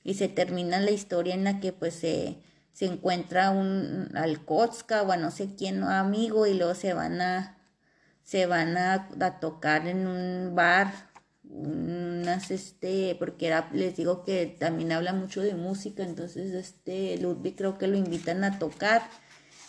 Y 0.02 0.14
se 0.14 0.28
termina 0.28 0.80
la 0.80 0.90
historia 0.90 1.34
en 1.34 1.44
la 1.44 1.60
que 1.60 1.72
pues 1.72 1.94
se, 1.94 2.42
se 2.72 2.86
encuentra 2.86 3.50
un 3.50 4.10
Alkotska 4.16 5.02
o 5.02 5.12
a 5.12 5.16
no 5.16 5.30
sé 5.30 5.54
quién 5.56 5.84
amigo 5.84 6.48
y 6.48 6.54
luego 6.54 6.74
se 6.74 6.92
van 6.92 7.20
a, 7.20 7.56
se 8.24 8.46
van 8.46 8.76
a, 8.76 9.08
a 9.20 9.38
tocar 9.38 9.86
en 9.86 10.08
un 10.08 10.56
bar 10.56 11.05
unas 11.48 12.50
este 12.50 13.16
porque 13.18 13.46
era 13.46 13.70
les 13.72 13.96
digo 13.96 14.24
que 14.24 14.46
también 14.46 14.92
habla 14.92 15.12
mucho 15.12 15.42
de 15.42 15.54
música 15.54 16.02
entonces 16.02 16.52
este 16.52 17.16
Ludwig 17.18 17.56
creo 17.56 17.78
que 17.78 17.86
lo 17.86 17.96
invitan 17.96 18.44
a 18.44 18.58
tocar 18.58 19.02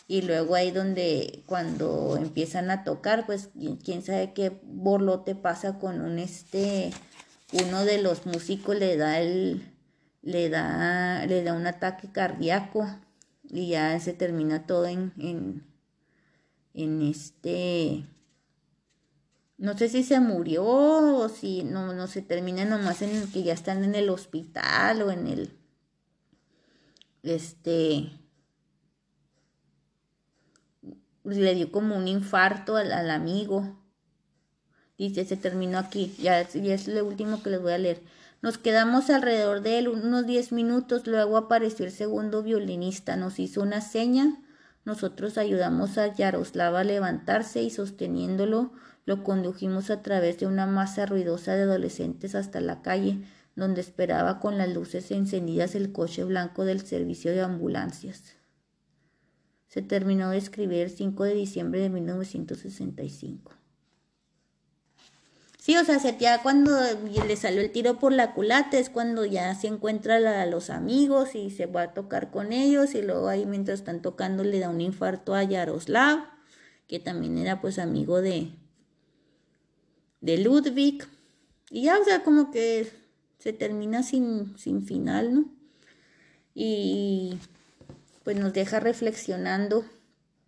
y 0.07 0.21
luego 0.21 0.55
ahí 0.55 0.71
donde 0.71 1.43
cuando 1.45 2.17
empiezan 2.17 2.71
a 2.71 2.84
tocar, 2.86 3.25
pues 3.25 3.49
quién 3.84 4.01
sabe 4.01 4.34
qué 4.34 4.57
borlote 4.63 5.36
pasa 5.36 5.80
con 5.80 5.99
un 6.01 6.17
este, 6.17 6.91
uno 7.51 7.84
de 7.84 8.01
los 8.01 8.25
músicos 8.25 8.78
le 8.78 8.95
da 8.95 9.19
el, 9.19 9.63
le 10.21 10.49
da, 10.49 11.25
le 11.25 11.43
da 11.43 11.53
un 11.53 11.67
ataque 11.67 12.09
cardíaco 12.09 12.88
y 13.43 13.69
ya 13.69 13.99
se 13.99 14.13
termina 14.13 14.65
todo 14.65 14.86
en, 14.86 15.11
en, 15.19 15.65
en 16.73 17.01
este, 17.01 18.05
no 19.58 19.78
sé 19.78 19.89
si 19.89 20.03
se 20.03 20.20
murió 20.20 20.64
o 20.64 21.30
si 21.30 21.64
no, 21.64 21.93
no 21.93 22.08
se 22.08 22.22
termina 22.22 22.66
nomás 22.66 23.01
en 23.01 23.16
el 23.16 23.32
que 23.32 23.43
ya 23.43 23.53
están 23.53 23.84
en 23.84 23.95
el 23.95 24.10
hospital 24.10 25.01
o 25.01 25.12
en 25.12 25.28
el, 25.28 25.51
este, 27.24 28.12
le 31.24 31.55
dio 31.55 31.72
como 31.72 31.95
un 31.97 32.08
infarto 32.08 32.76
al, 32.76 33.10
amigo. 33.10 33.76
Dice, 34.97 35.26
se 35.26 35.38
terminó 35.38 35.80
aquí, 35.80 36.16
ya, 36.20 36.41
es 36.41 36.88
lo 36.88 37.05
último 37.05 37.41
que 37.41 37.49
les 37.49 37.62
voy 37.62 37.74
a 37.74 37.78
leer. 37.78 38.01
Nos 38.41 38.58
quedamos 38.60 39.10
alrededor 39.10 39.62
de 39.62 39.80
él 39.80 39.88
unos 39.88 40.28
diez 40.28 40.51
minutos, 40.51 41.08
luego 41.08 41.38
apareció 41.38 41.86
el 41.86 41.91
segundo 41.91 42.43
violinista, 42.43 43.16
nos 43.16 43.39
hizo 43.39 43.62
una 43.62 43.82
seña, 43.82 44.39
nosotros 44.86 45.38
ayudamos 45.39 45.97
a 45.97 46.14
Yaroslava 46.14 46.82
a 46.82 46.84
levantarse 46.84 47.62
y 47.64 47.72
sosteniéndolo 47.72 48.72
lo 49.08 49.24
condujimos 49.24 49.89
a 49.89 50.03
través 50.03 50.38
de 50.38 50.45
una 50.45 50.68
masa 50.68 51.08
ruidosa 51.08 51.55
de 51.55 51.64
adolescentes 51.64 52.36
hasta 52.36 52.62
la 52.62 52.84
calle, 52.84 53.24
donde 53.55 53.82
esperaba 53.82 54.39
con 54.39 54.60
las 54.60 54.70
luces 54.70 55.10
encendidas 55.10 55.74
el 55.74 55.91
coche 55.91 56.24
blanco 56.24 56.64
del 56.64 56.82
servicio 56.82 57.32
de 57.32 57.41
ambulancias 57.41 58.38
se 59.68 59.82
terminó 59.82 60.32
de 60.32 60.38
escribir 60.38 60.80
el 60.82 60.89
5 60.89 61.24
de 61.26 61.34
diciembre 61.34 61.80
de 61.80 61.89
1965. 61.89 63.51
Sí, 65.60 65.76
o 65.76 65.84
sea, 65.84 65.99
ya 66.18 66.41
cuando 66.41 66.72
le 67.28 67.36
salió 67.36 67.60
el 67.62 67.72
tiro 67.72 67.99
por 67.99 68.14
la 68.14 68.34
culata 68.34 68.80
es 68.80 68.89
cuando 68.89 69.26
ya 69.26 69.53
se 69.53 69.68
encuentra 69.68 70.16
a 70.41 70.45
los 70.45 70.70
amigos 70.70 71.36
y 71.36 71.51
se 71.51 71.66
va 71.66 71.82
a 71.82 71.93
tocar 71.93 72.32
con 72.32 72.53
ellos 72.53 72.95
y 72.95 73.01
luego 73.01 73.28
ahí 73.28 73.45
mientras 73.45 73.80
están 73.80 74.01
tocando 74.01 74.45
le 74.45 74.60
da 74.60 74.70
un 74.70 74.80
infarto 74.80 75.36
a 75.36 75.43
Yaroslav, 75.43 76.20
que 76.88 76.99
también 76.99 77.38
era 77.38 77.60
pues 77.60 77.80
amigo 77.80 78.22
de, 78.22 78.53
de 80.22 80.38
Ludwig. 80.38 81.07
Y 81.70 81.84
ya, 81.84 81.99
o 81.99 82.03
sea, 82.03 82.24
como 82.24 82.51
que 82.51 82.91
se 83.39 83.53
termina 83.53 84.03
sin, 84.03 84.57
sin 84.57 84.86
final, 84.86 85.34
¿no? 85.34 85.45
Y 86.53 87.38
pues 88.24 88.38
nos 88.38 88.53
deja 88.53 88.80
reflexionando. 88.80 89.86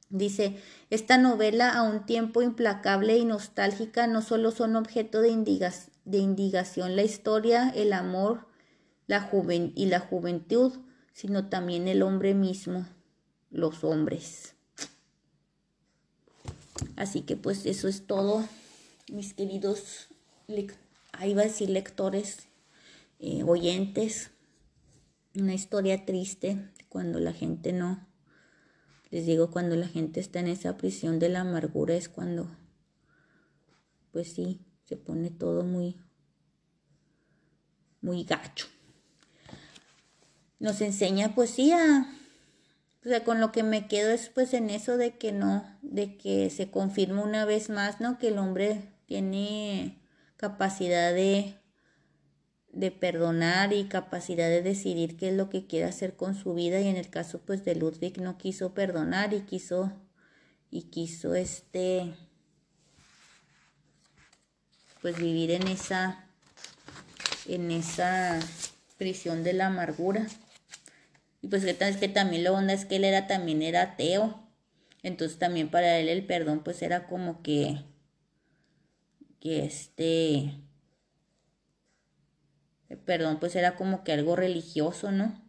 Dice, 0.10 0.58
esta 0.90 1.18
novela 1.18 1.70
a 1.72 1.84
un 1.84 2.06
tiempo 2.06 2.42
implacable 2.42 3.18
y 3.18 3.26
nostálgica 3.26 4.08
no 4.08 4.22
solo 4.22 4.52
son 4.52 4.76
objeto 4.76 5.22
de, 5.22 5.30
de 6.06 6.18
indigación 6.18 6.96
la 6.96 7.04
historia, 7.04 7.72
el 7.76 7.94
amor 7.94 8.50
la 9.10 9.28
y 9.74 9.88
la 9.88 10.00
juventud, 10.00 10.72
sino 11.14 11.50
también 11.50 11.88
el 11.88 12.04
hombre 12.04 12.36
mismo, 12.36 12.86
los 13.50 13.84
hombres. 13.84 14.54
Así 16.96 17.22
que 17.22 17.36
pues 17.36 17.66
eso 17.66 17.88
es 17.88 18.06
todo, 18.06 18.48
mis 19.12 19.34
queridos, 19.34 20.10
ahí 21.12 21.34
va 21.34 21.42
a 21.42 21.46
decir 21.46 21.70
lectores, 21.70 22.48
eh, 23.20 23.44
oyentes. 23.44 24.32
Una 25.36 25.54
historia 25.54 26.06
triste 26.06 26.72
cuando 26.90 27.20
la 27.20 27.34
gente 27.34 27.72
no, 27.72 28.08
les 29.12 29.26
digo, 29.26 29.50
cuando 29.50 29.76
la 29.76 29.88
gente 29.88 30.20
está 30.20 30.40
en 30.40 30.48
esa 30.48 30.78
prisión 30.78 31.20
de 31.20 31.30
la 31.30 31.42
amargura 31.42 31.96
es 31.96 32.10
cuando, 32.10 32.50
pues 34.12 34.34
sí, 34.34 34.62
se 34.86 34.98
pone 34.98 35.32
todo 35.32 35.64
muy, 35.64 35.96
muy 38.02 38.24
gacho. 38.24 38.68
Nos 40.60 40.82
enseña 40.82 41.36
poesía. 41.36 42.08
O 43.06 43.08
sea, 43.08 43.24
con 43.24 43.40
lo 43.40 43.52
que 43.52 43.64
me 43.64 43.88
quedo 43.88 44.12
es 44.12 44.30
pues 44.30 44.54
en 44.54 44.70
eso 44.70 44.98
de 44.98 45.18
que 45.18 45.32
no, 45.32 45.64
de 45.82 46.18
que 46.18 46.50
se 46.50 46.70
confirma 46.70 47.24
una 47.24 47.46
vez 47.46 47.70
más, 47.70 48.02
¿no? 48.02 48.18
Que 48.18 48.28
el 48.28 48.38
hombre 48.38 48.82
tiene 49.10 49.98
capacidad 50.38 51.14
de 51.14 51.56
de 52.72 52.92
perdonar 52.92 53.74
y 53.74 53.86
capacidad 53.86 54.48
de 54.48 54.62
decidir 54.62 55.18
qué 55.18 55.30
es 55.30 55.36
lo 55.36 55.50
que 55.50 55.66
quiere 55.66 55.88
hacer 55.88 56.16
con 56.16 56.36
su 56.36 56.54
vida 56.54 56.80
y 56.80 56.88
en 56.88 56.98
el 56.98 57.10
caso 57.10 57.42
pues 57.44 57.66
de 57.66 57.74
Ludwig 57.74 58.22
no 58.22 58.38
quiso 58.38 58.76
perdonar 58.76 59.34
y 59.34 59.42
quiso 59.42 59.92
y 60.70 60.84
quiso 60.84 61.34
este 61.34 62.14
pues 65.02 65.18
vivir 65.18 65.50
en 65.50 65.68
esa 65.68 66.28
en 67.48 67.72
esa 67.72 68.40
prisión 69.00 69.44
de 69.44 69.54
la 69.54 69.68
amargura. 69.68 70.28
Y 71.42 71.48
pues 71.48 71.64
que, 71.64 71.72
es 71.72 71.98
que 71.98 72.10
también 72.10 72.44
lo 72.44 72.54
onda 72.54 72.74
es 72.74 72.86
que 72.86 72.98
él 72.98 73.06
era 73.06 73.26
también 73.26 73.64
era 73.64 73.82
ateo. 73.82 74.48
Entonces 75.02 75.40
también 75.40 75.72
para 75.72 75.98
él 75.98 76.10
el 76.10 76.28
perdón 76.28 76.64
pues 76.64 76.84
era 76.84 77.08
como 77.08 77.42
que 77.42 77.89
que 79.40 79.66
este 79.66 80.60
perdón, 82.98 83.40
pues 83.40 83.56
era 83.56 83.76
como 83.76 84.04
que 84.04 84.14
algo 84.14 84.36
religioso, 84.36 85.12
¿no? 85.12 85.42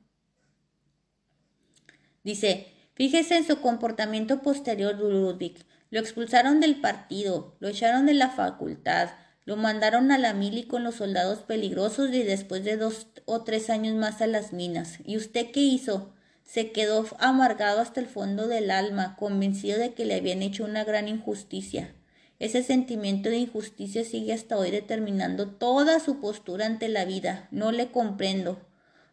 Dice, 2.22 2.66
fíjese 2.94 3.36
en 3.36 3.46
su 3.46 3.60
comportamiento 3.60 4.42
posterior 4.42 4.98
Ludwig. 4.98 5.64
Lo 5.90 6.00
expulsaron 6.00 6.60
del 6.60 6.80
partido, 6.80 7.56
lo 7.60 7.68
echaron 7.68 8.06
de 8.06 8.14
la 8.14 8.30
facultad, 8.30 9.10
lo 9.44 9.56
mandaron 9.56 10.12
a 10.12 10.18
la 10.18 10.34
mili 10.34 10.64
con 10.64 10.84
los 10.84 10.96
soldados 10.96 11.40
peligrosos 11.40 12.10
y 12.10 12.22
después 12.22 12.64
de 12.64 12.76
dos 12.76 13.08
o 13.24 13.42
tres 13.42 13.70
años 13.70 13.94
más 13.94 14.20
a 14.20 14.26
las 14.26 14.52
minas. 14.52 14.98
¿Y 15.04 15.16
usted 15.16 15.50
qué 15.50 15.60
hizo? 15.60 16.14
Se 16.44 16.72
quedó 16.72 17.06
amargado 17.18 17.80
hasta 17.80 18.00
el 18.00 18.06
fondo 18.06 18.48
del 18.48 18.70
alma, 18.70 19.16
convencido 19.16 19.78
de 19.78 19.94
que 19.94 20.04
le 20.04 20.14
habían 20.14 20.42
hecho 20.42 20.64
una 20.64 20.84
gran 20.84 21.08
injusticia. 21.08 21.94
Ese 22.40 22.64
sentimiento 22.64 23.28
de 23.28 23.36
injusticia 23.36 24.04
sigue 24.04 24.32
hasta 24.32 24.58
hoy 24.58 24.72
determinando 24.72 25.46
toda 25.46 26.00
su 26.00 26.18
postura 26.18 26.66
ante 26.66 26.88
la 26.88 27.04
vida. 27.04 27.46
No 27.52 27.70
le 27.70 27.92
comprendo. 27.92 28.58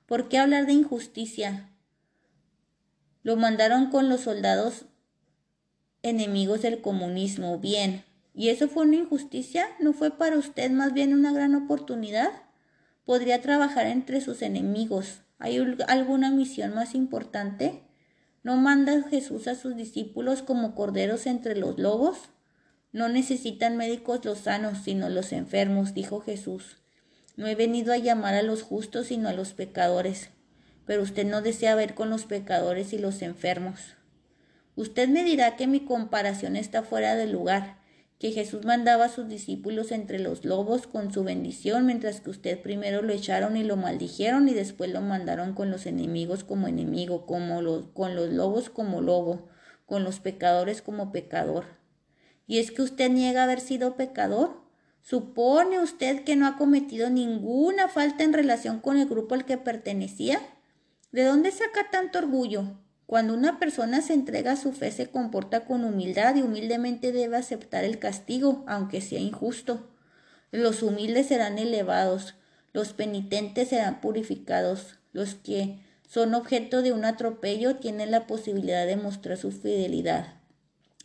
¿Por 0.08 0.30
qué 0.30 0.40
hablar 0.40 0.66
de 0.66 0.74
injusticia? 0.74 1.70
Lo 3.22 3.36
mandaron 3.36 3.92
con 3.92 4.10
los 4.10 4.22
soldados 4.22 4.86
enemigos 6.02 6.64
del 6.64 6.82
comunismo. 6.82 7.60
Bien. 7.60 8.04
¿Y 8.34 8.50
eso 8.50 8.68
fue 8.68 8.84
una 8.84 8.96
injusticia? 8.96 9.68
¿No 9.80 9.94
fue 9.94 10.10
para 10.10 10.38
usted 10.38 10.72
más 10.72 10.94
bien 10.94 11.14
una 11.14 11.32
gran 11.32 11.54
oportunidad? 11.54 12.32
podría 13.08 13.42
trabajar 13.42 13.88
entre 13.88 14.20
sus 14.20 14.42
enemigos. 14.42 15.22
¿Hay 15.40 15.58
alguna 15.88 16.30
misión 16.30 16.76
más 16.76 16.94
importante? 16.94 17.84
¿No 18.44 18.58
manda 18.58 19.02
Jesús 19.04 19.48
a 19.48 19.56
sus 19.56 19.78
discípulos 19.78 20.42
como 20.42 20.76
corderos 20.76 21.26
entre 21.26 21.56
los 21.56 21.80
lobos? 21.80 22.18
No 22.92 23.10
necesitan 23.10 23.78
médicos 23.78 24.24
los 24.24 24.40
sanos, 24.40 24.80
sino 24.84 25.10
los 25.10 25.34
enfermos, 25.34 25.94
dijo 25.94 26.22
Jesús. 26.22 26.78
No 27.36 27.48
he 27.48 27.56
venido 27.56 27.94
a 27.94 27.98
llamar 27.98 28.34
a 28.34 28.42
los 28.42 28.64
justos, 28.64 29.08
sino 29.08 29.30
a 29.30 29.34
los 29.34 29.54
pecadores. 29.54 30.30
Pero 30.86 31.04
usted 31.04 31.26
no 31.26 31.42
desea 31.42 31.76
ver 31.76 31.94
con 31.94 32.10
los 32.10 32.26
pecadores 32.26 32.94
y 32.94 32.98
los 32.98 33.22
enfermos. 33.22 33.96
Usted 34.76 35.10
me 35.10 35.24
dirá 35.24 35.56
que 35.56 35.68
mi 35.68 35.82
comparación 35.82 36.56
está 36.56 36.82
fuera 36.82 37.16
de 37.16 37.28
lugar, 37.28 37.78
que 38.20 38.32
Jesús 38.32 38.66
mandaba 38.66 39.06
a 39.06 39.10
sus 39.10 39.28
discípulos 39.28 39.92
entre 39.92 40.18
los 40.18 40.46
lobos 40.46 40.88
con 40.88 41.14
su 41.14 41.24
bendición, 41.24 41.86
mientras 41.86 42.22
que 42.22 42.32
usted 42.32 42.62
primero 42.62 43.02
lo 43.02 43.14
echaron 43.14 43.58
y 43.58 43.64
lo 43.64 43.76
maldijeron 43.76 44.50
y 44.50 44.54
después 44.54 44.92
lo 44.92 45.02
mandaron 45.02 45.54
con 45.54 45.70
los 45.70 45.86
enemigos 45.86 46.44
como 46.44 46.68
enemigo, 46.68 47.26
como 47.26 47.62
los, 47.62 47.88
con 47.90 48.16
los 48.16 48.30
lobos 48.30 48.70
como 48.70 49.02
lobo, 49.02 49.50
con 49.86 50.04
los 50.04 50.20
pecadores 50.20 50.82
como 50.82 51.12
pecador. 51.12 51.77
¿Y 52.48 52.60
es 52.60 52.72
que 52.72 52.82
usted 52.82 53.12
niega 53.12 53.44
haber 53.44 53.60
sido 53.60 53.96
pecador? 53.96 54.62
¿Supone 55.02 55.80
usted 55.80 56.24
que 56.24 56.36
no 56.36 56.48
ha 56.48 56.58
cometido 56.58 57.10
ninguna 57.10 57.90
falta 57.90 58.24
en 58.24 58.34
relación 58.34 58.80
con 58.80 58.98
el 58.98 59.08
grupo 59.08 59.36
al 59.36 59.46
que 59.46 59.58
pertenecía? 59.58 60.40
¿De 61.12 61.24
dónde 61.24 61.52
saca 61.52 61.92
tanto 61.92 62.20
orgullo? 62.20 62.80
Cuando 63.06 63.34
una 63.34 63.60
persona 63.60 64.02
se 64.02 64.14
entrega 64.14 64.54
a 64.54 64.58
su 64.58 64.74
fe 64.74 64.92
se 64.92 65.08
comporta 65.08 65.66
con 65.66 65.86
humildad 65.86 66.36
y 66.36 66.42
humildemente 66.42 67.14
debe 67.14 67.38
aceptar 67.38 67.86
el 67.86 68.00
castigo, 68.00 68.66
aunque 68.68 69.00
sea 69.00 69.20
injusto. 69.20 69.88
Los 70.52 70.84
humildes 70.84 71.28
serán 71.28 71.58
elevados, 71.58 72.36
los 72.74 72.94
penitentes 72.94 73.70
serán 73.70 74.02
purificados, 74.02 74.96
los 75.14 75.36
que 75.36 75.80
son 76.08 76.34
objeto 76.34 76.82
de 76.82 76.94
un 76.94 77.06
atropello 77.06 77.78
tienen 77.78 78.12
la 78.12 78.28
posibilidad 78.28 78.86
de 78.86 78.98
mostrar 78.98 79.38
su 79.38 79.52
fidelidad. 79.52 80.37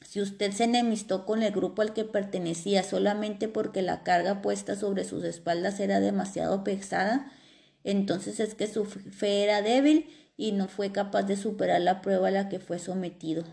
Si 0.09 0.20
usted 0.20 0.53
se 0.53 0.64
enemistó 0.64 1.26
con 1.26 1.42
el 1.42 1.53
grupo 1.53 1.82
al 1.82 1.92
que 1.92 2.05
pertenecía 2.05 2.82
solamente 2.82 3.48
porque 3.48 3.82
la 3.82 4.03
carga 4.03 4.42
puesta 4.42 4.76
sobre 4.76 5.05
sus 5.05 5.24
espaldas 5.24 5.80
era 5.80 6.00
demasiado 6.00 6.64
pesada, 6.64 7.32
entonces 7.84 8.40
es 8.40 8.55
que 8.55 8.66
su 8.66 8.84
fe 8.84 9.42
era 9.42 9.62
débil 9.62 10.09
y 10.36 10.53
no 10.53 10.68
fue 10.68 10.92
capaz 10.92 11.24
de 11.24 11.36
superar 11.36 11.80
la 11.80 12.00
prueba 12.00 12.28
a 12.28 12.32
la 12.32 12.48
que 12.48 12.59
fue 12.59 12.78
sometido. 12.78 13.44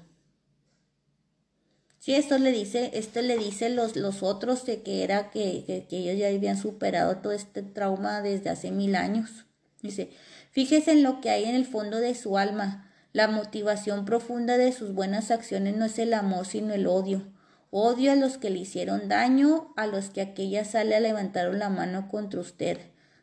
Sí, 2.00 2.16
esto 2.16 2.38
le 2.38 2.52
dice, 2.52 2.92
esto 2.94 3.22
le 3.22 3.38
dice 3.38 3.70
los, 3.70 3.96
los 3.96 4.24
otros 4.24 4.66
de 4.66 4.82
que 4.82 5.04
era 5.04 5.32
que, 5.32 5.64
que, 5.66 5.86
que 5.88 5.98
ellos 5.98 6.18
ya 6.18 6.30
habían 6.30 6.58
superado 6.58 7.18
todo 7.18 7.34
este 7.34 7.62
trauma 7.62 8.22
desde 8.22 8.50
hace 8.50 8.72
mil 8.72 8.96
años. 8.96 9.46
Dice, 9.82 10.10
fíjese 10.52 10.92
en 10.92 11.04
lo 11.04 11.20
que 11.20 11.30
hay 11.30 11.44
en 11.44 11.56
el 11.56 11.66
fondo 11.66 11.98
de 11.98 12.16
su 12.16 12.38
alma 12.38 12.89
la 13.12 13.28
motivación 13.28 14.06
profunda 14.06 14.58
de 14.58 14.72
sus 14.72 14.94
buenas 14.94 15.32
acciones 15.32 15.76
no 15.76 15.86
es 15.86 15.98
el 15.98 16.14
amor, 16.14 16.46
sino 16.46 16.74
el 16.74 16.86
odio. 16.86 17.24
Odio 17.72 18.12
a 18.12 18.16
los 18.16 18.38
que 18.38 18.52
le 18.52 18.60
hicieron 18.60 19.10
daño, 19.10 19.74
a 19.76 19.88
los 19.88 20.10
que 20.10 20.22
aquella 20.22 20.64
sale 20.64 21.00
levantaron 21.00 21.58
la 21.58 21.70
mano 21.70 22.08
contra 22.08 22.40
usted. 22.40 22.78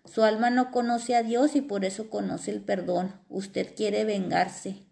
Su 0.04 0.24
alma 0.24 0.50
no 0.50 0.70
conoce 0.72 1.14
a 1.14 1.22
Dios 1.22 1.54
y 1.54 1.60
por 1.60 1.84
eso 1.84 2.10
conoce 2.10 2.50
el 2.50 2.62
perdón. 2.62 3.12
Usted 3.28 3.74
quiere 3.76 4.04
vengarse. 4.04 4.82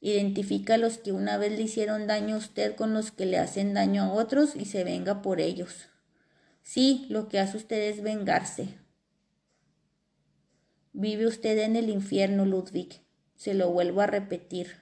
Identifica 0.00 0.74
a 0.74 0.78
los 0.78 0.98
que 0.98 1.12
una 1.12 1.36
vez 1.36 1.52
le 1.52 1.62
hicieron 1.62 2.06
daño 2.06 2.36
a 2.36 2.38
usted 2.38 2.74
con 2.74 2.94
los 2.94 3.10
que 3.10 3.26
le 3.26 3.38
hacen 3.38 3.74
daño 3.74 4.04
a 4.04 4.12
otros 4.12 4.56
y 4.56 4.64
se 4.64 4.84
venga 4.84 5.22
por 5.22 5.40
ellos. 5.40 5.88
Sí, 6.62 7.06
lo 7.08 7.28
que 7.28 7.40
hace 7.40 7.56
usted 7.58 7.90
es 7.90 8.02
vengarse. 8.02 8.78
Vive 10.92 11.26
usted 11.26 11.58
en 11.58 11.76
el 11.76 11.88
infierno, 11.88 12.44
Ludwig. 12.44 13.01
Se 13.42 13.54
lo 13.54 13.72
vuelvo 13.72 14.02
a 14.02 14.06
repetir. 14.06 14.76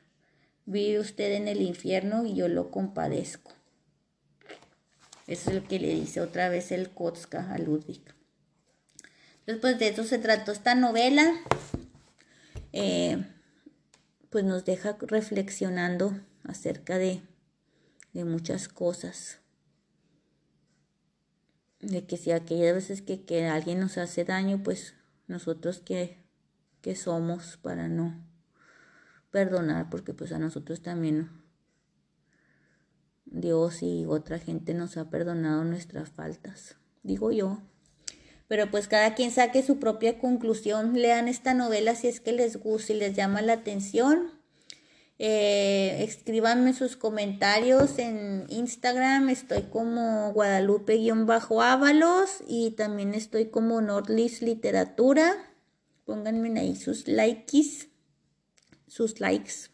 Vive 0.66 0.98
usted 0.98 1.32
en 1.32 1.48
el 1.48 1.62
infierno 1.62 2.26
y 2.26 2.34
yo 2.34 2.46
lo 2.46 2.70
compadezco. 2.70 3.52
Eso 5.26 5.48
es 5.48 5.56
lo 5.56 5.66
que 5.66 5.80
le 5.80 5.94
dice 5.94 6.20
otra 6.20 6.50
vez 6.50 6.70
el 6.70 6.90
Kotska 6.90 7.54
a 7.54 7.56
Ludwig. 7.56 8.02
Después 9.46 9.78
de 9.78 9.88
eso 9.88 10.04
se 10.04 10.18
trató 10.18 10.52
esta 10.52 10.74
novela. 10.74 11.40
Eh, 12.74 13.24
pues 14.28 14.44
nos 14.44 14.66
deja 14.66 14.94
reflexionando 15.00 16.20
acerca 16.44 16.98
de, 16.98 17.22
de 18.12 18.26
muchas 18.26 18.68
cosas. 18.68 19.38
De 21.78 22.04
que 22.04 22.18
si 22.18 22.30
aquellas 22.30 22.74
veces 22.74 23.00
que, 23.00 23.24
que 23.24 23.46
alguien 23.46 23.80
nos 23.80 23.96
hace 23.96 24.26
daño, 24.26 24.62
pues 24.62 24.92
nosotros 25.28 25.78
que, 25.78 26.18
que 26.82 26.94
somos 26.94 27.56
para 27.56 27.88
no 27.88 28.28
perdonar 29.30 29.90
porque 29.90 30.14
pues 30.14 30.32
a 30.32 30.38
nosotros 30.38 30.82
también 30.82 31.30
Dios 33.24 33.82
y 33.82 34.04
otra 34.06 34.38
gente 34.38 34.74
nos 34.74 34.96
ha 34.96 35.10
perdonado 35.10 35.64
nuestras 35.64 36.10
faltas, 36.10 36.76
digo 37.02 37.32
yo. 37.32 37.60
Pero 38.48 38.70
pues 38.70 38.88
cada 38.88 39.14
quien 39.14 39.30
saque 39.30 39.62
su 39.62 39.78
propia 39.78 40.18
conclusión, 40.18 41.00
lean 41.00 41.28
esta 41.28 41.54
novela 41.54 41.94
si 41.94 42.08
es 42.08 42.18
que 42.18 42.32
les 42.32 42.56
gusta 42.56 42.92
y 42.92 42.96
les 42.96 43.14
llama 43.14 43.42
la 43.42 43.52
atención. 43.52 44.32
Eh, 45.20 46.02
escríbanme 46.02 46.72
sus 46.72 46.96
comentarios 46.96 47.98
en 47.98 48.46
Instagram, 48.48 49.28
estoy 49.28 49.62
como 49.64 50.32
Guadalupe-Ábalos 50.32 52.42
y 52.48 52.70
también 52.72 53.14
estoy 53.14 53.50
como 53.50 53.80
Nordlis 53.80 54.42
Literatura. 54.42 55.36
Pónganme 56.04 56.58
ahí 56.58 56.74
sus 56.74 57.06
likes 57.06 57.89
sus 58.90 59.20
likes. 59.20 59.70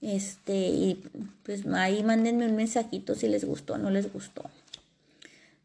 Este, 0.00 0.54
y 0.54 1.02
pues 1.42 1.66
ahí 1.66 2.02
mándenme 2.02 2.46
un 2.46 2.56
mensajito 2.56 3.14
si 3.14 3.28
les 3.28 3.44
gustó 3.44 3.74
o 3.74 3.78
no 3.78 3.90
les 3.90 4.12
gustó. 4.12 4.50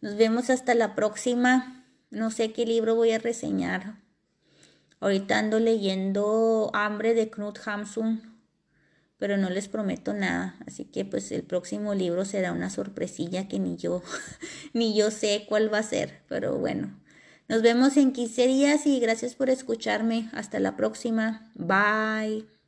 Nos 0.01 0.15
vemos 0.15 0.49
hasta 0.49 0.73
la 0.73 0.95
próxima. 0.95 1.85
No 2.09 2.31
sé 2.31 2.51
qué 2.51 2.65
libro 2.65 2.95
voy 2.95 3.11
a 3.11 3.19
reseñar. 3.19 3.95
Ahorita 4.99 5.37
ando 5.37 5.59
leyendo 5.59 6.71
Hambre 6.73 7.13
de 7.13 7.29
Knut 7.29 7.59
Hamsun, 7.65 8.41
pero 9.17 9.37
no 9.37 9.49
les 9.49 9.67
prometo 9.67 10.13
nada. 10.13 10.57
Así 10.65 10.85
que 10.85 11.05
pues 11.05 11.31
el 11.31 11.43
próximo 11.43 11.93
libro 11.93 12.25
será 12.25 12.51
una 12.51 12.69
sorpresilla 12.69 13.47
que 13.47 13.59
ni 13.59 13.77
yo, 13.77 14.01
ni 14.73 14.95
yo 14.97 15.11
sé 15.11 15.45
cuál 15.47 15.71
va 15.71 15.79
a 15.79 15.83
ser. 15.83 16.21
Pero 16.27 16.57
bueno, 16.57 16.98
nos 17.49 17.61
vemos 17.63 17.97
en 17.97 18.13
15 18.13 18.47
días 18.47 18.85
y 18.85 18.99
gracias 18.99 19.35
por 19.35 19.49
escucharme. 19.49 20.29
Hasta 20.33 20.59
la 20.59 20.75
próxima. 20.75 21.51
Bye. 21.55 22.49